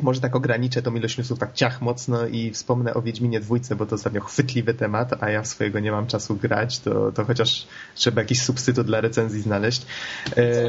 może 0.00 0.20
tak 0.20 0.36
ograniczę 0.36 0.82
tą 0.82 0.94
ilość 0.94 1.18
newsów 1.18 1.38
tak 1.38 1.54
ciach 1.54 1.82
mocno 1.82 2.26
i 2.26 2.50
wspomnę 2.50 2.94
o 2.94 3.02
Wiedźminie 3.02 3.40
dwójce, 3.40 3.76
bo 3.76 3.86
to 3.86 3.94
ostatnio 3.94 4.20
chwytliwy 4.20 4.74
temat, 4.74 5.22
a 5.22 5.30
ja 5.30 5.44
swojego 5.44 5.80
nie 5.80 5.92
mam 5.92 6.06
czasu 6.06 6.36
grać, 6.36 6.78
to, 6.78 7.12
to 7.12 7.24
chociaż 7.24 7.66
trzeba 7.94 8.20
jakiś 8.20 8.42
substytut 8.42 8.86
dla 8.86 9.00
recenzji 9.00 9.42
znaleźć. 9.42 9.82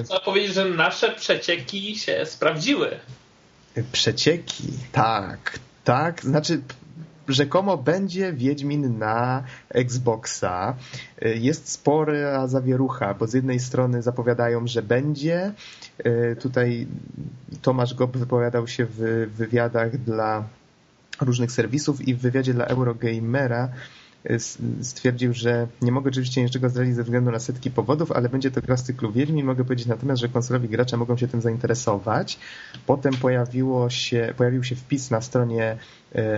Trzeba 0.05 0.19
powiedzieć, 0.19 0.53
że 0.53 0.65
nasze 0.65 1.11
przecieki 1.11 1.95
się 1.95 2.26
sprawdziły. 2.26 2.99
Przecieki, 3.91 4.73
tak, 4.91 5.59
tak. 5.84 6.21
Znaczy, 6.21 6.61
rzekomo 7.28 7.78
będzie 7.78 8.34
Wiedźmin 8.34 8.97
na 8.97 9.43
Xboxa. 9.69 10.76
Jest 11.21 11.69
spora 11.69 12.47
zawierucha, 12.47 13.13
bo 13.13 13.28
z 13.28 13.34
jednej 13.34 13.59
strony 13.59 14.01
zapowiadają, 14.01 14.67
że 14.67 14.82
będzie. 14.82 15.51
Tutaj 16.39 16.88
Tomasz 17.61 17.93
Gob 17.93 18.17
wypowiadał 18.17 18.67
się 18.67 18.86
w 18.89 19.30
wywiadach 19.36 19.97
dla 19.97 20.43
różnych 21.21 21.51
serwisów 21.51 22.07
i 22.07 22.15
w 22.15 22.19
wywiadzie 22.19 22.53
dla 22.53 22.65
Eurogamera 22.65 23.69
stwierdził, 24.82 25.34
że 25.34 25.67
nie 25.82 25.91
mogę 25.91 26.09
oczywiście 26.09 26.43
niczego 26.43 26.69
zdradzić 26.69 26.95
ze 26.95 27.03
względu 27.03 27.32
na 27.32 27.39
setki 27.39 27.71
powodów, 27.71 28.11
ale 28.11 28.30
będzie 28.30 28.51
to 28.51 28.61
gra 28.61 28.78
z 28.78 28.84
cyklu 28.84 29.11
Wiedźmin. 29.11 29.45
Mogę 29.45 29.63
powiedzieć 29.63 29.88
natomiast, 29.88 30.21
że 30.21 30.30
konsolowi 30.30 30.69
gracze 30.69 30.97
mogą 30.97 31.17
się 31.17 31.28
tym 31.28 31.41
zainteresować. 31.41 32.39
Potem 32.86 33.13
pojawiło 33.13 33.89
się, 33.89 34.34
pojawił 34.38 34.63
się 34.63 34.76
wpis 34.76 35.11
na 35.11 35.21
stronie 35.21 35.78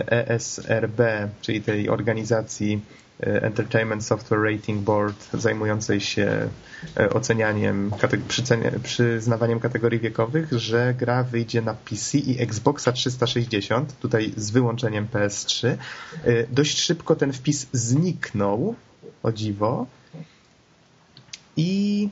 ESRB, 0.08 1.00
e 1.00 1.30
czyli 1.42 1.62
tej 1.62 1.90
organizacji 1.90 2.82
E, 3.20 3.44
Entertainment 3.44 4.06
Software 4.06 4.42
Rating 4.42 4.82
Board 4.82 5.30
zajmującej 5.34 6.02
się 6.02 6.50
e, 6.98 7.10
ocenianiem, 7.10 7.92
przyznawaniem 8.84 9.60
kategorii 9.60 10.00
wiekowych, 10.00 10.52
że 10.52 10.94
gra 10.98 11.24
wyjdzie 11.24 11.62
na 11.62 11.74
PC 11.74 12.18
i 12.18 12.42
Xboxa 12.42 12.92
360, 12.92 14.00
tutaj 14.00 14.34
z 14.38 14.52
wyłączeniem 14.52 15.08
PS3. 15.08 15.68
E, 15.68 15.78
dość 16.52 16.80
szybko 16.80 17.16
ten 17.16 17.34
wpis 17.34 17.68
zniknął, 17.74 18.76
o 19.24 19.32
dziwo. 19.32 19.86
I 21.58 22.10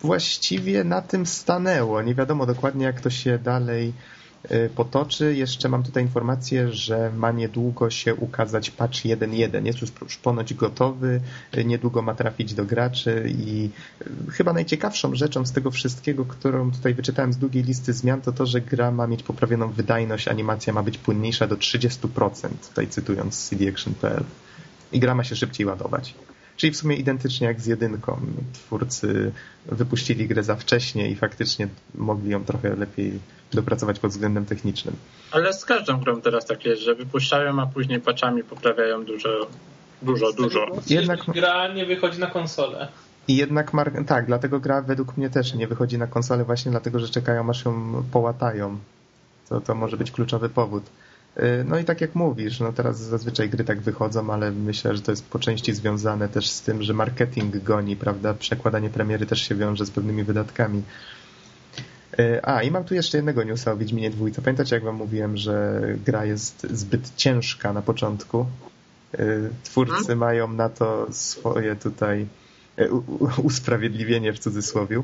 właściwie 0.00 0.84
na 0.84 1.02
tym 1.02 1.26
stanęło. 1.26 2.02
Nie 2.02 2.14
wiadomo 2.14 2.46
dokładnie, 2.46 2.84
jak 2.84 3.00
to 3.00 3.10
się 3.10 3.38
dalej 3.38 3.92
potoczy. 4.74 5.34
Jeszcze 5.34 5.68
mam 5.68 5.82
tutaj 5.82 6.02
informację, 6.02 6.72
że 6.72 7.10
ma 7.16 7.32
niedługo 7.32 7.90
się 7.90 8.14
ukazać 8.14 8.70
patch 8.70 8.94
1.1. 8.94 9.66
Jest 9.66 9.80
już 9.80 10.16
ponoć 10.22 10.54
gotowy, 10.54 11.20
y, 11.56 11.64
niedługo 11.64 12.02
ma 12.02 12.14
trafić 12.14 12.54
do 12.54 12.64
graczy 12.64 13.32
i 13.38 13.70
y, 14.28 14.30
chyba 14.30 14.52
najciekawszą 14.52 15.14
rzeczą 15.14 15.46
z 15.46 15.52
tego 15.52 15.70
wszystkiego, 15.70 16.24
którą 16.24 16.70
tutaj 16.70 16.94
wyczytałem 16.94 17.32
z 17.32 17.36
długiej 17.36 17.62
listy 17.62 17.92
zmian, 17.92 18.20
to 18.20 18.32
to, 18.32 18.46
że 18.46 18.60
gra 18.60 18.90
ma 18.90 19.06
mieć 19.06 19.22
poprawioną 19.22 19.68
wydajność, 19.68 20.28
animacja 20.28 20.72
ma 20.72 20.82
być 20.82 20.98
płynniejsza 20.98 21.46
do 21.46 21.56
30%, 21.56 22.48
tutaj 22.68 22.88
cytując 22.88 23.48
cdaction.pl 23.48 24.24
i 24.92 25.00
gra 25.00 25.14
ma 25.14 25.24
się 25.24 25.36
szybciej 25.36 25.66
ładować. 25.66 26.14
Czyli 26.60 26.72
w 26.72 26.76
sumie 26.76 26.96
identycznie 26.96 27.46
jak 27.46 27.60
z 27.60 27.66
jedynką. 27.66 28.20
Twórcy 28.52 29.32
wypuścili 29.66 30.28
grę 30.28 30.42
za 30.42 30.56
wcześnie 30.56 31.10
i 31.10 31.16
faktycznie 31.16 31.68
mogli 31.94 32.30
ją 32.30 32.44
trochę 32.44 32.76
lepiej 32.76 33.18
dopracować 33.52 33.98
pod 33.98 34.10
względem 34.10 34.46
technicznym. 34.46 34.96
Ale 35.30 35.52
z 35.52 35.64
każdą 35.64 36.00
grą 36.00 36.20
teraz 36.20 36.46
tak 36.46 36.64
jest, 36.64 36.82
że 36.82 36.94
wypuszczają, 36.94 37.60
a 37.60 37.66
później 37.66 38.00
paczami 38.00 38.44
poprawiają 38.44 39.04
dużo, 39.04 39.48
dużo, 40.02 40.32
dużo. 40.32 40.66
Jednak 40.86 41.20
gra 41.24 41.68
nie 41.74 41.86
wychodzi 41.86 42.18
na 42.18 42.26
konsolę. 42.26 42.88
I 43.28 43.36
jednak, 43.36 43.72
tak, 44.06 44.26
dlatego 44.26 44.60
gra 44.60 44.82
według 44.82 45.16
mnie 45.16 45.30
też 45.30 45.54
nie 45.54 45.68
wychodzi 45.68 45.98
na 45.98 46.06
konsolę 46.06 46.44
właśnie 46.44 46.70
dlatego, 46.70 46.98
że 46.98 47.08
czekają 47.08 47.50
aż 47.50 47.64
ją 47.64 48.02
połatają. 48.12 48.78
To, 49.48 49.60
to 49.60 49.74
może 49.74 49.96
być 49.96 50.10
kluczowy 50.10 50.48
powód. 50.48 50.84
Y, 51.36 51.64
no 51.64 51.78
i 51.78 51.84
tak 51.84 52.00
jak 52.00 52.14
mówisz, 52.14 52.60
no 52.60 52.72
teraz 52.72 52.98
zazwyczaj 52.98 53.48
gry 53.48 53.64
tak 53.64 53.80
wychodzą, 53.80 54.32
ale 54.32 54.50
myślę, 54.50 54.96
że 54.96 55.02
to 55.02 55.12
jest 55.12 55.28
po 55.28 55.38
części 55.38 55.74
związane 55.74 56.28
też 56.28 56.50
z 56.50 56.62
tym, 56.62 56.82
że 56.82 56.94
marketing 56.94 57.56
goni, 57.62 57.96
prawda? 57.96 58.34
Przekładanie 58.34 58.90
premiery 58.90 59.26
też 59.26 59.42
się 59.48 59.54
wiąże 59.54 59.86
z 59.86 59.90
pewnymi 59.90 60.24
wydatkami. 60.24 60.82
Y, 62.18 62.44
a, 62.44 62.62
i 62.62 62.70
mam 62.70 62.84
tu 62.84 62.94
jeszcze 62.94 63.18
jednego 63.18 63.42
newsa 63.42 63.72
o 63.72 63.76
Wiedźminie 63.76 64.10
dwójce. 64.10 64.42
Pamiętacie, 64.42 64.76
jak 64.76 64.84
wam 64.84 64.96
mówiłem, 64.96 65.36
że 65.36 65.82
gra 66.06 66.24
jest 66.24 66.66
zbyt 66.70 67.12
ciężka 67.16 67.72
na 67.72 67.82
początku? 67.82 68.46
Y, 69.20 69.50
twórcy 69.64 69.94
hmm? 69.94 70.18
mają 70.18 70.52
na 70.52 70.68
to 70.68 71.06
swoje 71.10 71.76
tutaj 71.76 72.26
usprawiedliwienie 73.42 74.32
w 74.32 74.38
cudzysłowie. 74.38 75.02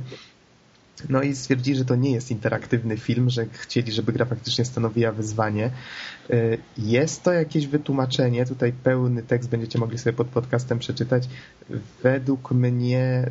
No 1.09 1.23
i 1.23 1.37
stwierdzili, 1.37 1.79
że 1.79 1.85
to 1.85 1.97
nie 1.97 2.11
jest 2.11 2.31
interaktywny 2.31 2.97
film, 2.97 3.31
że 3.31 3.47
chcieli, 3.53 3.93
żeby 3.93 4.13
gra 4.13 4.25
faktycznie 4.25 4.65
stanowiła 4.65 5.13
wyzwanie. 5.13 5.71
Y, 6.31 6.59
jest 6.79 7.23
to 7.23 7.33
jakieś 7.33 7.67
wytłumaczenie, 7.67 8.47
tutaj 8.47 8.73
pełny 8.73 9.23
tekst 9.23 9.51
będziecie 9.51 9.79
mogli 9.79 9.99
sobie 9.99 10.17
pod 10.17 10.27
podcastem 10.27 10.79
przeczytać. 10.79 11.29
Według 12.03 12.51
mnie 12.51 13.31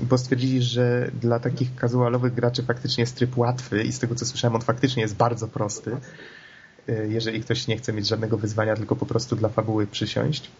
bo 0.00 0.18
stwierdzili, 0.18 0.62
że 0.62 1.10
dla 1.20 1.40
takich 1.40 1.70
casualowych 1.80 2.34
graczy 2.34 2.62
faktycznie 2.62 3.02
jest 3.02 3.16
tryb 3.16 3.38
łatwy 3.38 3.82
i 3.82 3.92
z 3.92 3.98
tego 3.98 4.14
co 4.14 4.26
słyszałem 4.26 4.54
on 4.54 4.62
faktycznie 4.62 5.02
jest 5.02 5.16
bardzo 5.16 5.48
prosty 5.48 5.96
y, 6.88 7.08
jeżeli 7.10 7.40
ktoś 7.40 7.66
nie 7.66 7.76
chce 7.76 7.92
mieć 7.92 8.08
żadnego 8.08 8.38
wyzwania, 8.38 8.76
tylko 8.76 8.96
po 8.96 9.06
prostu 9.06 9.36
dla 9.36 9.48
fabuły 9.48 9.86
przysiąść. 9.86 10.50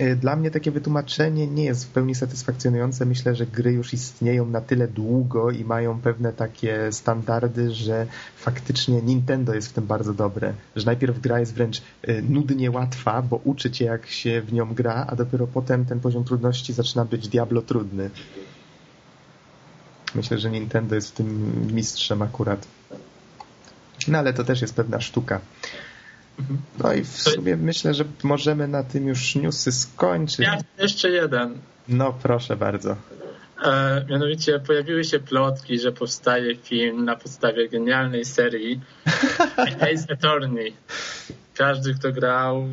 Y, 0.00 0.16
dla 0.16 0.36
mnie 0.36 0.50
takie 0.50 0.70
wytłumaczenie 0.70 1.46
nie 1.46 1.64
jest 1.64 1.84
w 1.84 1.88
pełni 1.88 2.14
satysfakcjonujące. 2.14 3.06
Myślę, 3.06 3.34
że 3.34 3.46
gry 3.46 3.72
już 3.72 3.92
istnieją 3.92 4.46
na 4.46 4.60
tyle 4.60 4.88
długo 4.88 5.50
i 5.50 5.64
mają 5.64 6.00
pewne 6.00 6.32
takie 6.32 6.92
standardy, 6.92 7.70
że 7.70 8.06
faktycznie 8.36 9.02
Nintendo 9.02 9.54
jest 9.54 9.68
w 9.68 9.72
tym 9.72 9.86
bardzo 9.86 10.14
dobre. 10.14 10.52
Że 10.76 10.86
najpierw 10.86 11.20
gra 11.20 11.40
jest 11.40 11.54
wręcz 11.54 11.82
y, 12.08 12.22
nudnie 12.28 12.70
łatwa, 12.70 13.22
bo 13.22 13.40
uczy 13.44 13.70
cię 13.70 13.84
jak 13.84 14.06
się 14.06 14.42
w 14.42 14.52
nią 14.52 14.74
gra, 14.74 15.06
a 15.08 15.16
dopiero 15.16 15.46
potem 15.46 15.84
ten 15.84 16.00
poziom 16.00 16.24
trudności 16.24 16.72
zaczyna 16.72 17.04
być 17.04 17.28
diablo 17.28 17.62
trudny. 17.62 18.10
Myślę, 20.14 20.38
że 20.38 20.50
Nintendo 20.50 20.94
jest 20.94 21.10
w 21.10 21.12
tym 21.12 21.52
mistrzem 21.74 22.22
akurat. 22.22 22.66
No 24.08 24.18
ale 24.18 24.32
to 24.32 24.44
też 24.44 24.62
jest 24.62 24.74
pewna 24.74 25.00
sztuka. 25.00 25.40
No 26.84 26.92
i 26.92 27.04
w 27.04 27.22
sumie 27.22 27.56
myślę, 27.56 27.94
że 27.94 28.04
możemy 28.22 28.68
na 28.68 28.84
tym 28.84 29.08
już 29.08 29.34
newsy 29.34 29.72
skończyć. 29.72 30.38
Ja 30.38 30.58
jeszcze 30.78 31.10
jeden. 31.10 31.58
No 31.88 32.14
proszę 32.22 32.56
bardzo. 32.56 32.96
E, 33.64 34.04
mianowicie 34.10 34.60
pojawiły 34.60 35.04
się 35.04 35.18
plotki, 35.20 35.78
że 35.78 35.92
powstaje 35.92 36.56
film 36.56 37.04
na 37.04 37.16
podstawie 37.16 37.68
genialnej 37.68 38.24
serii 38.24 38.80
Ace 39.92 40.12
Attorney. 40.12 40.74
Każdy, 41.54 41.94
kto 41.94 42.12
grał, 42.12 42.68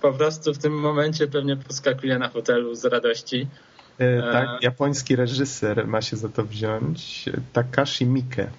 po 0.00 0.12
prostu 0.12 0.54
w 0.54 0.58
tym 0.58 0.72
momencie 0.72 1.26
pewnie 1.26 1.56
poskakuje 1.56 2.18
na 2.18 2.28
hotelu 2.28 2.74
z 2.74 2.84
radości. 2.84 3.46
E, 3.98 4.32
tak, 4.32 4.48
e, 4.48 4.58
japoński 4.62 5.16
reżyser 5.16 5.86
ma 5.86 6.02
się 6.02 6.16
za 6.16 6.28
to 6.28 6.44
wziąć. 6.44 7.24
Takashi 7.52 8.06
Miike. 8.06 8.50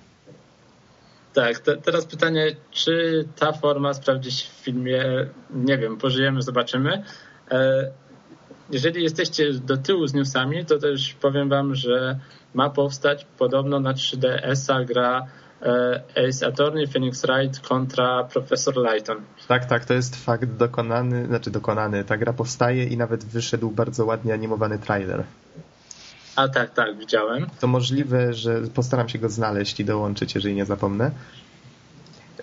Tak, 1.34 1.60
te, 1.60 1.78
teraz 1.78 2.06
pytanie, 2.06 2.56
czy 2.72 3.26
ta 3.36 3.52
forma 3.52 3.94
sprawdzi 3.94 4.32
się 4.32 4.50
w 4.50 4.64
filmie? 4.64 5.04
Nie 5.54 5.78
wiem, 5.78 5.98
pożyjemy, 5.98 6.42
zobaczymy. 6.42 7.04
E, 7.52 7.92
jeżeli 8.72 9.04
jesteście 9.04 9.54
do 9.54 9.78
tyłu 9.78 10.08
z 10.08 10.14
newsami, 10.14 10.66
to 10.66 10.80
też 10.80 11.14
powiem 11.14 11.50
wam, 11.50 11.76
że 11.76 12.20
ma 12.54 12.70
powstać 12.70 13.28
podobno 13.38 13.80
na 13.80 13.94
3DS-a 13.94 14.84
gra 14.84 15.26
e, 15.62 16.04
Ace 16.28 16.48
Attorney, 16.48 16.88
Phoenix 16.88 17.26
Wright 17.26 17.60
kontra 17.60 18.24
Professor 18.24 18.76
Lighton. 18.78 19.18
Tak, 19.48 19.66
tak, 19.66 19.86
to 19.86 19.94
jest 19.94 20.26
fakt 20.26 20.46
dokonany, 20.46 21.26
znaczy 21.26 21.52
dokonany. 21.52 22.04
Ta 22.04 22.18
gra 22.18 22.34
powstaje 22.34 22.84
i 22.84 22.98
nawet 22.98 23.26
wyszedł 23.26 23.72
bardzo 23.72 24.06
ładnie 24.06 24.34
animowany 24.34 24.80
trailer. 24.80 25.24
A 26.36 26.48
tak, 26.48 26.74
tak, 26.74 26.98
widziałem. 26.98 27.48
To 27.60 27.68
możliwe, 27.68 28.34
że 28.34 28.62
postaram 28.62 29.10
się 29.10 29.20
go 29.20 29.30
znaleźć 29.30 29.80
i 29.80 29.86
dołączyć, 29.86 30.36
jeżeli 30.36 30.56
nie 30.56 30.66
zapomnę. 30.66 31.12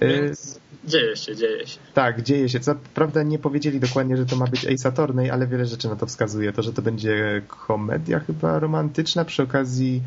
Więc 0.01 0.61
dzieje 0.85 1.17
się, 1.17 1.37
dzieje 1.37 1.67
się. 1.67 1.79
Tak, 1.95 2.23
dzieje 2.23 2.49
się. 2.49 2.61
Co 2.61 2.75
prawda 2.95 3.23
nie 3.23 3.39
powiedzieli 3.39 3.81
dokładnie, 3.81 4.17
że 4.17 4.27
to 4.27 4.37
ma 4.37 4.47
być 4.47 4.67
Ace 4.67 4.89
Attorney, 4.89 5.31
ale 5.31 5.47
wiele 5.47 5.67
rzeczy 5.67 5.89
na 5.89 5.97
to 5.97 6.07
wskazuje. 6.07 6.53
To, 6.53 6.63
że 6.63 6.73
to 6.73 6.83
będzie 6.83 7.43
komedia 7.67 8.21
chyba 8.21 8.59
romantyczna, 8.59 9.25
przy 9.25 9.43
okazji 9.43 10.03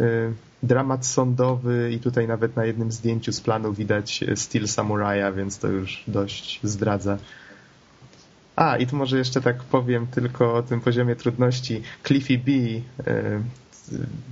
y, 0.00 0.32
dramat 0.62 1.06
sądowy 1.06 1.90
i 1.92 1.98
tutaj 1.98 2.28
nawet 2.28 2.56
na 2.56 2.64
jednym 2.64 2.92
zdjęciu 2.92 3.32
z 3.32 3.40
planu 3.40 3.72
widać 3.72 4.24
styl 4.34 4.68
samuraja, 4.68 5.32
więc 5.32 5.58
to 5.58 5.68
już 5.68 6.04
dość 6.06 6.60
zdradza. 6.62 7.18
A, 8.56 8.76
i 8.76 8.86
tu 8.86 8.96
może 8.96 9.18
jeszcze 9.18 9.40
tak 9.40 9.56
powiem 9.64 10.06
tylko 10.06 10.54
o 10.54 10.62
tym 10.62 10.80
poziomie 10.80 11.16
trudności. 11.16 11.82
Cliffy 12.06 12.38
B, 12.38 12.52
e, 12.52 13.42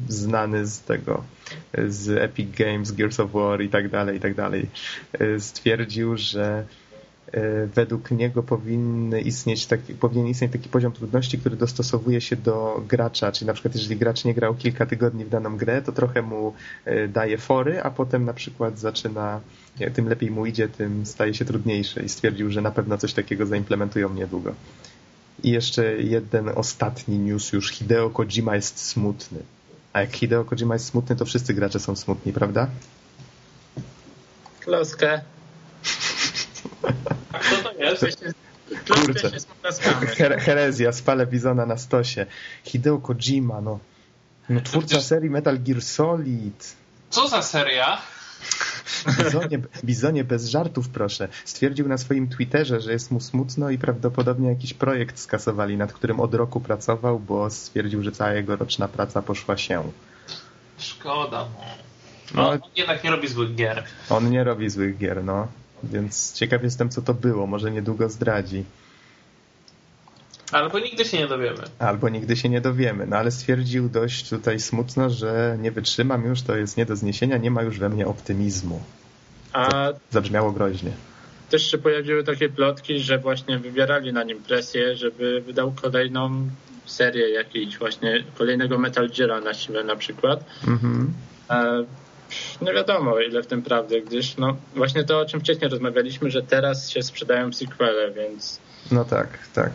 znany 0.08 0.66
z 0.66 0.80
tego, 0.80 1.24
z 1.88 2.08
Epic 2.08 2.56
Games, 2.56 2.92
Gears 2.92 3.20
of 3.20 3.32
War 3.32 3.62
i 3.62 3.68
tak 3.68 3.88
dalej, 3.88 4.16
i 4.16 4.20
tak 4.20 4.34
dalej, 4.34 4.66
e, 5.12 5.40
stwierdził, 5.40 6.16
że 6.16 6.64
e, 6.87 6.87
według 7.74 8.10
niego 8.10 8.42
powinny 8.42 9.20
istnieć 9.20 9.66
taki, 9.66 9.94
powinien 9.94 10.26
istnieć 10.26 10.52
taki 10.52 10.68
poziom 10.68 10.92
trudności, 10.92 11.38
który 11.38 11.56
dostosowuje 11.56 12.20
się 12.20 12.36
do 12.36 12.82
gracza, 12.88 13.32
czyli 13.32 13.46
na 13.46 13.52
przykład 13.52 13.74
jeżeli 13.74 13.96
gracz 13.96 14.24
nie 14.24 14.34
grał 14.34 14.54
kilka 14.54 14.86
tygodni 14.86 15.24
w 15.24 15.28
daną 15.28 15.56
grę, 15.56 15.82
to 15.82 15.92
trochę 15.92 16.22
mu 16.22 16.54
daje 17.08 17.38
fory, 17.38 17.82
a 17.82 17.90
potem 17.90 18.24
na 18.24 18.34
przykład 18.34 18.78
zaczyna 18.78 19.40
tym 19.94 20.08
lepiej 20.08 20.30
mu 20.30 20.46
idzie, 20.46 20.68
tym 20.68 21.06
staje 21.06 21.34
się 21.34 21.44
trudniejsze 21.44 22.02
i 22.02 22.08
stwierdził, 22.08 22.50
że 22.50 22.60
na 22.60 22.70
pewno 22.70 22.98
coś 22.98 23.12
takiego 23.12 23.46
zaimplementują 23.46 24.14
niedługo. 24.14 24.54
I 25.42 25.50
jeszcze 25.50 26.02
jeden 26.02 26.48
ostatni 26.54 27.18
news 27.18 27.52
już. 27.52 27.70
Hideo 27.70 28.10
Kojima 28.10 28.56
jest 28.56 28.78
smutny. 28.80 29.38
A 29.92 30.00
jak 30.00 30.12
Hideo 30.12 30.44
Kojima 30.44 30.74
jest 30.74 30.86
smutny, 30.86 31.16
to 31.16 31.24
wszyscy 31.24 31.54
gracze 31.54 31.80
są 31.80 31.96
smutni, 31.96 32.32
prawda? 32.32 32.66
Kloskę. 34.60 35.20
To 37.62 37.72
jest? 38.06 38.24
Kurczę. 38.90 39.30
Her 40.16 40.38
herezja, 40.40 40.92
spalę 40.92 41.26
Bizona 41.26 41.66
na 41.66 41.76
stosie. 41.76 42.26
Hideo 42.64 42.98
Kojima, 42.98 43.60
no. 43.60 43.78
No 44.48 44.60
twórca 44.60 44.86
przecież- 44.88 45.04
serii 45.04 45.30
Metal 45.30 45.58
Gear 45.58 45.82
Solid. 45.82 46.74
Co 47.10 47.28
za 47.28 47.42
seria? 47.42 47.98
Bizonie, 49.24 49.58
Bizonie, 49.84 50.24
bez 50.24 50.48
żartów 50.48 50.88
proszę. 50.88 51.28
Stwierdził 51.44 51.88
na 51.88 51.98
swoim 51.98 52.28
Twitterze, 52.28 52.80
że 52.80 52.92
jest 52.92 53.10
mu 53.10 53.20
smutno 53.20 53.70
i 53.70 53.78
prawdopodobnie 53.78 54.48
jakiś 54.48 54.74
projekt 54.74 55.18
skasowali, 55.18 55.76
nad 55.76 55.92
którym 55.92 56.20
od 56.20 56.34
roku 56.34 56.60
pracował, 56.60 57.18
bo 57.20 57.50
stwierdził, 57.50 58.02
że 58.02 58.12
cała 58.12 58.32
jego 58.32 58.56
roczna 58.56 58.88
praca 58.88 59.22
poszła 59.22 59.56
się. 59.56 59.92
Szkoda. 60.78 61.46
No, 62.34 62.42
No, 62.42 62.48
on 62.50 62.58
jednak 62.76 63.04
nie 63.04 63.10
robi 63.10 63.28
złych 63.28 63.54
gier. 63.54 63.84
on 64.10 64.30
nie 64.30 64.44
robi 64.44 64.70
złych 64.70 64.98
gier, 64.98 65.24
no. 65.24 65.48
Więc 65.82 66.32
ciekaw 66.32 66.62
jestem, 66.62 66.88
co 66.90 67.02
to 67.02 67.14
było. 67.14 67.46
Może 67.46 67.70
niedługo 67.70 68.08
zdradzi. 68.08 68.64
Albo 70.52 70.78
nigdy 70.78 71.04
się 71.04 71.18
nie 71.18 71.26
dowiemy. 71.26 71.62
Albo 71.78 72.08
nigdy 72.08 72.36
się 72.36 72.48
nie 72.48 72.60
dowiemy. 72.60 73.06
No 73.06 73.16
ale 73.16 73.30
stwierdził 73.30 73.88
dość 73.88 74.28
tutaj 74.30 74.60
smutno, 74.60 75.10
że 75.10 75.56
nie 75.60 75.70
wytrzymam 75.72 76.24
już, 76.24 76.42
to 76.42 76.56
jest 76.56 76.76
nie 76.76 76.86
do 76.86 76.96
zniesienia, 76.96 77.36
nie 77.36 77.50
ma 77.50 77.62
już 77.62 77.78
we 77.78 77.88
mnie 77.88 78.06
optymizmu. 78.06 78.82
A 79.52 79.88
Zabrzmiało 80.10 80.52
groźnie. 80.52 80.90
też 81.50 81.70
się 81.70 81.78
pojawiły 81.78 82.24
takie 82.24 82.48
plotki, 82.48 82.98
że 83.00 83.18
właśnie 83.18 83.58
wywierali 83.58 84.12
na 84.12 84.22
nim 84.22 84.42
presję, 84.42 84.96
żeby 84.96 85.40
wydał 85.46 85.72
kolejną 85.82 86.48
serię 86.86 87.30
jakiejś 87.30 87.78
właśnie, 87.78 88.24
kolejnego 88.38 88.78
Metal 88.78 89.10
Geara 89.18 89.40
na 89.40 89.54
siłę 89.54 89.84
na 89.84 89.96
przykład. 89.96 90.44
Mhm. 90.68 91.12
E, 92.62 92.64
Nie 92.64 92.72
wiadomo, 92.72 93.18
ile 93.20 93.42
w 93.42 93.46
tym 93.46 93.62
prawdy, 93.62 94.02
gdyż 94.02 94.36
no 94.36 94.56
właśnie 94.76 95.04
to, 95.04 95.20
o 95.20 95.26
czym 95.26 95.40
wcześniej 95.40 95.70
rozmawialiśmy, 95.70 96.30
że 96.30 96.42
teraz 96.42 96.90
się 96.90 97.02
sprzedają 97.02 97.52
sequele, 97.52 98.10
więc 98.12 98.60
No 98.92 99.04
tak, 99.04 99.28
tak. 99.54 99.72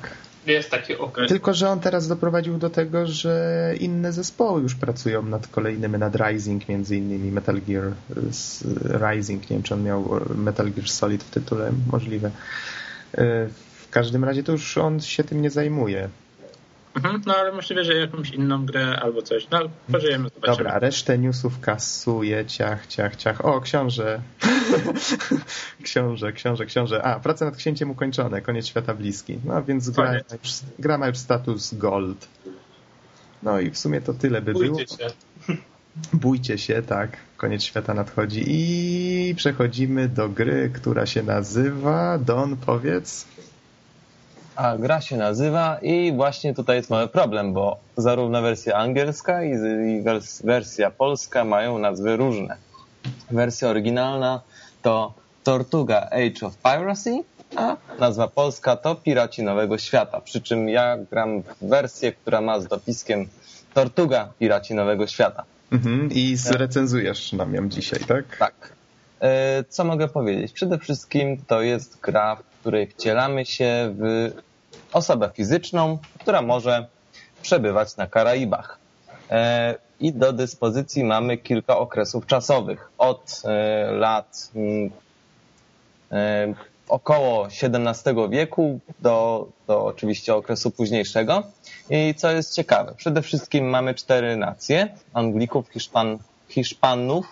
Jest 0.48 0.70
taki 0.72 0.96
okres. 0.98 1.30
Tylko, 1.30 1.54
że 1.54 1.70
on 1.70 1.80
teraz 1.80 2.08
doprowadził 2.08 2.58
do 2.58 2.70
tego, 2.70 3.08
że 3.08 3.74
inne 3.80 4.12
zespoły 4.14 4.62
już 4.62 4.76
pracują 4.76 5.24
nad 5.24 5.48
kolejnymi, 5.48 5.98
nad 5.98 6.16
Rising 6.16 6.70
między 6.70 6.98
innymi, 6.98 7.32
Metal 7.32 7.62
Gear 7.68 7.92
Rising, 9.12 9.42
nie 9.50 9.56
wiem 9.56 9.64
czy 9.64 9.74
on 9.74 9.84
miał 9.84 10.20
Metal 10.36 10.72
Gear 10.72 10.90
Solid 10.90 11.24
w 11.24 11.30
tytule, 11.30 11.72
możliwe. 11.92 12.32
E, 13.18 13.48
W 13.76 13.90
każdym 13.90 14.24
razie 14.24 14.44
to 14.44 14.52
już 14.52 14.78
on 14.78 15.02
się 15.02 15.24
tym 15.24 15.42
nie 15.42 15.50
zajmuje. 15.50 16.10
Mhm, 16.96 17.22
no 17.26 17.36
ale 17.36 17.52
możliwe, 17.52 17.84
że 17.84 17.94
jakąś 17.94 18.30
inną 18.30 18.66
grę 18.66 19.00
albo 19.02 19.22
coś. 19.22 19.48
No 19.50 19.60
pożyjemy, 19.92 20.30
zobaczymy. 20.30 20.58
Dobra, 20.58 20.80
resztę 20.80 21.18
newsów 21.18 21.60
kasuje, 21.60 22.46
ciach, 22.46 22.88
ciach, 22.88 23.16
ciach. 23.16 23.46
O, 23.46 23.62
książę. 23.62 24.22
książę, 25.84 26.34
książę, 26.34 26.66
książę. 26.66 27.04
A, 27.04 27.20
prace 27.20 27.46
nad 27.46 27.56
księciem 27.56 27.92
ukończone, 27.92 28.42
koniec 28.42 28.68
świata 28.68 28.94
bliski. 28.94 29.40
No 29.46 29.64
więc 29.64 29.90
gra, 29.90 30.14
już, 30.14 30.52
gra 30.80 30.98
ma 30.98 31.08
już 31.08 31.18
status 31.18 31.74
gold. 31.74 32.28
No 33.44 33.60
i 33.60 33.72
w 33.72 33.78
sumie 33.78 34.02
to 34.02 34.14
tyle 34.14 34.42
by 34.42 34.54
było. 34.54 34.76
Bójcie 34.76 34.98
się. 34.98 35.08
Bójcie 36.14 36.58
się, 36.58 36.82
tak. 36.82 37.18
Koniec 37.38 37.64
świata 37.64 37.94
nadchodzi 37.94 38.44
i 38.48 39.36
przechodzimy 39.36 40.10
do 40.10 40.30
gry, 40.30 40.72
która 40.74 41.06
się 41.06 41.24
nazywa 41.24 42.18
Don, 42.18 42.58
powiedz. 42.58 43.28
A 44.56 44.78
gra 44.78 45.02
się 45.02 45.18
nazywa 45.18 45.78
i 45.82 46.12
właśnie 46.16 46.54
tutaj 46.54 46.78
jest 46.78 46.90
mały 46.90 47.08
problem, 47.08 47.54
bo 47.54 47.78
zarówno 47.98 48.42
wersja 48.42 48.76
angielska 48.76 49.44
i 49.44 49.52
i 49.52 50.04
wers- 50.04 50.46
wersja 50.46 50.92
polska 50.92 51.44
mają 51.46 51.78
nazwy 51.80 52.18
różne. 52.18 52.56
Wersja 53.32 53.68
oryginalna 53.70 54.42
to 54.82 55.14
Tortuga 55.44 56.10
Age 56.12 56.46
of 56.48 56.58
Piracy, 56.58 57.24
a 57.56 57.78
nazwa 58.00 58.28
polska 58.28 58.76
to 58.76 58.96
Piraci 58.96 59.44
Nowego 59.44 59.78
Świata. 59.78 60.22
Przy 60.22 60.42
czym 60.42 60.70
ja 60.70 60.98
gram 61.12 61.42
w 61.42 61.68
wersję, 61.70 62.12
która 62.12 62.42
ma 62.42 62.60
z 62.60 62.68
dopiskiem 62.68 63.28
Tortuga 63.74 64.30
Piraci 64.40 64.74
Nowego 64.76 65.08
Świata. 65.08 65.44
Mhm. 65.72 66.10
I 66.12 66.36
zrecenzujesz 66.36 67.34
nam 67.34 67.54
ją 67.56 67.70
dzisiaj, 67.70 68.00
tak? 68.00 68.38
Tak. 68.40 68.54
E, 69.22 69.64
Co 69.70 69.84
mogę 69.84 70.08
powiedzieć? 70.08 70.52
Przede 70.52 70.78
wszystkim 70.80 71.38
to 71.48 71.62
jest 71.62 72.00
gra, 72.02 72.36
w 72.36 72.44
której 72.64 72.88
wcielamy 72.88 73.46
się 73.46 73.96
w 73.98 74.32
osobę 74.94 75.30
fizyczną, 75.34 75.98
która 76.20 76.42
może 76.42 76.88
przebywać 77.42 77.98
na 77.98 78.08
Karaibach. 78.08 78.80
E, 79.32 79.76
I 80.00 80.14
do 80.14 80.34
dyspozycji 80.34 81.04
mamy 81.04 81.38
kilka 81.38 81.78
okresów 81.78 82.26
czasowych. 82.26 82.90
Od 82.98 83.42
e, 83.46 83.92
lat 83.92 84.52
mm, 84.56 84.92
e, 86.12 86.54
około 86.88 87.48
XVII 87.48 88.30
wieku 88.30 88.80
do, 89.00 89.48
do 89.68 89.86
oczywiście 89.86 90.36
okresu 90.36 90.72
późniejszego. 90.72 91.44
I 91.90 92.16
co 92.18 92.32
jest 92.32 92.56
ciekawe, 92.56 92.94
przede 92.98 93.22
wszystkim 93.22 93.70
mamy 93.70 93.94
cztery 93.94 94.38
nacje: 94.38 94.88
Anglików, 95.14 95.70
Hiszpan, 95.70 96.18
Hiszpanów, 96.50 97.26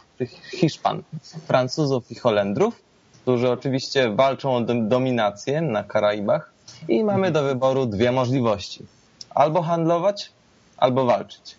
Hiszpan, 0.51 1.03
Francuzów 1.47 2.11
i 2.11 2.15
Holendrów, 2.15 2.90
którzy 3.22 3.49
oczywiście 3.51 4.09
walczą 4.15 4.55
o 4.55 4.61
dom- 4.61 4.88
dominację 4.88 5.61
na 5.61 5.84
Karaibach. 5.84 6.51
I 6.88 7.03
mamy 7.03 7.32
do 7.32 7.43
wyboru 7.43 7.86
dwie 7.86 8.11
możliwości: 8.11 8.86
albo 9.30 9.61
handlować, 9.61 10.32
albo 10.78 11.05
walczyć. 11.05 11.55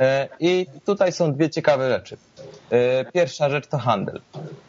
E, 0.00 0.28
I 0.40 0.66
tutaj 0.86 1.12
są 1.12 1.32
dwie 1.32 1.50
ciekawe 1.50 1.90
rzeczy. 1.90 2.16
E, 2.70 3.04
Pierwsza 3.12 3.50
rzecz 3.50 3.66
to 3.66 3.78
handel. 3.78 4.20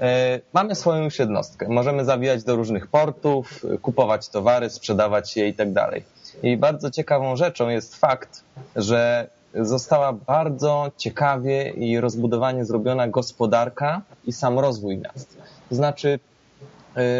E, 0.01 0.39
Mamy 0.53 0.75
swoją 0.75 1.03
już 1.03 1.19
jednostkę. 1.19 1.67
Możemy 1.69 2.05
zawijać 2.05 2.43
do 2.43 2.55
różnych 2.55 2.87
portów, 2.87 3.65
kupować 3.81 4.29
towary, 4.29 4.69
sprzedawać 4.69 5.37
je 5.37 5.47
i 5.47 5.53
tak 5.53 5.73
dalej. 5.73 6.03
I 6.43 6.57
bardzo 6.57 6.91
ciekawą 6.91 7.35
rzeczą 7.35 7.69
jest 7.69 7.95
fakt, 7.95 8.43
że 8.75 9.27
została 9.55 10.13
bardzo 10.13 10.91
ciekawie 10.97 11.69
i 11.69 11.99
rozbudowanie 11.99 12.65
zrobiona 12.65 13.07
gospodarka 13.07 14.01
i 14.25 14.31
sam 14.33 14.59
rozwój 14.59 14.97
miast. 14.97 15.37
To 15.69 15.75
znaczy, 15.75 16.19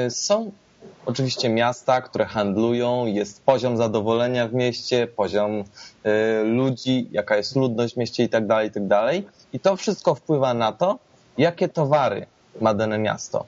są 0.09 0.51
oczywiście 1.05 1.49
miasta, 1.49 2.01
które 2.01 2.25
handlują, 2.25 3.05
jest 3.05 3.43
poziom 3.43 3.77
zadowolenia 3.77 4.47
w 4.47 4.53
mieście, 4.53 5.07
poziom 5.07 5.59
y, 5.59 5.63
ludzi, 6.43 7.07
jaka 7.11 7.37
jest 7.37 7.55
ludność 7.55 7.93
w 7.93 7.97
mieście 7.97 8.23
i 8.23 8.29
tak 8.29 8.47
dalej, 8.47 8.67
i 8.67 8.71
tak. 8.87 9.23
I 9.53 9.59
to 9.59 9.75
wszystko 9.75 10.15
wpływa 10.15 10.53
na 10.53 10.71
to, 10.71 10.99
jakie 11.37 11.67
towary 11.67 12.25
ma 12.61 12.73
dane 12.73 12.97
miasto. 12.99 13.45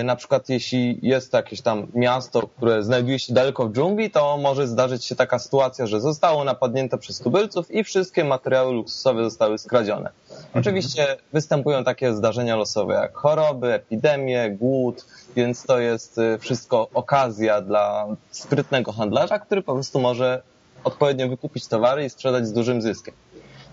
Y, 0.00 0.04
Na 0.04 0.16
przykład 0.16 0.48
jeśli 0.48 0.98
jest 1.02 1.32
jakieś 1.32 1.60
tam 1.60 1.86
miasto, 1.94 2.48
które 2.56 2.82
znajduje 2.82 3.18
się 3.18 3.34
daleko 3.34 3.68
w 3.68 3.72
dżungli, 3.72 4.10
to 4.10 4.36
może 4.38 4.66
zdarzyć 4.68 5.04
się 5.04 5.16
taka 5.16 5.38
sytuacja, 5.38 5.86
że 5.86 6.00
zostało 6.00 6.44
napadnięte 6.44 6.98
przez 6.98 7.18
tubylców 7.20 7.70
i 7.70 7.84
wszystkie 7.84 8.24
materiały 8.24 8.72
luksusowe 8.72 9.24
zostały 9.24 9.58
skradzione. 9.58 10.10
Oczywiście 10.54 11.16
występują 11.32 11.84
takie 11.84 12.14
zdarzenia 12.14 12.56
losowe 12.56 12.94
jak 12.94 13.14
choroby, 13.14 13.72
epidemie, 13.72 14.50
głód, 14.50 15.04
więc 15.36 15.62
to 15.62 15.78
jest 15.78 16.18
y, 16.18 16.38
wszystko 16.38 16.88
okazja 16.94 17.60
dla 17.60 18.06
sprytnego 18.30 18.92
handlarza, 18.92 19.38
który 19.38 19.62
po 19.62 19.74
prostu 19.74 20.00
może 20.00 20.42
odpowiednio 20.84 21.28
wykupić 21.28 21.66
towary 21.66 22.04
i 22.04 22.10
sprzedać 22.10 22.46
z 22.46 22.52
dużym 22.52 22.82
zyskiem. 22.82 23.14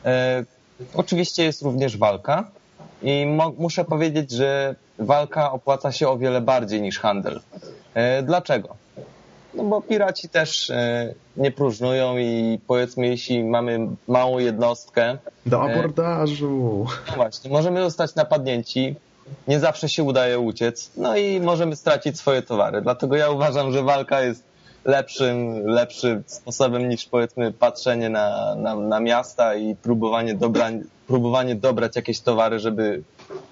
E, 0.06 0.44
Oczywiście 0.94 1.44
jest 1.44 1.62
również 1.62 1.98
walka 1.98 2.52
i 3.04 3.26
muszę 3.58 3.86
powiedzieć, 3.86 4.32
że 4.32 4.76
walka 4.99 5.52
opłaca 5.52 5.91
się 5.91 6.10
o 6.10 6.18
wiele 6.18 6.41
bardziej 6.41 6.82
niż 6.82 6.99
handel. 6.99 7.39
E, 7.93 8.24
Dlaczego? 8.24 8.76
No 9.54 9.64
bo 9.64 9.82
piraci 9.82 10.30
też 10.30 10.70
e, 10.70 11.14
nie 11.38 11.52
próżnują 11.52 12.18
i 12.18 12.60
powiedzmy, 12.68 13.08
jeśli 13.08 13.43
mamy 13.43 13.80
małą 14.08 14.39
jednostkę, 14.39 15.18
Do 15.45 15.58
E. 15.70 15.74
abordażu. 15.74 16.86
no 17.08 17.14
właśnie, 17.16 17.52
możemy 17.52 17.82
zostać 17.82 18.16
napadnięci, 18.16 18.95
nie 19.47 19.60
zawsze 19.60 19.89
się 19.89 20.04
udaje 20.04 20.39
uciec, 20.39 20.91
no 20.97 21.18
i 21.18 21.39
możemy 21.39 21.76
stracić 21.76 22.18
swoje 22.20 22.41
towary. 22.41 22.82
Dlatego 22.82 23.16
ja 23.16 23.30
uważam, 23.30 23.72
że 23.72 23.84
walka 23.84 24.22
jest 24.22 24.43
lepszym, 24.86 25.66
lepszym 25.66 26.24
sposobem 26.28 26.90
niż 26.90 27.06
powiedzmy 27.06 27.52
patrzenie 27.52 28.10
na, 28.10 28.56
na, 28.56 28.76
na 28.76 29.00
miasta 29.00 29.56
i 29.56 29.76
próbowanie, 29.76 30.36
dobrań, 30.36 30.84
próbowanie 31.08 31.56
dobrać 31.56 31.96
jakieś 31.96 32.20
towary, 32.20 32.60
żeby 32.60 33.04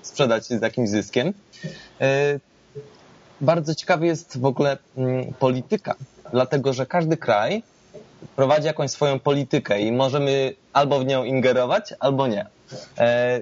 sprzedać 0.01 0.49
je 0.49 0.59
z 0.59 0.61
jakimś 0.61 0.89
zyskiem. 0.89 1.33
E, 2.01 2.39
Bardzo 3.41 3.75
ciekawy 3.75 4.05
jest 4.05 4.39
w 4.39 4.45
ogóle 4.45 4.77
mm, 4.97 5.33
polityka, 5.33 5.95
dlatego 6.31 6.73
że 6.73 6.85
każdy 6.85 7.17
kraj 7.17 7.63
prowadzi 8.35 8.67
jakąś 8.67 8.91
swoją 8.91 9.19
politykę 9.19 9.81
i 9.81 9.91
możemy 9.91 10.53
albo 10.73 10.99
w 10.99 11.05
nią 11.05 11.23
ingerować, 11.23 11.93
albo 11.99 12.27
nie. 12.27 12.45
E, 12.97 13.41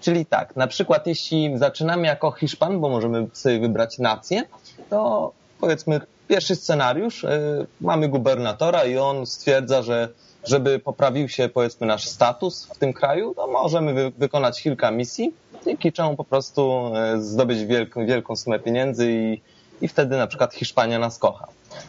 czyli 0.00 0.26
tak, 0.26 0.56
na 0.56 0.66
przykład 0.66 1.06
jeśli 1.06 1.58
zaczynamy 1.58 2.06
jako 2.06 2.30
Hiszpan, 2.32 2.80
bo 2.80 2.88
możemy 2.88 3.26
sobie 3.32 3.60
wybrać 3.60 3.98
nację, 3.98 4.42
to 4.90 5.32
powiedzmy 5.60 6.00
pierwszy 6.30 6.56
scenariusz, 6.56 7.24
e, 7.24 7.66
mamy 7.80 8.08
gubernatora 8.08 8.84
i 8.84 8.98
on 8.98 9.26
stwierdza, 9.26 9.82
że 9.82 10.08
żeby 10.44 10.78
poprawił 10.78 11.28
się 11.28 11.48
powiedzmy 11.48 11.86
nasz 11.86 12.08
status 12.08 12.66
w 12.74 12.78
tym 12.78 12.92
kraju, 12.92 13.34
to 13.34 13.46
możemy 13.46 13.94
wy 13.94 14.12
wykonać 14.18 14.62
kilka 14.62 14.90
misji, 14.90 15.34
dzięki 15.64 15.92
czemu 15.92 16.16
po 16.16 16.24
prostu 16.24 16.92
e, 16.96 17.20
zdobyć 17.20 17.64
wielką, 17.64 18.06
wielką 18.06 18.36
sumę 18.36 18.58
pieniędzy 18.58 19.12
i 19.12 19.40
i 19.80 19.88
wtedy 19.88 20.16
na 20.16 20.26
przykład 20.26 20.54
Hiszpania 20.54 20.98
nas 20.98 21.18
kocha. 21.18 21.48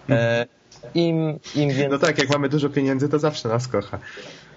E, 0.09 0.45
Im, 0.95 1.39
im 1.55 1.69
więcej... 1.69 1.89
No 1.89 1.99
tak, 1.99 2.17
jak 2.17 2.29
mamy 2.29 2.49
dużo 2.49 2.69
pieniędzy, 2.69 3.09
to 3.09 3.19
zawsze 3.19 3.49
nas 3.49 3.67
kocha. 3.67 3.99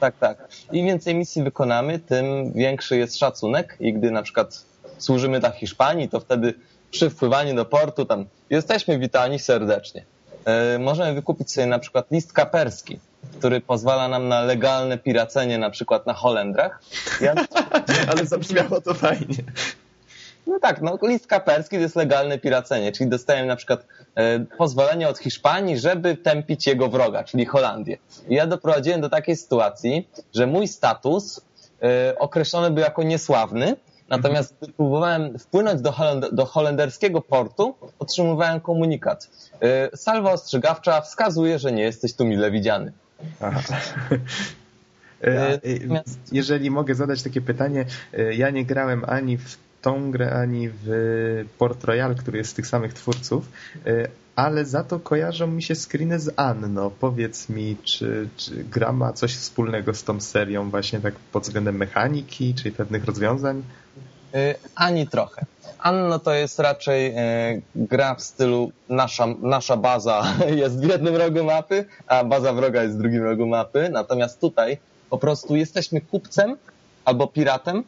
Tak, 0.01 0.18
tak. 0.18 0.49
Im 0.72 0.87
więcej 0.87 1.14
misji 1.14 1.43
wykonamy, 1.43 1.99
tym 1.99 2.53
większy 2.53 2.97
jest 2.97 3.18
szacunek 3.18 3.76
i 3.80 3.93
gdy 3.93 4.11
na 4.11 4.22
przykład 4.22 4.64
służymy 4.99 5.41
dla 5.41 5.51
Hiszpanii, 5.51 6.09
to 6.09 6.20
wtedy 6.20 6.55
przy 6.95 7.11
wpływaniu 7.11 7.55
do 7.55 7.64
portu 7.64 8.05
tam 8.05 8.26
jesteśmy 8.51 8.99
witani 8.99 9.38
serdecznie. 9.38 10.05
E, 10.45 10.78
możemy 10.78 11.14
wykupić 11.14 11.53
sobie 11.53 11.66
na 11.66 11.78
przykład 11.78 12.07
list 12.11 12.32
kaperski, 12.32 12.99
który 13.38 13.61
pozwala 13.61 14.09
nam 14.09 14.28
na 14.28 14.40
legalne 14.40 14.99
piracenie 14.99 15.59
na 15.59 15.70
przykład 15.70 16.07
na 16.07 16.14
Holendrach. 16.14 16.80
Ja... 17.20 17.34
Ale 18.11 18.26
zabrzmiało 18.26 18.80
to 18.80 18.95
fajnie. 18.95 19.36
No 20.47 20.61
tak, 20.61 20.82
no 20.82 20.99
list 21.03 21.26
kaperski 21.26 21.76
to 21.76 21.82
jest 21.82 21.97
legalne 21.97 22.38
piracenie, 22.38 22.92
czyli 22.92 23.11
dostajemy 23.11 23.49
na 23.49 23.57
przykład 23.57 23.86
e, 24.14 24.40
pozwolenie 24.40 25.09
od 25.09 25.18
Hiszpanii, 25.18 25.78
żeby 25.78 26.16
tępić 26.16 26.66
jego 26.66 26.88
wroga, 26.88 27.24
czyli 27.24 27.47
Holandię. 27.47 27.99
I 28.28 28.34
ja 28.34 28.47
doprowadziłem 28.47 29.01
do 29.01 29.09
takiej 29.09 29.36
sytuacji, 29.36 30.09
że 30.34 30.47
mój 30.47 30.68
status 30.68 31.40
e, 31.82 32.18
określony 32.18 32.70
był 32.70 32.82
jako 32.82 33.03
niesławny, 33.03 33.76
natomiast 34.09 34.55
gdy 34.62 34.72
próbowałem 34.72 35.38
wpłynąć 35.38 35.80
do, 35.80 35.92
holend 35.92 36.34
do 36.34 36.46
holenderskiego 36.46 37.20
portu, 37.20 37.74
otrzymywałem 37.98 38.61
komunikat. 38.61 39.30
E, 39.61 39.96
salwa 39.96 40.32
ostrzegawcza 40.32 41.00
wskazuje, 41.00 41.59
że 41.59 41.72
nie 41.72 41.82
jesteś 41.82 42.14
tu 42.14 42.24
mile 42.24 42.50
widziany. 42.50 42.92
Aha. 43.40 43.61
E, 45.24 45.61
jeżeli 46.32 46.70
mogę 46.70 46.94
zadać 46.94 47.22
takie 47.22 47.40
pytanie, 47.40 47.84
e, 48.12 48.34
ja 48.34 48.50
nie 48.50 48.64
grałem 48.64 49.05
ani 49.07 49.38
w 49.38 49.57
tą 49.85 50.11
grę, 50.11 50.32
ani 50.32 50.70
w 50.85 50.89
Port 51.59 51.85
Royal, 51.85 52.14
który 52.14 52.39
jest 52.39 52.51
z 52.51 52.55
tych 52.55 52.66
samych 52.66 52.93
twórców, 52.95 53.49
e, 53.87 54.09
ale 54.37 54.64
za 54.64 54.85
to 54.85 55.01
kojarzą 55.01 55.47
mi 55.47 55.62
się 55.62 55.74
screeny 55.74 56.18
z 56.20 56.32
Anno. 56.37 56.91
Powiedz 56.91 57.49
mi, 57.49 57.76
czy, 57.85 58.28
czy 58.37 58.64
gra 58.64 58.93
ma 58.93 59.12
coś 59.12 59.37
wspólnego 59.37 59.95
z 59.95 60.05
tą 60.05 60.20
serią 60.20 60.70
właśnie 60.70 61.01
tak 61.01 61.14
pod 61.14 61.43
względem 61.43 61.76
mechaniki, 61.76 62.55
czy 62.55 62.72
pewnych 62.72 63.05
rozwiązań? 63.05 63.62
Ani 64.74 65.09
trochę. 65.09 65.47
Anno 65.78 66.18
to 66.18 66.32
jest 66.35 66.59
raczej 66.59 67.14
gra 67.74 68.14
w 68.14 68.22
stylu 68.22 68.72
nasza, 68.89 69.26
nasza 69.43 69.76
baza 69.76 70.35
jest 70.62 70.80
w 70.80 70.89
jednym 70.89 71.16
rogu 71.16 71.45
mapy, 71.45 71.85
a 72.07 72.24
baza 72.24 72.53
wroga 72.53 72.82
jest 72.82 72.97
w 72.97 72.99
drugim 72.99 73.22
rogu 73.22 73.47
mapy. 73.47 73.89
Natomiast 73.93 74.41
tutaj 74.41 74.78
po 75.11 75.18
prostu 75.18 75.57
jesteśmy 75.57 76.01
kupcem 76.01 76.57
albo 77.05 77.26
piratem, 77.26 77.85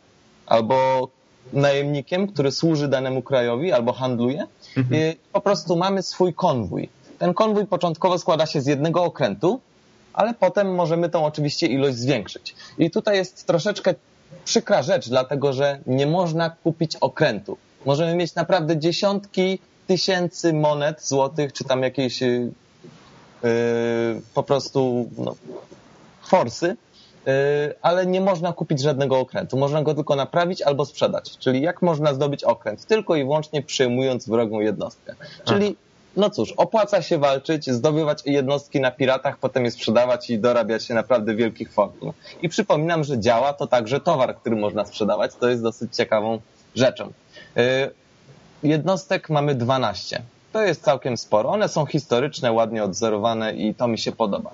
albo 0.47 1.09
najemnikiem, 1.53 2.27
który 2.27 2.53
służy 2.53 2.89
danemu 2.89 3.23
krajowi 3.23 3.73
albo 3.73 3.93
handluje. 3.93 4.47
Mhm. 4.77 5.15
Po 5.33 5.41
prostu 5.41 5.77
mamy 5.77 6.03
swój 6.03 6.35
konwój. 6.35 6.89
Ten 7.19 7.35
konwój 7.35 7.67
początkowo 7.67 8.19
składa 8.19 8.47
się 8.47 8.61
z 8.61 8.67
jednego 8.67 9.05
okrętu, 9.05 9.61
ale 10.13 10.35
potem 10.35 10.75
możemy 10.75 11.09
tą 11.09 11.25
oczywiście 11.25 11.67
ilość 11.67 11.97
zwiększyć. 11.97 12.55
I 12.79 12.91
tutaj 12.91 13.17
jest 13.17 13.47
troszeczkę 13.47 13.95
przykra 14.45 14.83
rzecz, 14.83 15.09
dlatego 15.09 15.53
że 15.53 15.79
nie 15.87 16.07
można 16.07 16.51
kupić 16.51 16.97
okrętu. 16.97 17.59
Możemy 17.85 18.15
mieć 18.15 18.35
naprawdę 18.35 18.79
dziesiątki 18.79 19.59
tysięcy 19.87 20.53
monet 20.53 21.07
złotych, 21.07 21.53
czy 21.53 21.65
tam 21.65 21.83
jakieś 21.83 22.21
yy, 22.21 22.53
po 24.35 24.43
prostu 24.43 25.11
no, 25.19 25.35
forsy, 26.23 26.77
ale 27.83 28.07
nie 28.07 28.21
można 28.21 28.53
kupić 28.53 28.81
żadnego 28.81 29.19
okrętu. 29.19 29.57
Można 29.57 29.83
go 29.83 29.95
tylko 29.95 30.17
naprawić 30.17 30.63
albo 30.63 30.85
sprzedać. 30.85 31.39
Czyli 31.39 31.63
jak 31.63 31.83
można 31.83 32.15
zdobyć 32.15 32.45
okręt? 32.45 32.87
Tylko 32.87 33.17
i 33.17 33.23
wyłącznie 33.23 33.63
przyjmując 33.63 34.29
wrogą 34.29 34.61
jednostkę. 34.61 35.15
Czyli 35.45 35.77
no 36.17 36.31
cóż, 36.31 36.53
opłaca 36.53 37.03
się 37.03 37.19
walczyć, 37.19 37.71
zdobywać 37.71 38.23
jednostki 38.27 38.81
na 38.81 38.91
piratach, 38.91 39.39
potem 39.39 39.65
je 39.65 39.71
sprzedawać 39.71 40.31
i 40.31 40.39
dorabiać 40.39 40.85
się 40.85 40.95
naprawdę 40.95 41.35
wielkich 41.35 41.73
fortun. 41.73 42.13
I 42.43 42.49
przypominam, 42.49 43.05
że 43.05 43.19
działa 43.19 43.53
to 43.53 43.67
także 43.67 44.01
towar, 44.01 44.37
który 44.37 44.57
można 44.57 44.85
sprzedawać. 44.85 45.31
To 45.35 45.49
jest 45.49 45.63
dosyć 45.63 45.97
ciekawą 45.97 46.41
rzeczą. 46.75 47.13
Y, 47.57 47.91
jednostek 48.63 49.31
mamy 49.31 49.55
12 49.55 50.23
to 50.57 50.63
jest 50.63 50.83
całkiem 50.83 51.17
sporo. 51.17 51.51
One 51.51 51.69
są 51.69 51.87
historyczne, 51.87 52.53
ładnie 52.53 52.85
odzorowane 52.85 53.55
i 53.55 53.75
to 53.75 53.89
mi 53.89 53.99
się 53.99 54.13
podoba. 54.13 54.51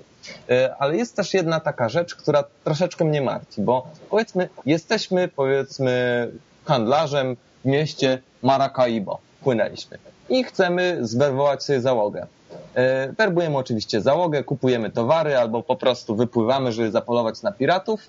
E, 0.49 0.75
ale 0.79 0.97
jest 0.97 1.15
też 1.15 1.33
jedna 1.33 1.59
taka 1.59 1.89
rzecz, 1.89 2.15
która 2.15 2.43
troszeczkę 2.63 3.05
mnie 3.05 3.21
martwi, 3.21 3.61
bo 3.61 3.87
powiedzmy, 4.09 4.49
jesteśmy 4.65 5.27
powiedzmy 5.27 6.27
handlarzem 6.65 7.35
w 7.61 7.65
mieście 7.65 8.21
Maracaibo. 8.41 9.19
Płynęliśmy 9.43 9.97
i 10.29 10.43
chcemy 10.43 10.97
zwerbować 11.01 11.63
sobie 11.63 11.81
załogę. 11.81 12.27
E, 12.75 13.13
werbujemy 13.13 13.57
oczywiście 13.57 14.01
załogę, 14.01 14.43
kupujemy 14.43 14.89
towary 14.89 15.37
albo 15.37 15.63
po 15.63 15.75
prostu 15.75 16.15
wypływamy, 16.15 16.71
żeby 16.71 16.91
zapolować 16.91 17.41
na 17.41 17.51
piratów. 17.51 18.01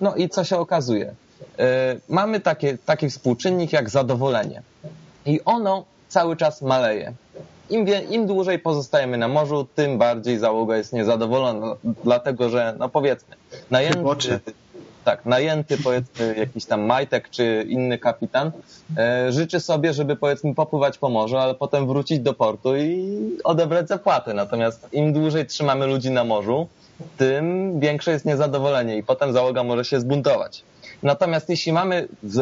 No 0.00 0.14
i 0.14 0.28
co 0.28 0.44
się 0.44 0.56
okazuje? 0.56 1.14
E, 1.58 1.96
mamy 2.08 2.40
takie, 2.40 2.78
taki 2.78 3.10
współczynnik 3.10 3.72
jak 3.72 3.90
zadowolenie. 3.90 4.62
I 5.26 5.40
ono 5.44 5.84
cały 6.08 6.36
czas 6.36 6.62
maleje. 6.62 7.12
Im, 7.70 7.86
Im 8.10 8.26
dłużej 8.26 8.58
pozostajemy 8.58 9.18
na 9.18 9.28
morzu, 9.28 9.66
tym 9.74 9.98
bardziej 9.98 10.38
załoga 10.38 10.76
jest 10.76 10.92
niezadowolona, 10.92 11.76
dlatego 12.04 12.48
że, 12.48 12.74
no 12.78 12.88
powiedzmy, 12.88 13.36
najęty, 13.70 14.40
tak, 15.04 15.26
najęty 15.26 15.78
powiedzmy 15.78 16.34
jakiś 16.38 16.64
tam 16.64 16.82
majtek 16.82 17.30
czy 17.30 17.66
inny 17.68 17.98
kapitan 17.98 18.52
e, 18.98 19.32
życzy 19.32 19.60
sobie, 19.60 19.92
żeby 19.92 20.16
powiedzmy 20.16 20.54
popływać 20.54 20.98
po 20.98 21.08
morzu, 21.08 21.36
ale 21.36 21.54
potem 21.54 21.86
wrócić 21.86 22.20
do 22.20 22.34
portu 22.34 22.76
i 22.76 23.18
odebrać 23.44 23.88
zapłatę. 23.88 24.34
Natomiast 24.34 24.88
im 24.92 25.12
dłużej 25.12 25.46
trzymamy 25.46 25.86
ludzi 25.86 26.10
na 26.10 26.24
morzu, 26.24 26.68
tym 27.16 27.80
większe 27.80 28.10
jest 28.10 28.24
niezadowolenie 28.24 28.96
i 28.96 29.02
potem 29.02 29.32
załoga 29.32 29.62
może 29.64 29.84
się 29.84 30.00
zbuntować. 30.00 30.62
Natomiast 31.04 31.48
jeśli 31.48 31.72
mamy 31.72 32.08
z 32.22 32.38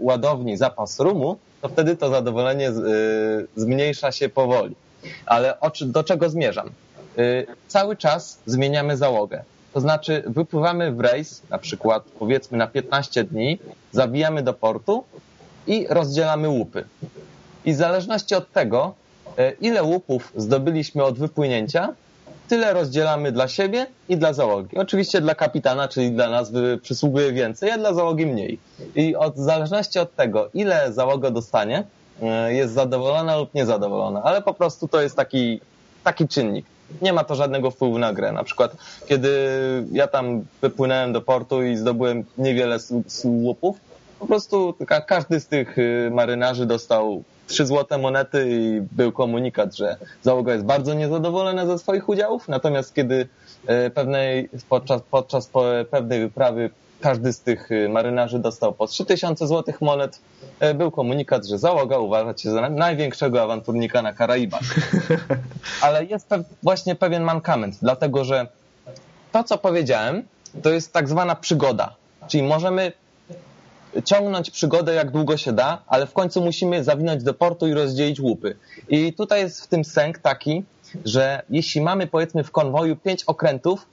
ładowni 0.00 0.56
zapas 0.56 1.00
rumu, 1.00 1.36
to 1.62 1.68
wtedy 1.68 1.96
to 1.96 2.10
zadowolenie 2.10 2.70
y, 2.70 2.72
zmniejsza 3.56 4.12
się 4.12 4.28
powoli. 4.28 4.74
Ale 5.26 5.54
do 5.80 6.04
czego 6.04 6.28
zmierzam? 6.28 6.70
Y, 7.18 7.46
cały 7.68 7.96
czas 7.96 8.38
zmieniamy 8.46 8.96
załogę. 8.96 9.42
To 9.72 9.80
znaczy 9.80 10.22
wypływamy 10.26 10.92
w 10.92 11.00
rejs, 11.00 11.42
na 11.50 11.58
przykład 11.58 12.04
powiedzmy 12.18 12.58
na 12.58 12.66
15 12.66 13.24
dni, 13.24 13.58
zawijamy 13.92 14.42
do 14.42 14.52
portu 14.52 15.04
i 15.66 15.86
rozdzielamy 15.90 16.48
łupy. 16.48 16.84
I 17.64 17.72
w 17.72 17.76
zależności 17.76 18.34
od 18.34 18.52
tego, 18.52 18.94
y, 19.38 19.56
ile 19.60 19.82
łupów 19.82 20.32
zdobyliśmy 20.36 21.04
od 21.04 21.18
wypłynięcia, 21.18 21.94
tyle 22.48 22.72
rozdzielamy 22.72 23.32
dla 23.32 23.48
siebie 23.48 23.86
i 24.08 24.16
dla 24.16 24.32
załogi. 24.32 24.76
Oczywiście 24.76 25.20
dla 25.20 25.34
kapitana, 25.34 25.88
czyli 25.88 26.12
dla 26.12 26.30
nas 26.30 26.52
przysługuje 26.82 27.32
więcej, 27.32 27.70
a 27.70 27.78
dla 27.78 27.94
załogi 27.94 28.26
mniej. 28.26 28.58
I 28.94 29.16
od, 29.16 29.34
w 29.34 29.38
zależności 29.38 29.98
od 29.98 30.16
tego, 30.16 30.50
ile 30.54 30.92
załoga 30.92 31.30
dostanie, 31.30 31.84
e, 32.22 32.54
jest 32.54 32.74
zadowolona 32.74 33.36
lub 33.36 33.54
niezadowolona, 33.54 34.22
ale 34.22 34.42
po 34.42 34.54
prostu 34.54 34.88
to 34.88 35.02
jest 35.02 35.16
taki, 35.16 35.60
taki 36.04 36.28
czynnik. 36.28 36.66
Nie 37.02 37.12
ma 37.12 37.24
to 37.24 37.34
żadnego 37.34 37.70
wpływu 37.70 37.98
na 37.98 38.12
grę. 38.12 38.32
Na 38.32 38.44
przykład, 38.44 38.76
kiedy 39.06 39.30
ja 39.92 40.06
tam 40.06 40.44
wypłynąłem 40.62 41.12
do 41.12 41.20
portu 41.20 41.62
i 41.62 41.76
zdobyłem 41.76 42.24
niewiele 42.38 42.78
słupów, 43.08 43.76
po 44.18 44.26
prostu 44.26 44.74
każdy 45.06 45.40
z 45.40 45.46
tych 45.46 45.78
y, 45.78 46.10
marynarzy 46.12 46.66
dostał 46.66 47.22
trzy 47.46 47.66
złote 47.66 47.98
monety 47.98 48.46
i 48.50 48.80
był 48.92 49.12
komunikat, 49.12 49.76
że 49.76 49.96
załoga 50.22 50.52
jest 50.52 50.64
bardzo 50.64 50.94
niezadowolona 50.94 51.66
ze 51.66 51.78
swoich 51.78 52.08
udziałów, 52.08 52.48
natomiast 52.48 52.94
kiedy 52.94 53.28
e, 53.66 53.90
pewnej, 53.90 54.48
podczas, 54.68 55.02
podczas 55.10 55.50
pewnej 55.90 56.20
wyprawy 56.20 56.70
każdy 57.00 57.32
z 57.32 57.40
tych 57.40 57.72
e, 57.72 57.88
marynarzy 57.88 58.38
dostał 58.38 58.72
po 58.72 58.86
3000 58.86 59.46
złotych 59.46 59.80
monet, 59.80 60.20
e, 60.60 60.74
był 60.74 60.90
komunikat, 60.90 61.46
że 61.46 61.58
załoga 61.58 61.98
uważa 61.98 62.38
się 62.38 62.50
za 62.50 62.68
największego 62.70 63.42
awanturnika 63.42 64.02
na 64.02 64.12
Karaibach. 64.12 64.62
Ale 65.82 66.04
jest 66.04 66.30
właśnie 66.62 66.94
pewien 66.94 67.22
mankament, 67.22 67.78
dlatego 67.82 68.24
że 68.24 68.46
to, 69.32 69.44
co 69.44 69.58
powiedziałem, 69.58 70.22
to 70.62 70.70
jest 70.70 70.92
tak 70.92 71.08
zwana 71.08 71.34
przygoda. 71.34 71.94
Czyli 72.28 72.42
możemy 72.42 72.92
ciągnąć 74.04 74.50
przygodę 74.50 74.94
jak 74.94 75.10
długo 75.10 75.36
się 75.36 75.52
da, 75.52 75.82
ale 75.86 76.06
w 76.06 76.12
końcu 76.12 76.42
musimy 76.42 76.84
zawinąć 76.84 77.22
do 77.22 77.34
portu 77.34 77.66
i 77.66 77.74
rozdzielić 77.74 78.20
łupy. 78.20 78.56
I 78.88 79.12
tutaj 79.12 79.40
jest 79.40 79.64
w 79.64 79.66
tym 79.66 79.84
sęk 79.84 80.18
taki, 80.18 80.64
że 81.04 81.42
jeśli 81.50 81.80
mamy 81.80 82.06
powiedzmy 82.06 82.44
w 82.44 82.50
konwoju 82.50 82.96
pięć 82.96 83.24
okrętów, 83.24 83.86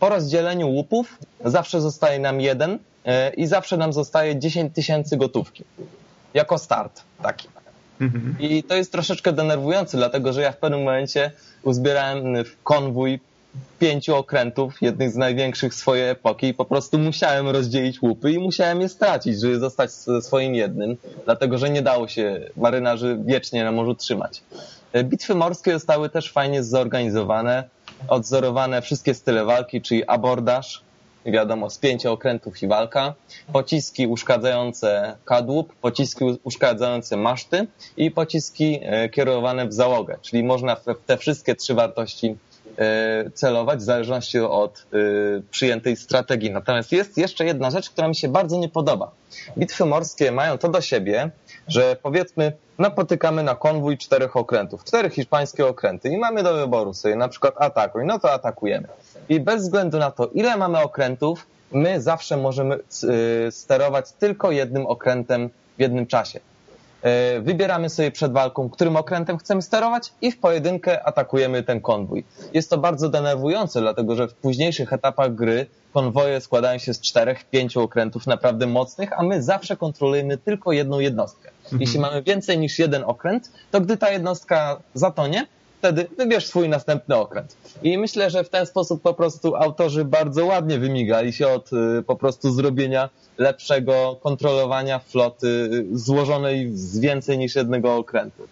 po 0.00 0.08
rozdzieleniu 0.08 0.68
łupów 0.68 1.18
zawsze 1.44 1.80
zostaje 1.80 2.18
nam 2.18 2.40
jeden 2.40 2.78
e, 3.04 3.30
i 3.34 3.46
zawsze 3.46 3.76
nam 3.76 3.92
zostaje 3.92 4.38
10 4.38 4.74
tysięcy 4.74 5.16
gotówki. 5.16 5.64
Jako 6.34 6.58
start 6.58 7.02
taki. 7.22 7.48
Mhm. 8.00 8.36
I 8.40 8.62
to 8.62 8.74
jest 8.74 8.92
troszeczkę 8.92 9.32
denerwujące, 9.32 9.96
dlatego 9.96 10.32
że 10.32 10.42
ja 10.42 10.52
w 10.52 10.56
pewnym 10.56 10.80
momencie 10.80 11.30
uzbierałem 11.62 12.44
w 12.44 12.62
konwój 12.62 13.20
pięciu 13.78 14.16
okrętów, 14.16 14.82
jednych 14.82 15.10
z 15.10 15.16
największych 15.16 15.74
swojej 15.74 16.10
epoki 16.10 16.46
i 16.46 16.54
po 16.54 16.64
prostu 16.64 16.98
musiałem 16.98 17.48
rozdzielić 17.48 18.02
łupy 18.02 18.32
i 18.32 18.38
musiałem 18.38 18.80
je 18.80 18.88
stracić, 18.88 19.40
żeby 19.40 19.58
zostać 19.58 19.90
swoim 20.20 20.54
jednym, 20.54 20.96
dlatego 21.24 21.58
że 21.58 21.70
nie 21.70 21.82
dało 21.82 22.08
się 22.08 22.40
marynarzy 22.56 23.18
wiecznie 23.24 23.64
na 23.64 23.72
morzu 23.72 23.94
trzymać. 23.94 24.42
Bitwy 25.04 25.34
morskie 25.34 25.72
zostały 25.72 26.08
też 26.08 26.32
fajnie 26.32 26.62
zorganizowane, 26.62 27.64
odzorowane 28.08 28.82
wszystkie 28.82 29.14
style 29.14 29.44
walki, 29.44 29.82
czyli 29.82 30.06
abordaż, 30.06 30.82
wiadomo, 31.26 31.70
spięcie 31.70 32.10
okrętów 32.10 32.62
i 32.62 32.68
walka, 32.68 33.14
pociski 33.52 34.06
uszkadzające 34.06 35.16
kadłub, 35.24 35.74
pociski 35.74 36.24
uszkadzające 36.44 37.16
maszty 37.16 37.66
i 37.96 38.10
pociski 38.10 38.80
e, 38.82 39.08
kierowane 39.08 39.68
w 39.68 39.72
załogę, 39.72 40.18
czyli 40.22 40.44
można 40.44 40.76
te 41.06 41.16
wszystkie 41.16 41.54
trzy 41.54 41.74
wartości 41.74 42.26
e, 42.26 42.47
celować 43.34 43.78
w 43.78 43.82
zależności 43.82 44.38
od 44.38 44.86
e, 44.92 44.96
przyjętej 45.50 45.96
strategii. 45.96 46.50
Natomiast 46.50 46.92
jest 46.92 47.18
jeszcze 47.18 47.44
jedna 47.44 47.70
rzecz, 47.70 47.90
która 47.90 48.08
mi 48.08 48.14
się 48.14 48.28
bardzo 48.28 48.58
nie 48.58 48.68
podoba. 48.68 49.10
Bitwy 49.58 49.84
morskie 49.84 50.32
mają 50.32 50.58
to 50.58 50.68
do 50.68 50.80
siebie, 50.80 51.30
że 51.68 51.96
powiedzmy 52.02 52.52
napotykamy 52.78 53.42
na 53.42 53.54
konwój 53.54 53.98
czterech 53.98 54.36
okrętów, 54.36 54.84
cztery 54.84 55.10
hiszpańskie 55.10 55.66
okręty 55.66 56.08
i 56.08 56.18
mamy 56.18 56.42
do 56.42 56.54
wyboru 56.54 56.94
sobie 56.94 57.16
na 57.16 57.28
przykład 57.28 57.54
atakuj, 57.56 58.06
no 58.06 58.18
to 58.18 58.32
atakujemy. 58.32 58.88
I 59.28 59.40
bez 59.40 59.62
względu 59.62 59.98
na 59.98 60.10
to, 60.10 60.26
ile 60.26 60.56
mamy 60.56 60.78
okrętów, 60.78 61.46
my 61.72 62.00
zawsze 62.00 62.36
możemy 62.36 62.74
y, 62.76 63.52
sterować 63.52 64.12
tylko 64.12 64.50
jednym 64.50 64.86
okrętem 64.86 65.50
w 65.78 65.80
jednym 65.80 66.06
czasie. 66.06 66.40
Y, 67.06 67.40
wybieramy 67.40 67.90
sobie 67.90 68.10
przed 68.10 68.32
walką, 68.32 68.70
którym 68.70 68.96
okrętem 68.96 69.38
chcemy 69.38 69.62
sterować 69.62 70.12
i 70.22 70.32
w 70.32 70.38
pojedynkę 70.38 71.06
atakujemy 71.06 71.62
ten 71.62 71.80
konwój. 71.80 72.24
Jest 72.54 72.70
to 72.70 72.78
bardzo 72.78 73.08
denerwujące, 73.08 73.80
dlatego 73.80 74.16
że 74.16 74.28
w 74.28 74.34
późniejszych 74.34 74.92
etapach 74.92 75.34
gry 75.34 75.66
konwoje 75.92 76.40
składają 76.40 76.78
się 76.78 76.94
z 76.94 77.00
czterech, 77.00 77.44
pięciu 77.44 77.80
okrętów 77.82 78.26
naprawdę 78.26 78.66
mocnych, 78.66 79.12
a 79.20 79.22
my 79.22 79.42
zawsze 79.42 79.76
kontrolujemy 79.76 80.38
tylko 80.38 80.72
jedną 80.72 81.00
jednostkę. 81.00 81.50
Mhm. 81.64 81.80
Jeśli 81.80 82.00
mamy 82.00 82.22
więcej 82.22 82.58
niż 82.58 82.78
jeden 82.78 83.04
okręt, 83.04 83.52
to 83.70 83.80
gdy 83.80 83.96
ta 83.96 84.10
jednostka 84.10 84.80
zatonie, 84.94 85.46
wtedy 85.78 86.06
wybierz 86.18 86.46
swój 86.46 86.68
następny 86.68 87.16
okręt. 87.16 87.56
I 87.82 87.98
myślę, 87.98 88.30
że 88.30 88.44
w 88.44 88.48
ten 88.48 88.66
sposób 88.66 89.02
po 89.02 89.14
prostu 89.14 89.56
autorzy 89.56 90.04
bardzo 90.04 90.46
ładnie 90.46 90.78
wymigali 90.78 91.32
się 91.32 91.48
od 91.48 91.70
y, 91.72 92.02
po 92.02 92.16
prostu 92.16 92.52
zrobienia 92.52 93.08
lepszego 93.38 94.16
kontrolowania 94.22 94.98
floty 94.98 95.46
y, 95.46 95.98
złożonej 95.98 96.70
z 96.74 96.98
więcej 96.98 97.38
niż 97.38 97.54
jednego 97.54 97.96
okrętu. 97.96 98.42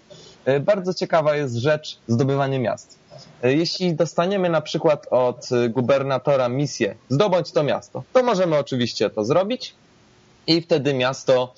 Y, 0.48 0.60
bardzo 0.60 0.94
ciekawa 0.94 1.36
jest 1.36 1.56
rzecz 1.56 1.98
zdobywanie 2.08 2.58
miast. 2.58 2.98
Jeśli 3.42 3.94
dostaniemy 3.94 4.48
na 4.50 4.60
przykład 4.60 5.06
od 5.10 5.48
gubernatora 5.68 6.48
misję 6.48 6.94
zdobądź 7.08 7.52
to 7.52 7.62
miasto, 7.62 8.02
to 8.12 8.22
możemy 8.22 8.58
oczywiście 8.58 9.10
to 9.10 9.24
zrobić 9.24 9.74
i 10.46 10.62
wtedy 10.62 10.94
miasto 10.94 11.54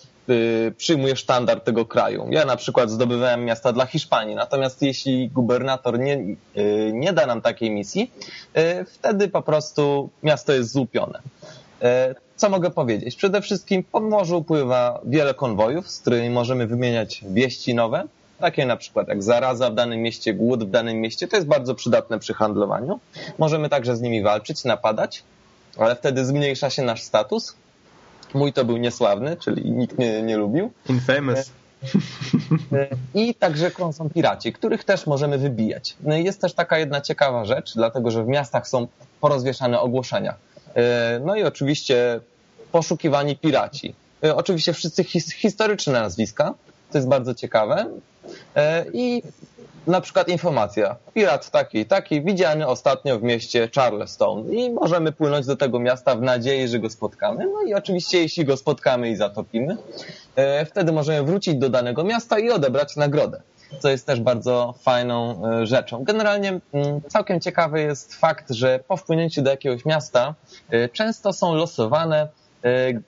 przyjmuje 0.77 1.17
sztandar 1.17 1.61
tego 1.61 1.87
kraju. 1.87 2.27
Ja 2.31 2.45
na 2.45 2.57
przykład 2.57 2.91
zdobywałem 2.91 3.45
miasta 3.45 3.73
dla 3.73 3.87
Hiszpanii, 3.87 4.35
natomiast 4.35 4.83
jeśli 4.83 5.29
gubernator 5.31 5.99
nie, 5.99 6.15
y, 6.57 6.91
nie 6.95 7.13
da 7.13 7.27
nam 7.27 7.41
takiej 7.41 7.71
misji, 7.71 8.13
y, 8.59 8.85
wtedy 8.85 9.29
po 9.29 9.43
prostu 9.43 10.11
miasto 10.23 10.53
jest 10.53 10.73
złupione. 10.73 11.19
Co 12.37 12.51
mogę 12.51 12.71
powiedzieć? 12.71 13.17
Przede 13.17 13.41
wszystkim 13.41 13.85
po 13.85 14.01
morzu 14.01 14.43
pływa 14.43 15.01
wiele 15.05 15.35
konwojów, 15.35 15.91
z 15.91 16.01
którymi 16.01 16.31
możemy 16.31 16.67
wymieniać 16.67 17.25
wieści 17.31 17.75
nowe, 17.75 18.05
takie 18.39 18.67
na 18.67 18.77
przykład 18.77 19.09
jak 19.09 19.23
zaraza 19.23 19.71
w 19.71 19.75
danym 19.75 20.03
mieście, 20.03 20.35
głód 20.35 20.65
w 20.65 20.71
danym 20.71 21.01
mieście. 21.01 21.29
To 21.29 21.37
jest 21.37 21.49
bardzo 21.49 21.75
przydatne 21.75 22.19
przy 22.19 22.35
handlowaniu. 22.35 23.01
Możemy 23.39 23.69
także 23.69 23.97
z 23.97 24.01
nimi 24.01 24.23
walczyć, 24.23 24.65
napadać, 24.65 25.23
ale 25.79 25.97
wtedy 25.97 26.25
zmniejsza 26.25 26.71
się 26.71 26.83
nasz 26.83 27.03
status, 27.03 27.57
Mój 28.35 28.53
to 28.53 28.65
był 28.65 28.77
niesławny, 28.77 29.37
czyli 29.37 29.71
nikt 29.71 29.99
mnie 29.99 30.23
nie 30.23 30.37
lubił. 30.37 30.73
Infamous. 30.89 31.51
E, 32.73 32.89
I 33.15 33.35
także 33.35 33.71
są 33.93 34.11
piraci, 34.11 34.53
których 34.53 34.85
też 34.85 35.07
możemy 35.07 35.39
wybijać. 35.39 35.97
No 36.01 36.17
jest 36.17 36.41
też 36.41 36.55
taka 36.55 36.79
jedna 36.79 37.01
ciekawa 37.01 37.45
rzecz, 37.45 37.75
dlatego 37.75 38.11
że 38.11 38.25
w 38.25 38.29
miastach 38.29 38.69
są 38.69 38.87
porozwieszane 39.21 39.81
ogłoszenia. 39.81 40.35
E, 40.75 41.21
no 41.25 41.37
i 41.37 41.43
oczywiście 41.43 42.21
poszukiwani 42.73 43.37
piraci. 43.37 43.95
E, 44.25 44.37
oczywiście 44.37 44.73
wszyscy 44.73 45.05
historyczne 45.35 45.93
nazwiska, 45.93 46.55
to 46.93 46.99
jest 46.99 47.09
bardzo 47.09 47.35
ciekawe. 47.35 47.87
I 48.93 49.23
na 49.89 50.01
przykład 50.01 50.29
informacja. 50.29 50.97
Pirat 51.15 51.51
taki, 51.51 51.87
taki, 51.87 52.23
widziany 52.23 52.67
ostatnio 52.67 53.19
w 53.19 53.23
mieście 53.23 53.69
Charleston 53.75 54.53
i 54.53 54.71
możemy 54.71 55.13
płynąć 55.13 55.47
do 55.47 55.57
tego 55.57 55.81
miasta 55.81 56.17
w 56.17 56.23
nadziei, 56.23 56.69
że 56.69 56.79
go 56.79 56.91
spotkamy. 56.91 57.47
No 57.47 57.63
i 57.63 57.75
oczywiście 57.75 58.23
jeśli 58.23 58.45
go 58.45 58.57
spotkamy 58.57 59.11
i 59.11 59.17
zatopimy, 59.17 59.77
e, 60.37 60.67
wtedy 60.67 60.93
możemy 60.93 61.27
wrócić 61.27 61.55
do 61.55 61.69
danego 61.69 62.05
miasta 62.05 62.39
i 62.39 62.51
odebrać 62.51 62.97
nagrodę 62.97 63.41
co 63.79 63.89
jest 63.89 64.07
też 64.07 64.21
bardzo 64.21 64.75
fajną 64.83 65.47
e, 65.47 65.67
rzeczą. 65.67 66.05
Generalnie 66.05 66.61
mm, 66.73 67.01
całkiem 67.09 67.41
ciekawy 67.41 67.81
jest 67.81 68.15
fakt, 68.15 68.51
że 68.51 68.81
po 68.89 68.97
wpłynięciu 68.97 69.43
do 69.43 69.51
jakiegoś 69.51 69.85
miasta 69.85 70.35
e, 70.71 70.89
często 70.89 71.33
są 71.33 71.55
losowane 71.55 72.29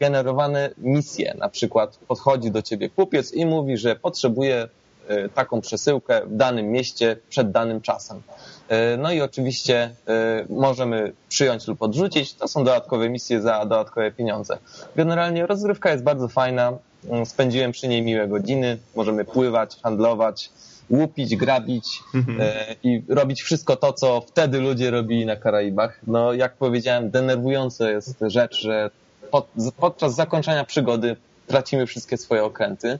generowane 0.00 0.70
misje. 0.78 1.34
Na 1.38 1.48
przykład 1.48 1.96
podchodzi 2.08 2.50
do 2.50 2.62
ciebie 2.62 2.90
kupiec 2.90 3.32
i 3.32 3.46
mówi, 3.46 3.76
że 3.76 3.96
potrzebuje 3.96 4.54
E, 4.62 4.79
taką 5.34 5.60
przesyłkę 5.60 6.20
w 6.26 6.36
danym 6.36 6.66
mieście 6.66 7.16
przed 7.28 7.50
danym 7.50 7.80
czasem. 7.80 8.22
E, 8.68 8.96
no 8.96 9.12
i 9.12 9.20
oczywiście 9.20 9.90
e, 10.08 10.44
możemy 10.48 11.12
przyjąć 11.28 11.68
lub 11.68 11.82
odrzucić. 11.82 12.34
To 12.34 12.48
są 12.48 12.64
dodatkowe 12.64 13.08
misje 13.08 13.40
za 13.40 13.60
dodatkowe 13.60 14.12
pieniądze. 14.12 14.58
Generalnie 14.96 15.46
rozrywka 15.46 15.90
jest 15.90 16.04
bardzo 16.04 16.28
fajna. 16.28 16.72
Mm, 17.08 17.26
spędziłem 17.26 17.72
przy 17.72 17.88
niej 17.88 18.02
miłe 18.02 18.28
godziny. 18.28 18.78
Możemy 18.96 19.24
pływać, 19.24 19.76
handlować, 19.82 20.50
łupić, 20.90 21.36
grabić 21.36 22.02
mhm. 22.14 22.38
i 22.82 23.02
robić 23.08 23.42
wszystko 23.42 23.76
to, 23.76 23.92
co 23.92 24.20
wtedy 24.20 24.60
ludzie 24.60 24.90
robili 24.90 25.26
na 25.26 25.36
Karaibach. 25.36 26.00
No, 26.06 26.32
jak 26.32 26.56
powiedziałem, 26.56 27.10
denerwująca 27.10 27.90
jest 27.90 28.16
rzecz, 28.26 28.60
że 28.60 28.90
pod, 29.30 29.48
podczas 29.76 30.14
zakończenia 30.14 30.64
przygody 30.64 31.16
tracimy 31.50 31.86
wszystkie 31.86 32.16
swoje 32.16 32.44
okręty. 32.44 32.98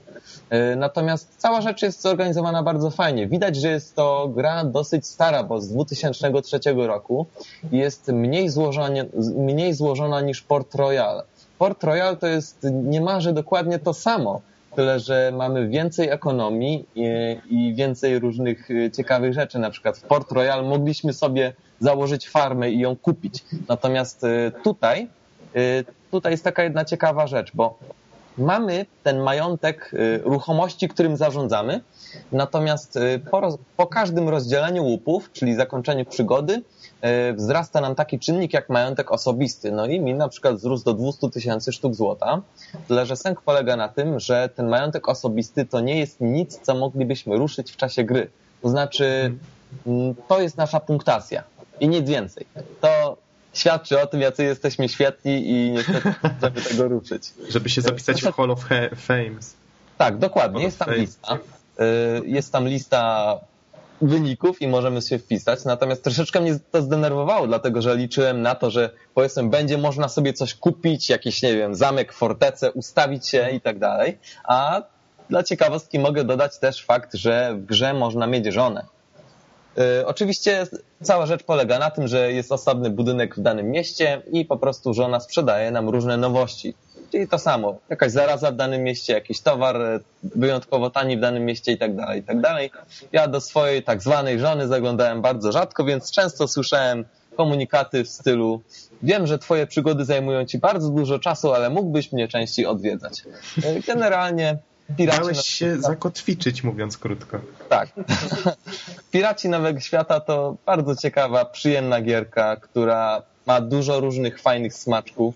E, 0.49 0.75
natomiast 0.75 1.35
cała 1.37 1.61
rzecz 1.61 1.81
jest 1.81 2.01
zorganizowana 2.01 2.63
bardzo 2.63 2.89
fajnie. 2.89 3.27
Widać, 3.27 3.55
że 3.55 3.69
jest 3.71 3.95
to 3.95 4.31
gra 4.35 4.63
dosyć 4.63 5.07
stara, 5.07 5.43
bo 5.43 5.61
z 5.61 5.69
2003 5.69 6.59
roku 6.75 7.25
jest 7.71 8.07
mniej 8.07 8.49
złożona, 8.49 9.03
mniej 9.37 9.73
złożona 9.73 10.21
niż 10.21 10.41
Port 10.41 10.75
Royal. 10.75 11.23
Port 11.57 11.83
Royal 11.83 12.17
to 12.17 12.27
jest 12.27 12.67
niemalże 12.71 13.33
dokładnie 13.33 13.79
to 13.79 13.93
samo, 13.93 14.41
tyle 14.75 14.99
że 14.99 15.31
mamy 15.37 15.67
więcej 15.67 16.09
ekonomii 16.09 16.85
i, 16.95 17.07
i 17.49 17.75
więcej 17.75 18.19
różnych 18.19 18.71
e, 18.71 18.91
ciekawych 18.91 19.33
rzeczy. 19.33 19.59
Na 19.59 19.69
przykład 19.69 19.97
w 19.97 20.01
Port 20.01 20.31
Royal 20.31 20.65
mogliśmy 20.65 21.13
sobie 21.13 21.53
założyć 21.79 22.29
farmę 22.29 22.71
i 22.71 22.79
ją 22.79 22.95
kupić. 22.95 23.45
Natomiast 23.67 24.23
e, 24.23 24.51
tutaj 24.63 25.07
tutaj 26.11 26.31
jest 26.31 26.43
taka 26.43 26.63
jedna 26.63 26.85
ciekawa 26.85 27.27
rzecz, 27.27 27.51
bo 27.53 27.79
mamy 28.41 28.85
ten 29.03 29.19
majątek 29.19 29.91
y, 29.93 30.21
ruchomości, 30.23 30.87
którym 30.87 31.17
zarządzamy, 31.17 31.81
natomiast 32.31 32.95
y, 32.95 33.19
po, 33.31 33.57
po 33.77 33.87
każdym 33.87 34.29
rozdzieleniu 34.29 34.83
łupów, 34.83 35.31
czyli 35.31 35.55
zakończeniu 35.55 36.05
przygody, 36.05 36.53
y, 37.29 37.33
wzrasta 37.33 37.81
nam 37.81 37.95
taki 37.95 38.19
czynnik 38.19 38.53
jak 38.53 38.69
majątek 38.69 39.11
osobisty. 39.11 39.71
No 39.71 39.85
i 39.85 39.99
mi 39.99 40.13
na 40.13 40.29
przykład 40.29 40.55
wzrósł 40.55 40.83
do 40.83 40.93
200 40.93 41.29
tysięcy 41.29 41.71
sztuk 41.71 41.95
złota, 41.95 42.41
tyle 42.87 43.05
że 43.05 43.15
sęk 43.15 43.41
polega 43.41 43.75
na 43.75 43.87
tym, 43.87 44.19
że 44.19 44.49
ten 44.55 44.69
majątek 44.69 45.09
osobisty 45.09 45.65
to 45.65 45.79
nie 45.79 45.99
jest 45.99 46.21
nic, 46.21 46.59
co 46.63 46.75
moglibyśmy 46.75 47.37
ruszyć 47.37 47.71
w 47.71 47.77
czasie 47.77 48.03
gry. 48.03 48.29
To 48.61 48.69
znaczy, 48.69 49.33
mm, 49.87 50.15
to 50.27 50.41
jest 50.41 50.57
nasza 50.57 50.79
punktacja 50.79 51.43
i 51.79 51.87
nic 51.87 52.09
więcej. 52.09 52.45
To 52.81 53.17
świadczy 53.53 54.01
o 54.01 54.07
tym, 54.07 54.21
jacy 54.21 54.43
jesteśmy 54.43 54.89
świetni 54.89 55.49
i 55.49 55.71
niestety 55.71 56.13
żeby 56.41 56.61
tego 56.61 56.87
ruszyć. 56.87 57.23
Żeby 57.49 57.69
się 57.69 57.81
zapisać 57.81 58.21
w 58.21 58.35
Hall 58.35 58.51
of 58.51 58.65
Fames. 58.95 59.53
Tak, 59.97 60.17
dokładnie. 60.17 60.63
Jest 60.63 60.79
tam 60.79 60.93
lista. 60.93 61.35
Y, 61.35 62.27
jest 62.27 62.51
tam 62.51 62.67
lista 62.67 63.39
wyników 64.01 64.61
i 64.61 64.67
możemy 64.67 65.01
się 65.01 65.19
wpisać. 65.19 65.65
Natomiast 65.65 66.03
troszeczkę 66.03 66.41
mnie 66.41 66.59
to 66.71 66.81
zdenerwowało, 66.81 67.47
dlatego 67.47 67.81
że 67.81 67.95
liczyłem 67.95 68.41
na 68.41 68.55
to, 68.55 68.71
że 68.71 68.89
powiedzmy 69.13 69.49
będzie 69.49 69.77
można 69.77 70.07
sobie 70.07 70.33
coś 70.33 70.55
kupić, 70.55 71.09
jakiś, 71.09 71.41
nie 71.41 71.55
wiem, 71.55 71.75
zamek, 71.75 72.13
fortecę, 72.13 72.71
ustawić 72.71 73.27
się 73.27 73.49
i 73.51 73.61
tak 73.61 73.79
dalej. 73.79 74.17
A 74.43 74.81
dla 75.29 75.43
ciekawostki 75.43 75.99
mogę 75.99 76.23
dodać 76.23 76.59
też 76.59 76.85
fakt, 76.85 77.13
że 77.13 77.55
w 77.55 77.65
grze 77.65 77.93
można 77.93 78.27
mieć 78.27 78.45
żonę. 78.45 78.85
Y, 79.77 80.07
oczywiście 80.07 80.67
cała 81.03 81.25
rzecz 81.25 81.43
polega 81.43 81.79
na 81.79 81.91
tym, 81.91 82.07
że 82.07 82.31
jest 82.31 82.51
osobny 82.51 82.89
budynek 82.89 83.35
w 83.35 83.41
danym 83.41 83.71
mieście 83.71 84.21
i 84.31 84.45
po 84.45 84.57
prostu 84.57 84.93
żona 84.93 85.19
sprzedaje 85.19 85.71
nam 85.71 85.89
różne 85.89 86.17
nowości. 86.17 86.73
Czyli 87.11 87.27
to 87.27 87.39
samo, 87.39 87.77
jakaś 87.89 88.11
zaraza 88.11 88.51
w 88.51 88.55
danym 88.55 88.83
mieście, 88.83 89.13
jakiś 89.13 89.41
towar 89.41 89.81
y, 89.81 89.99
wyjątkowo 90.23 90.89
tani 90.89 91.17
w 91.17 91.19
danym 91.19 91.45
mieście 91.45 91.71
i 91.71 91.77
tak 91.77 91.95
dalej, 91.95 92.19
i 92.19 92.23
tak 92.23 92.41
dalej. 92.41 92.71
Ja 93.11 93.27
do 93.27 93.41
swojej 93.41 93.83
tak 93.83 94.01
zwanej 94.01 94.39
żony 94.39 94.67
zaglądałem 94.67 95.21
bardzo 95.21 95.51
rzadko, 95.51 95.85
więc 95.85 96.11
często 96.11 96.47
słyszałem 96.47 97.05
komunikaty 97.37 98.03
w 98.03 98.09
stylu 98.09 98.61
wiem, 99.03 99.27
że 99.27 99.39
twoje 99.39 99.67
przygody 99.67 100.05
zajmują 100.05 100.45
ci 100.45 100.57
bardzo 100.57 100.89
dużo 100.89 101.19
czasu, 101.19 101.53
ale 101.53 101.69
mógłbyś 101.69 102.11
mnie 102.11 102.27
częściej 102.27 102.65
odwiedzać. 102.65 103.23
Y, 103.57 103.81
generalnie 103.87 104.57
Piraci 104.97 105.19
Dałeś 105.19 105.41
się 105.41 105.81
zakotwiczyć, 105.81 106.63
mówiąc 106.63 106.97
krótko. 106.97 107.39
Tak. 107.69 107.89
Piraci 109.11 109.49
Nowego 109.49 109.79
Świata 109.79 110.19
to 110.19 110.55
bardzo 110.65 110.95
ciekawa, 110.95 111.45
przyjemna 111.45 112.01
gierka, 112.01 112.55
która 112.55 113.21
ma 113.45 113.61
dużo 113.61 113.99
różnych 113.99 114.41
fajnych 114.41 114.73
smaczków. 114.73 115.35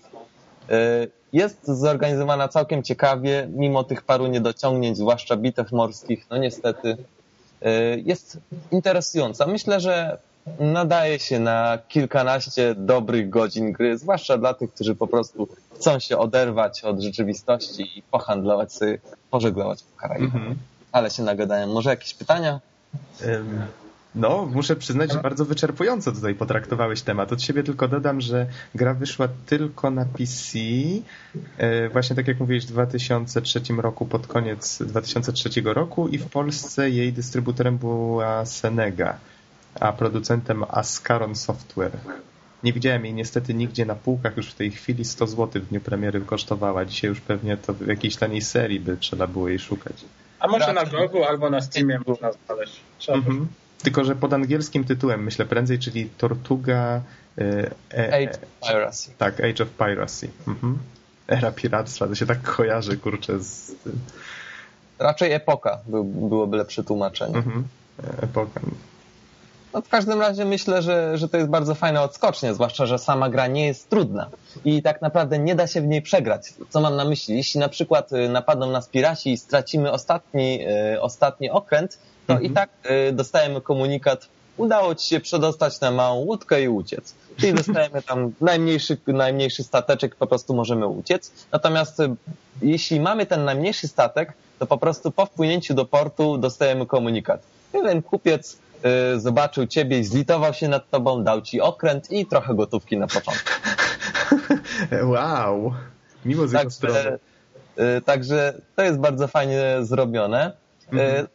Y, 0.70 1.10
jest 1.32 1.60
zorganizowana 1.64 2.48
całkiem 2.48 2.82
ciekawie, 2.82 3.48
mimo 3.52 3.84
tych 3.84 4.02
paru 4.02 4.26
niedociągnięć, 4.26 4.96
zwłaszcza 4.96 5.36
bitew 5.36 5.72
morskich, 5.72 6.26
no 6.30 6.36
niestety 6.36 6.88
y, 6.88 6.96
jest 8.04 8.38
interesująca. 8.72 9.46
Myślę, 9.46 9.80
że 9.80 10.18
nadaje 10.60 11.18
się 11.18 11.40
na 11.40 11.78
kilkanaście 11.88 12.74
dobrych 12.74 13.30
godzin 13.30 13.72
gry, 13.72 13.98
zwłaszcza 13.98 14.38
dla 14.38 14.54
tych, 14.54 14.74
którzy 14.74 14.94
po 14.94 15.06
prostu 15.06 15.48
chcą 15.74 15.98
się 15.98 16.18
oderwać 16.18 16.84
od 16.84 17.00
rzeczywistości 17.00 17.98
i 17.98 18.02
pohandlować 18.02 18.72
sobie, 18.72 18.98
pożeglować 19.30 19.82
po 19.82 20.00
Karaibach. 20.00 20.34
Mhm. 20.34 20.56
Ale 20.92 21.10
się 21.10 21.22
nagadałem. 21.22 21.72
Może 21.72 21.90
jakieś 21.90 22.14
pytania? 22.14 22.60
No, 24.16 24.48
muszę 24.54 24.76
przyznać, 24.76 25.12
że 25.12 25.18
bardzo 25.18 25.44
wyczerpująco 25.44 26.12
tutaj 26.12 26.34
potraktowałeś 26.34 27.02
temat. 27.02 27.32
Od 27.32 27.42
siebie 27.42 27.62
tylko 27.62 27.88
dodam, 27.88 28.20
że 28.20 28.46
gra 28.74 28.94
wyszła 28.94 29.28
tylko 29.46 29.90
na 29.90 30.04
PC, 30.04 30.58
e, 31.58 31.88
właśnie 31.88 32.16
tak 32.16 32.28
jak 32.28 32.40
mówiłeś, 32.40 32.66
w 32.66 32.68
2003 32.68 33.60
roku, 33.78 34.06
pod 34.06 34.26
koniec 34.26 34.82
2003 34.82 35.50
roku 35.64 36.08
i 36.08 36.18
w 36.18 36.26
Polsce 36.26 36.90
jej 36.90 37.12
dystrybutorem 37.12 37.78
była 37.78 38.46
Senega, 38.46 39.18
a 39.80 39.92
producentem 39.92 40.64
Ascaron 40.68 41.34
Software. 41.34 41.98
Nie 42.62 42.72
widziałem 42.72 43.04
jej 43.04 43.14
niestety 43.14 43.54
nigdzie 43.54 43.86
na 43.86 43.94
półkach 43.94 44.36
już 44.36 44.50
w 44.50 44.54
tej 44.54 44.70
chwili 44.70 45.04
100 45.04 45.26
zł 45.26 45.62
w 45.62 45.68
dniu 45.68 45.80
premiery 45.80 46.20
kosztowała. 46.20 46.84
Dzisiaj 46.84 47.10
już 47.10 47.20
pewnie 47.20 47.56
to 47.56 47.74
w 47.74 47.86
jakiejś 47.86 48.16
taniej 48.16 48.42
serii 48.42 48.80
by 48.80 48.96
trzeba 48.96 49.26
było 49.26 49.48
jej 49.48 49.58
szukać. 49.58 50.04
A 50.40 50.48
może 50.48 50.72
na 50.72 50.84
Gogu 50.84 51.24
albo 51.24 51.50
na 51.50 51.60
Steamie 51.60 51.98
można 52.06 52.32
znaleźć. 52.32 52.80
Trzeba 52.98 53.18
mhm. 53.18 53.48
Tylko, 53.82 54.04
że 54.04 54.16
pod 54.16 54.32
angielskim 54.32 54.84
tytułem, 54.84 55.22
myślę 55.22 55.44
prędzej, 55.44 55.78
czyli 55.78 56.10
Tortuga... 56.18 57.00
E, 57.38 57.70
e, 57.94 58.14
Age 58.14 58.30
of 58.30 58.68
Piracy. 58.68 59.10
Tak, 59.18 59.40
Age 59.40 59.64
of 59.64 59.68
Piracy. 59.70 60.28
Mhm. 60.48 60.78
Era 61.28 61.52
piractwa, 61.52 62.06
to 62.06 62.14
się 62.14 62.26
tak 62.26 62.42
kojarzy, 62.42 62.96
kurczę, 62.96 63.40
z 63.40 63.74
tym. 63.84 63.98
Raczej 64.98 65.32
epoka 65.32 65.78
by, 65.86 66.04
byłoby 66.04 66.56
lepsze 66.56 66.84
tłumaczenie. 66.84 67.36
Mhm. 67.36 67.64
Epoka. 68.22 68.60
No 69.76 69.82
w 69.82 69.88
każdym 69.88 70.20
razie 70.20 70.44
myślę, 70.44 70.82
że, 70.82 71.18
że 71.18 71.28
to 71.28 71.36
jest 71.36 71.48
bardzo 71.48 71.74
fajne 71.74 72.02
odskocznie, 72.02 72.54
zwłaszcza, 72.54 72.86
że 72.86 72.98
sama 72.98 73.30
gra 73.30 73.46
nie 73.46 73.66
jest 73.66 73.90
trudna 73.90 74.30
i 74.64 74.82
tak 74.82 75.02
naprawdę 75.02 75.38
nie 75.38 75.54
da 75.54 75.66
się 75.66 75.80
w 75.80 75.86
niej 75.86 76.02
przegrać. 76.02 76.54
Co 76.70 76.80
mam 76.80 76.96
na 76.96 77.04
myśli? 77.04 77.36
Jeśli 77.36 77.60
na 77.60 77.68
przykład 77.68 78.12
y, 78.12 78.28
napadną 78.28 78.70
nas 78.70 78.88
piraci 78.88 79.32
i 79.32 79.38
stracimy 79.38 79.92
ostatni, 79.92 80.60
y, 80.94 81.00
ostatni 81.00 81.50
okręt, 81.50 81.98
to 82.26 82.32
mhm. 82.32 82.52
i 82.52 82.54
tak 82.54 82.70
y, 83.08 83.12
dostajemy 83.12 83.60
komunikat, 83.60 84.28
udało 84.56 84.94
ci 84.94 85.08
się 85.08 85.20
przedostać 85.20 85.80
na 85.80 85.90
małą 85.90 86.24
łódkę 86.24 86.62
i 86.62 86.68
uciec. 86.68 87.14
Czyli 87.36 87.54
dostajemy 87.64 88.02
tam 88.02 88.32
najmniejszy, 88.40 88.98
najmniejszy 89.06 89.62
stateczek, 89.62 90.14
po 90.14 90.26
prostu 90.26 90.54
możemy 90.54 90.86
uciec. 90.86 91.32
Natomiast 91.52 92.02
jeśli 92.62 93.00
mamy 93.00 93.26
ten 93.26 93.44
najmniejszy 93.44 93.88
statek, 93.88 94.32
to 94.58 94.66
po 94.66 94.78
prostu 94.78 95.10
po 95.10 95.26
wpłynięciu 95.26 95.74
do 95.74 95.84
portu 95.84 96.38
dostajemy 96.38 96.86
komunikat. 96.86 97.40
Jeden 97.74 98.02
kupiec 98.02 98.58
zobaczył 99.16 99.66
ciebie 99.66 99.98
i 99.98 100.04
zlitował 100.04 100.54
się 100.54 100.68
nad 100.68 100.90
tobą, 100.90 101.24
dał 101.24 101.42
ci 101.42 101.60
okręt 101.60 102.10
i 102.10 102.26
trochę 102.26 102.54
gotówki 102.54 102.96
na 102.96 103.06
początku. 103.06 103.50
Wow, 105.02 105.74
miło 106.24 106.48
z 106.48 106.52
jego 106.52 106.70
strony. 106.70 107.18
Y, 107.98 108.02
także 108.02 108.60
to 108.76 108.82
jest 108.82 108.98
bardzo 108.98 109.28
fajnie 109.28 109.76
zrobione. 109.80 110.52
Y, 110.82 111.00
mhm. 111.00 111.26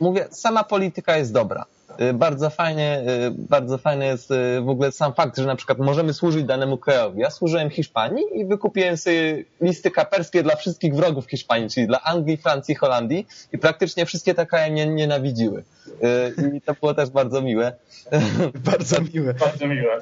Mówię, 0.00 0.28
sama 0.30 0.64
polityka 0.64 1.16
jest 1.16 1.32
dobra. 1.32 1.64
Y, 2.00 2.14
bardzo 2.14 2.50
fajnie, 2.50 3.02
y, 3.28 3.30
bardzo 3.30 3.78
fajny 3.78 4.06
jest 4.06 4.30
y, 4.30 4.60
w 4.60 4.68
ogóle 4.68 4.92
sam 4.92 5.14
fakt, 5.14 5.38
że 5.38 5.46
na 5.46 5.56
przykład 5.56 5.78
możemy 5.78 6.14
służyć 6.14 6.44
danemu 6.44 6.78
krajowi. 6.78 7.20
Ja 7.20 7.30
służyłem 7.30 7.70
Hiszpanii 7.70 8.24
i 8.32 8.44
wykupiłem 8.44 8.96
sobie 8.96 9.44
listy 9.60 9.90
kaperskie 9.90 10.42
dla 10.42 10.56
wszystkich 10.56 10.94
wrogów 10.94 11.26
Hiszpanii, 11.26 11.70
czyli 11.70 11.86
dla 11.86 12.00
Anglii, 12.02 12.36
Francji, 12.36 12.74
Holandii 12.74 13.26
i 13.52 13.58
praktycznie 13.58 14.06
wszystkie 14.06 14.34
te 14.34 14.46
kraje 14.46 14.72
mnie 14.72 14.86
nienawidziły. 14.86 15.64
I 16.56 16.60
to 16.60 16.74
było 16.74 16.94
też 16.94 17.10
bardzo 17.10 17.42
miłe. 17.42 17.72
Bardzo 18.70 18.96
miłe. 19.14 19.34
Bardzo 19.34 19.66
miłe. 19.66 20.00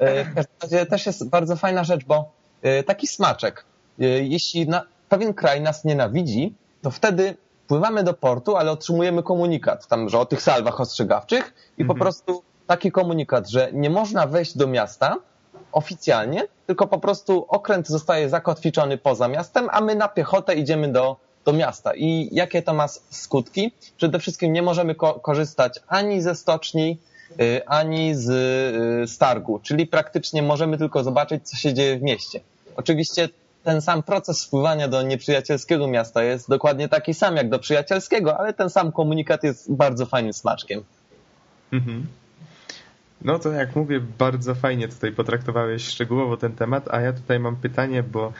W 0.00 0.34
każdym 0.34 0.54
razie 0.62 0.86
też 0.86 1.06
jest 1.06 1.28
bardzo 1.28 1.56
fajna 1.56 1.84
rzecz, 1.84 2.04
bo 2.04 2.32
taki 2.86 3.06
smaczek. 3.06 3.64
Jeśli 4.20 4.68
na, 4.68 4.82
pewien 5.08 5.34
kraj 5.34 5.60
nas 5.60 5.84
nienawidzi, 5.84 6.54
to 6.82 6.90
wtedy 6.90 7.36
pływamy 7.68 8.04
do 8.04 8.14
portu, 8.14 8.56
ale 8.56 8.70
otrzymujemy 8.70 9.22
komunikat 9.22 9.86
tam, 9.86 10.08
że 10.08 10.18
o 10.18 10.26
tych 10.26 10.42
salwach 10.42 10.80
ostrzegawczych 10.80 11.54
i 11.78 11.82
mhm. 11.82 11.98
po 11.98 12.04
prostu 12.04 12.42
taki 12.66 12.92
komunikat, 12.92 13.48
że 13.48 13.68
nie 13.72 13.90
można 13.90 14.26
wejść 14.26 14.56
do 14.56 14.66
miasta 14.66 15.16
oficjalnie, 15.72 16.42
tylko 16.66 16.86
po 16.86 16.98
prostu 16.98 17.46
okręt 17.48 17.88
zostaje 17.88 18.28
zakotwiczony 18.28 18.98
poza 18.98 19.28
miastem, 19.28 19.68
a 19.72 19.80
my 19.80 19.94
na 19.94 20.08
piechotę 20.08 20.54
idziemy 20.54 20.92
do, 20.92 21.16
do 21.44 21.52
miasta. 21.52 21.94
I 21.94 22.28
jakie 22.32 22.62
to 22.62 22.74
ma 22.74 22.88
skutki? 23.10 23.72
Przede 23.96 24.18
wszystkim 24.18 24.52
nie 24.52 24.62
możemy 24.62 24.94
ko 24.94 25.14
korzystać 25.14 25.80
ani 25.88 26.22
ze 26.22 26.34
stoczni, 26.34 26.98
y, 27.40 27.66
ani 27.66 28.14
z, 28.14 28.28
y, 28.28 29.06
z 29.06 29.18
targu, 29.18 29.60
czyli 29.62 29.86
praktycznie 29.86 30.42
możemy 30.42 30.78
tylko 30.78 31.04
zobaczyć, 31.04 31.48
co 31.48 31.56
się 31.56 31.74
dzieje 31.74 31.98
w 31.98 32.02
mieście. 32.02 32.40
Oczywiście 32.76 33.28
ten 33.64 33.80
sam 33.80 34.02
proces 34.02 34.44
wpływania 34.44 34.88
do 34.88 35.02
nieprzyjacielskiego 35.02 35.86
miasta 35.86 36.22
jest 36.22 36.48
dokładnie 36.48 36.88
taki 36.88 37.14
sam 37.14 37.36
jak 37.36 37.48
do 37.48 37.58
przyjacielskiego, 37.58 38.38
ale 38.38 38.52
ten 38.52 38.70
sam 38.70 38.92
komunikat 38.92 39.44
jest 39.44 39.72
bardzo 39.72 40.06
fajnym 40.06 40.32
smaczkiem. 40.32 40.84
Mhm. 41.72 42.06
No 43.22 43.38
to 43.38 43.52
jak 43.52 43.76
mówię, 43.76 44.00
bardzo 44.18 44.54
fajnie 44.54 44.88
tutaj 44.88 45.12
potraktowałeś 45.12 45.84
szczegółowo 45.84 46.36
ten 46.36 46.52
temat, 46.52 46.88
a 46.90 47.00
ja 47.00 47.12
tutaj 47.12 47.40
mam 47.40 47.56
pytanie, 47.56 48.02
bo 48.02 48.32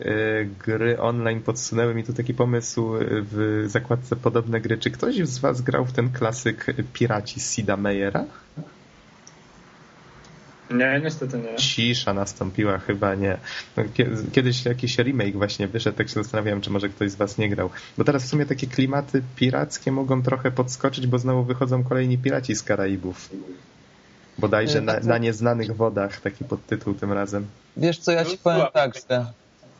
y, 0.00 0.48
gry 0.66 1.00
online 1.00 1.42
podsunęły 1.42 1.94
mi 1.94 2.04
tu 2.04 2.12
taki 2.12 2.34
pomysł 2.34 2.92
w 3.00 3.64
zakładce 3.66 4.16
podobne 4.16 4.60
gry. 4.60 4.78
Czy 4.78 4.90
ktoś 4.90 5.16
z 5.16 5.38
Was 5.38 5.60
grał 5.60 5.84
w 5.84 5.92
ten 5.92 6.12
klasyk 6.12 6.66
Piraci 6.92 7.40
Sida 7.40 7.76
Meyera? 7.76 8.24
Nie, 10.70 11.00
niestety 11.04 11.38
nie. 11.38 11.56
Cisza 11.56 12.14
nastąpiła, 12.14 12.78
chyba 12.78 13.14
nie. 13.14 13.38
No, 13.76 13.82
kiedyś 14.32 14.64
jakiś 14.64 14.98
remake 14.98 15.36
właśnie 15.36 15.68
wyszedł, 15.68 15.98
tak 15.98 16.08
się 16.08 16.14
zastanawiałem, 16.14 16.60
czy 16.60 16.70
może 16.70 16.88
ktoś 16.88 17.10
z 17.10 17.14
was 17.14 17.38
nie 17.38 17.48
grał. 17.48 17.70
Bo 17.98 18.04
teraz 18.04 18.24
w 18.24 18.28
sumie 18.28 18.46
takie 18.46 18.66
klimaty 18.66 19.22
pirackie 19.36 19.92
mogą 19.92 20.22
trochę 20.22 20.50
podskoczyć, 20.50 21.06
bo 21.06 21.18
znowu 21.18 21.44
wychodzą 21.44 21.84
kolejni 21.84 22.18
piraci 22.18 22.54
z 22.54 22.62
Karaibów. 22.62 23.30
Bodajże 24.38 24.80
na, 24.80 25.00
na 25.00 25.18
nieznanych 25.18 25.76
wodach, 25.76 26.20
taki 26.20 26.44
podtytuł 26.44 26.94
tym 26.94 27.12
razem. 27.12 27.46
Wiesz 27.76 27.98
co, 27.98 28.12
ja 28.12 28.24
ci 28.24 28.38
powiem 28.38 28.66
tak, 28.72 28.94
że 29.10 29.26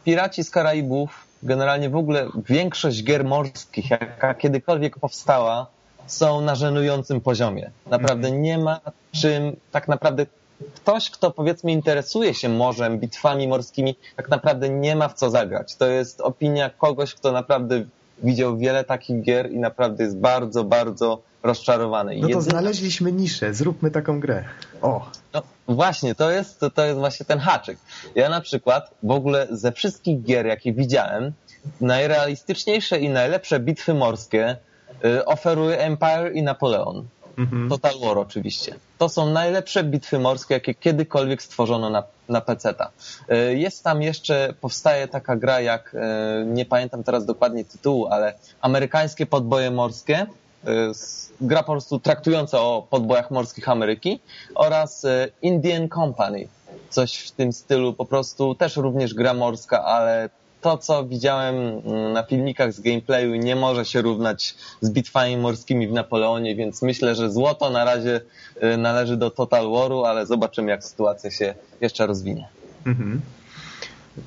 piraci 0.05 0.45
z 0.45 0.51
Karaibów, 0.51 1.26
generalnie 1.43 1.91
w 1.91 1.97
ogóle 1.97 2.28
większość 2.49 3.05
gier 3.05 3.24
morskich, 3.24 3.91
jaka 3.91 4.34
kiedykolwiek 4.34 4.99
powstała, 4.99 5.66
są 6.07 6.41
na 6.41 6.55
żenującym 6.55 7.20
poziomie. 7.20 7.70
Naprawdę 7.87 8.28
mhm. 8.28 8.43
nie 8.43 8.59
ma 8.59 8.80
czym 9.12 9.57
tak 9.70 9.89
naprawdę 9.89 10.26
ktoś, 10.74 11.11
kto 11.11 11.30
powiedzmy 11.30 11.72
interesuje 11.72 12.34
się 12.34 12.48
morzem, 12.48 12.98
bitwami 12.98 13.48
morskimi, 13.48 13.96
tak 14.16 14.28
naprawdę 14.28 14.68
nie 14.68 14.96
ma 14.96 15.09
w 15.09 15.14
co 15.14 15.30
zagrać. 15.30 15.76
To 15.76 15.86
jest 15.86 16.20
opinia 16.20 16.70
kogoś, 16.70 17.14
kto 17.14 17.32
naprawdę 17.32 17.84
widział 18.22 18.57
wiele 18.57 18.84
takich 18.84 19.22
gier 19.22 19.52
i 19.52 19.59
naprawdę 19.59 20.04
jest 20.04 20.16
bardzo, 20.16 20.64
bardzo 20.64 21.22
rozczarowany. 21.42 22.16
No 22.20 22.28
to 22.28 22.40
znaleźliśmy 22.40 23.12
niszę, 23.12 23.54
zróbmy 23.54 23.90
taką 23.90 24.20
grę. 24.20 24.44
O! 24.82 25.11
No 25.34 25.42
właśnie, 25.68 26.14
to 26.14 26.30
jest, 26.30 26.61
to, 26.61 26.70
to 26.70 26.84
jest 26.84 26.98
właśnie 26.98 27.26
ten 27.26 27.38
haczyk. 27.38 27.78
Ja 28.14 28.28
na 28.28 28.40
przykład 28.40 28.90
w 29.02 29.11
ogóle 29.11 29.46
ze 29.50 29.72
wszystkich 29.72 30.22
gier, 30.22 30.46
jakie 30.46 30.72
widziałem, 30.72 31.32
najrealistyczniejsze 31.80 32.98
i 32.98 33.09
najlepsze 33.09 33.61
bitwy 33.61 33.94
morskie 33.94 34.57
y, 35.04 35.24
oferuje 35.24 35.78
Empire 35.78 36.32
i 36.34 36.42
Napoleon. 36.42 37.04
Mhm. 37.39 37.68
Total 37.68 37.99
War 38.01 38.18
oczywiście. 38.18 38.74
To 38.99 39.09
są 39.09 39.30
najlepsze 39.30 39.84
bitwy 39.84 40.18
morskie, 40.18 40.55
jakie 40.55 40.74
kiedykolwiek 40.74 41.43
stworzono 41.43 41.91
na, 41.91 42.03
na 42.28 42.41
PC-ta. 42.41 42.91
E, 43.28 43.55
jest 43.55 43.84
tam 43.84 44.03
jeszcze, 44.03 44.55
powstaje 44.61 45.09
taka 45.09 45.37
gra 45.37 45.61
jak, 45.61 45.95
e, 45.95 46.45
nie 46.47 46.64
pamiętam 46.64 47.05
teraz 47.05 47.26
dokładnie 47.26 47.64
tytułu, 47.64 48.07
ale 48.07 48.34
amerykańskie 48.61 49.26
podboje 49.26 49.70
morskie, 49.70 50.26
e, 50.66 50.93
gra 51.41 51.62
po 51.62 51.72
prostu 51.72 51.99
traktująca 52.01 52.61
o 52.61 52.87
podbojach 52.91 53.30
morskich 53.30 53.68
Ameryki 53.68 54.20
oraz 54.55 55.07
Indian 55.43 55.89
Company. 55.89 56.49
Coś 56.91 57.16
w 57.16 57.30
tym 57.30 57.53
stylu, 57.53 57.93
po 57.93 58.05
prostu 58.05 58.55
też 58.55 58.76
również 58.76 59.14
gra 59.14 59.34
morska, 59.34 59.84
ale 59.84 60.28
to, 60.61 60.78
co 60.78 61.04
widziałem 61.04 61.54
mm, 61.54 62.12
na 62.12 62.22
filmikach 62.22 62.72
z 62.72 62.80
gameplayu, 62.80 63.34
nie 63.34 63.57
może 63.57 63.84
się 63.84 64.02
równać 64.02 64.54
z 64.80 64.90
bitwami 64.90 65.36
morskimi 65.36 65.88
w 65.88 65.92
Napoleonie, 65.92 66.57
więc 66.57 66.82
myślę, 66.82 67.14
że 67.14 67.30
złoto 67.30 67.70
na 67.70 67.84
razie 67.84 68.20
y, 68.62 68.76
należy 68.76 69.16
do 69.16 69.30
Total 69.30 69.70
Waru, 69.70 70.04
ale 70.04 70.26
zobaczymy, 70.26 70.70
jak 70.70 70.84
sytuacja 70.84 71.30
się 71.30 71.54
jeszcze 71.80 72.07
rozwinie. 72.07 72.48
Mhm. 72.86 73.20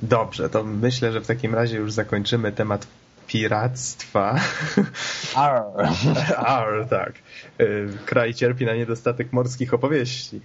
Dobrze, 0.02 0.50
to 0.50 0.64
myślę, 0.64 1.12
że 1.12 1.20
w 1.20 1.26
takim 1.26 1.54
razie 1.54 1.76
już 1.76 1.92
zakończymy 1.92 2.52
temat 2.52 2.86
piractwa. 3.26 4.40
Arr, 6.36 6.88
tak. 6.90 7.12
Y, 7.60 7.88
Kraj 8.06 8.34
cierpi 8.34 8.66
na 8.66 8.74
niedostatek 8.74 9.32
morskich 9.32 9.74
opowieści. 9.74 10.40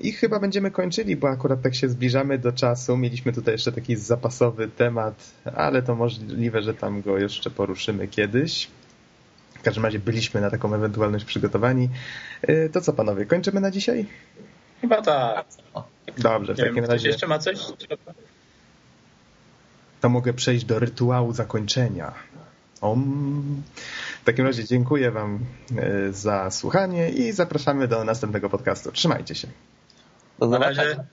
I 0.00 0.12
chyba 0.12 0.40
będziemy 0.40 0.70
kończyli, 0.70 1.16
bo 1.16 1.28
akurat 1.28 1.62
tak 1.62 1.74
się 1.74 1.88
zbliżamy 1.88 2.38
do 2.38 2.52
czasu. 2.52 2.96
Mieliśmy 2.96 3.32
tutaj 3.32 3.54
jeszcze 3.54 3.72
taki 3.72 3.96
zapasowy 3.96 4.68
temat, 4.68 5.30
ale 5.54 5.82
to 5.82 5.94
możliwe, 5.94 6.62
że 6.62 6.74
tam 6.74 7.02
go 7.02 7.18
jeszcze 7.18 7.50
poruszymy 7.50 8.08
kiedyś. 8.08 8.68
W 9.58 9.62
każdym 9.62 9.84
razie 9.84 9.98
byliśmy 9.98 10.40
na 10.40 10.50
taką 10.50 10.74
ewentualność 10.74 11.24
przygotowani. 11.24 11.88
Y, 12.48 12.70
To 12.72 12.80
co 12.80 12.92
panowie, 12.92 13.26
kończymy 13.26 13.60
na 13.60 13.70
dzisiaj? 13.70 14.06
Chyba 14.80 15.02
tak. 15.02 15.46
Dobrze, 16.18 16.54
w 16.54 16.58
Nie 16.58 16.62
takim 16.64 16.74
wiem, 16.76 16.84
razie 16.84 17.08
jeszcze 17.08 17.26
ma 17.26 17.38
coś? 17.38 17.58
to 20.00 20.08
mogę 20.08 20.32
przejść 20.32 20.64
do 20.64 20.78
rytuału 20.78 21.32
zakończenia. 21.32 22.12
Om. 22.80 23.62
W 24.28 24.30
takim 24.30 24.46
razie 24.46 24.64
dziękuję 24.64 25.10
Wam 25.10 25.38
y, 26.08 26.12
za 26.12 26.50
słuchanie 26.50 27.10
i 27.10 27.32
zapraszamy 27.32 27.88
do 27.88 28.04
następnego 28.04 28.50
podcastu. 28.50 28.92
Trzymajcie 28.92 29.34
się. 29.34 29.48
Do 30.38 30.46
Na 30.46 30.52
zobaczenia. 30.52 30.82
razie. 30.88 31.04